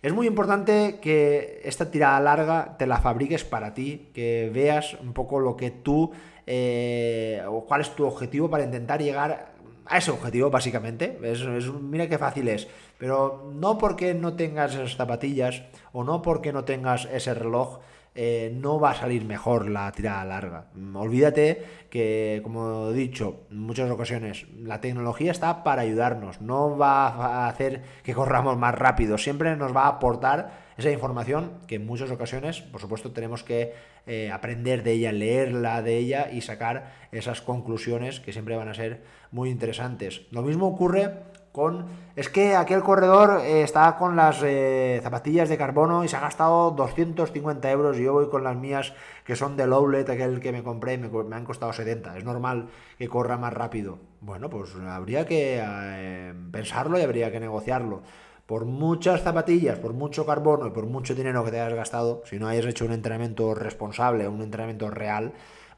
Es 0.00 0.12
muy 0.12 0.26
importante 0.26 0.98
que 1.00 1.60
esta 1.64 1.90
tirada 1.90 2.18
larga 2.20 2.76
te 2.78 2.86
la 2.86 2.98
fabriques 2.98 3.44
para 3.44 3.74
ti, 3.74 4.10
que 4.14 4.50
veas 4.52 4.96
un 5.00 5.12
poco 5.12 5.38
lo 5.40 5.56
que 5.56 5.70
tú 5.70 6.10
eh, 6.46 7.42
o 7.48 7.64
cuál 7.66 7.80
es 7.82 7.90
tu 7.94 8.04
objetivo 8.04 8.50
para 8.50 8.64
intentar 8.64 9.00
llegar 9.00 9.52
a 9.86 9.98
ese 9.98 10.10
objetivo, 10.10 10.50
básicamente. 10.50 11.18
Es, 11.22 11.44
mira 11.44 12.08
qué 12.08 12.18
fácil 12.18 12.48
es. 12.48 12.68
Pero 12.98 13.52
no 13.54 13.78
porque 13.78 14.14
no 14.14 14.34
tengas 14.34 14.74
esas 14.74 14.96
zapatillas 14.96 15.62
o 15.92 16.04
no 16.04 16.22
porque 16.22 16.52
no 16.52 16.64
tengas 16.64 17.06
ese 17.06 17.34
reloj, 17.34 17.78
eh, 18.14 18.52
no 18.54 18.78
va 18.78 18.90
a 18.90 18.94
salir 18.94 19.24
mejor 19.24 19.70
la 19.70 19.90
tirada 19.92 20.24
larga. 20.24 20.66
Olvídate 20.94 21.64
que, 21.88 22.40
como 22.42 22.90
he 22.90 22.92
dicho 22.92 23.46
en 23.50 23.58
muchas 23.58 23.90
ocasiones, 23.90 24.46
la 24.58 24.80
tecnología 24.80 25.30
está 25.30 25.64
para 25.64 25.82
ayudarnos, 25.82 26.40
no 26.40 26.76
va 26.76 27.08
a 27.08 27.48
hacer 27.48 27.82
que 28.02 28.12
corramos 28.12 28.58
más 28.58 28.74
rápido, 28.74 29.16
siempre 29.16 29.56
nos 29.56 29.74
va 29.74 29.84
a 29.84 29.88
aportar 29.88 30.62
esa 30.76 30.90
información 30.90 31.52
que 31.66 31.76
en 31.76 31.86
muchas 31.86 32.10
ocasiones, 32.10 32.60
por 32.60 32.80
supuesto, 32.80 33.12
tenemos 33.12 33.42
que 33.42 33.72
eh, 34.06 34.30
aprender 34.30 34.82
de 34.82 34.92
ella, 34.92 35.12
leerla 35.12 35.80
de 35.80 35.96
ella 35.96 36.30
y 36.30 36.40
sacar 36.40 36.92
esas 37.12 37.40
conclusiones 37.40 38.20
que 38.20 38.32
siempre 38.32 38.56
van 38.56 38.68
a 38.68 38.74
ser 38.74 39.02
muy 39.30 39.48
interesantes. 39.48 40.22
Lo 40.30 40.42
mismo 40.42 40.66
ocurre 40.66 41.12
con... 41.52 41.86
Es 42.16 42.28
que 42.28 42.56
aquel 42.56 42.82
corredor 42.82 43.40
eh, 43.42 43.62
está 43.62 43.96
con 43.96 44.16
las 44.16 44.42
eh, 44.42 45.00
zapatillas 45.02 45.48
de 45.48 45.56
carbono 45.56 46.04
y 46.04 46.08
se 46.08 46.16
ha 46.16 46.20
gastado 46.20 46.70
250 46.72 47.70
euros 47.70 47.98
y 47.98 48.02
yo 48.02 48.12
voy 48.12 48.28
con 48.28 48.44
las 48.44 48.56
mías 48.56 48.92
que 49.24 49.36
son 49.36 49.56
de 49.56 49.66
Lowlet, 49.66 50.08
aquel 50.10 50.40
que 50.40 50.52
me 50.52 50.62
compré, 50.62 50.98
me, 50.98 51.08
me 51.08 51.36
han 51.36 51.44
costado 51.44 51.72
70. 51.72 52.18
Es 52.18 52.24
normal 52.24 52.68
que 52.98 53.08
corra 53.08 53.36
más 53.36 53.52
rápido. 53.52 53.98
Bueno, 54.20 54.50
pues 54.50 54.74
habría 54.86 55.26
que 55.26 55.60
eh, 55.62 56.34
pensarlo 56.50 56.98
y 56.98 57.02
habría 57.02 57.30
que 57.30 57.40
negociarlo. 57.40 58.02
Por 58.46 58.64
muchas 58.64 59.22
zapatillas, 59.22 59.78
por 59.78 59.92
mucho 59.94 60.26
carbono 60.26 60.66
y 60.66 60.70
por 60.70 60.86
mucho 60.86 61.14
dinero 61.14 61.44
que 61.44 61.52
te 61.52 61.60
hayas 61.60 61.74
gastado, 61.74 62.22
si 62.26 62.38
no 62.38 62.48
hayas 62.48 62.66
hecho 62.66 62.84
un 62.84 62.92
entrenamiento 62.92 63.54
responsable, 63.54 64.28
un 64.28 64.42
entrenamiento 64.42 64.90
real, 64.90 65.32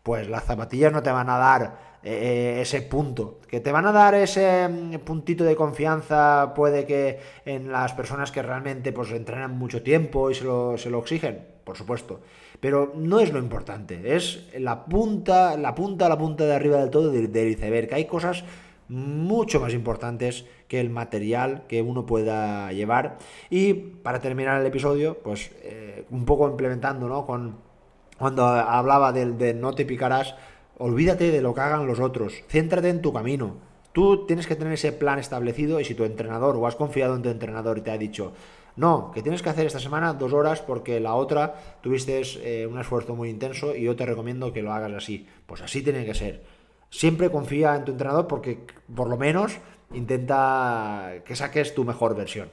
pues 0.05 0.29
las 0.29 0.45
zapatillas 0.45 0.93
no 0.93 1.03
te 1.03 1.11
van 1.11 1.31
a 1.31 1.39
dar 1.39 1.79
eh, 2.05 2.59
ese 2.61 2.83
punto. 2.83 3.41
Que 3.49 3.61
te 3.61 3.73
van 3.73 3.87
a 3.87 3.93
dar 3.93 4.15
ese 4.15 4.69
mm, 4.69 4.99
puntito 4.99 5.45
de 5.45 5.57
confianza, 5.57 6.53
puede 6.55 6.85
que 6.85 7.19
en 7.47 7.73
las 7.73 7.95
personas 7.95 8.31
que 8.31 8.43
realmente 8.43 8.93
pues 8.93 9.11
entrenan 9.11 9.57
mucho 9.59 9.83
tiempo 9.83 10.31
y 10.31 10.35
se 10.35 10.45
lo, 10.45 10.77
se 10.77 10.91
lo 10.91 10.99
exigen, 10.99 11.47
por 11.65 11.79
supuesto. 11.79 12.21
Pero 12.61 12.93
no 12.95 13.19
es 13.19 13.33
lo 13.33 13.39
importante, 13.39 14.15
es 14.15 14.47
la 14.59 14.85
punta, 14.85 15.57
la 15.57 15.75
punta, 15.75 16.09
la 16.11 16.19
punta 16.19 16.45
de 16.45 16.55
arriba 16.55 16.77
del 16.79 16.91
todo 16.91 17.11
del, 17.11 17.49
iceberg. 17.49 17.89
Que 17.89 17.95
hay 17.95 18.05
cosas 18.05 18.45
mucho 18.89 19.59
más 19.59 19.73
importantes 19.73 20.45
que 20.69 20.81
el 20.81 20.91
material 20.91 21.63
que 21.67 21.81
uno 21.81 22.05
pueda 22.05 22.71
llevar. 22.73 23.17
Y 23.49 23.73
para 23.73 24.21
terminar 24.21 24.61
el 24.61 24.67
episodio, 24.67 25.17
pues 25.25 25.51
eh, 25.63 26.05
un 26.11 26.27
poco 26.27 26.47
implementando, 26.47 27.09
¿no? 27.09 27.25
Con 27.25 27.57
cuando 28.19 28.47
hablaba 28.47 29.12
del 29.12 29.39
de 29.39 29.55
no 29.55 29.75
te 29.75 29.85
picarás, 29.85 30.35
olvídate 30.79 31.31
de 31.31 31.41
lo 31.41 31.55
que 31.55 31.61
hagan 31.61 31.87
los 31.87 32.01
otros, 32.01 32.43
céntrate 32.49 32.89
en 32.89 33.03
tu 33.03 33.12
camino. 33.12 33.57
Tú 33.93 34.27
tienes 34.27 34.47
que 34.47 34.57
tener 34.57 34.73
ese 34.73 34.93
plan 34.93 35.19
establecido 35.19 35.81
y 35.81 35.85
si 35.85 35.95
tu 35.95 36.05
entrenador 36.05 36.57
o 36.57 36.67
has 36.67 36.75
confiado 36.75 37.15
en 37.15 37.23
tu 37.23 37.29
entrenador 37.29 37.79
y 37.79 37.83
te 37.83 37.93
ha 37.93 37.99
dicho, 37.99 38.33
no, 38.77 39.12
que 39.12 39.23
tienes 39.23 39.41
que 39.41 39.51
hacer 39.51 39.67
esta 39.67 39.79
semana 39.79 40.15
dos 40.15 40.33
horas 40.33 40.61
porque 40.61 40.99
la 40.99 41.15
otra 41.15 41.55
tuviste 41.81 42.21
eh, 42.43 42.67
un 42.67 42.79
esfuerzo 42.81 43.15
muy 43.15 43.31
intenso 43.31 43.75
y 43.75 43.83
yo 43.83 43.95
te 43.95 44.05
recomiendo 44.05 44.53
que 44.53 44.62
lo 44.62 44.73
hagas 44.73 44.93
así. 44.93 45.29
Pues 45.47 45.61
así 45.62 45.83
tiene 45.83 46.05
que 46.05 46.15
ser. 46.15 46.43
Siempre 46.91 47.31
confía 47.31 47.77
en 47.77 47.85
tu 47.85 47.93
entrenador 47.93 48.27
porque 48.27 48.67
por 48.95 49.09
lo 49.09 49.17
menos 49.17 49.59
intenta 49.93 51.23
que 51.25 51.37
saques 51.37 51.75
tu 51.75 51.85
mejor 51.85 52.17
versión. 52.17 52.49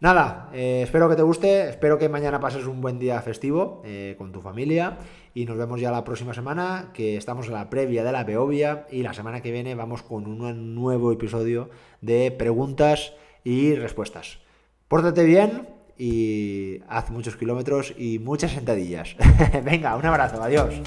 Nada, 0.00 0.48
eh, 0.52 0.82
espero 0.84 1.08
que 1.08 1.16
te 1.16 1.22
guste, 1.22 1.68
espero 1.70 1.98
que 1.98 2.08
mañana 2.08 2.38
pases 2.38 2.66
un 2.66 2.80
buen 2.80 3.00
día 3.00 3.20
festivo 3.20 3.82
eh, 3.84 4.14
con 4.16 4.30
tu 4.30 4.40
familia 4.40 4.98
y 5.34 5.44
nos 5.44 5.58
vemos 5.58 5.80
ya 5.80 5.90
la 5.90 6.04
próxima 6.04 6.32
semana, 6.32 6.90
que 6.94 7.16
estamos 7.16 7.48
en 7.48 7.54
la 7.54 7.68
previa 7.68 8.04
de 8.04 8.12
la 8.12 8.22
Beovia 8.22 8.86
y 8.92 9.02
la 9.02 9.12
semana 9.12 9.40
que 9.40 9.50
viene 9.50 9.74
vamos 9.74 10.04
con 10.04 10.28
un 10.28 10.74
nuevo 10.76 11.10
episodio 11.10 11.70
de 12.00 12.30
preguntas 12.30 13.12
y 13.42 13.74
respuestas. 13.74 14.38
Pórtate 14.86 15.24
bien 15.24 15.68
y 15.98 16.78
haz 16.88 17.10
muchos 17.10 17.36
kilómetros 17.36 17.92
y 17.98 18.20
muchas 18.20 18.52
sentadillas. 18.52 19.16
Venga, 19.64 19.96
un 19.96 20.06
abrazo, 20.06 20.40
adiós. 20.40 20.80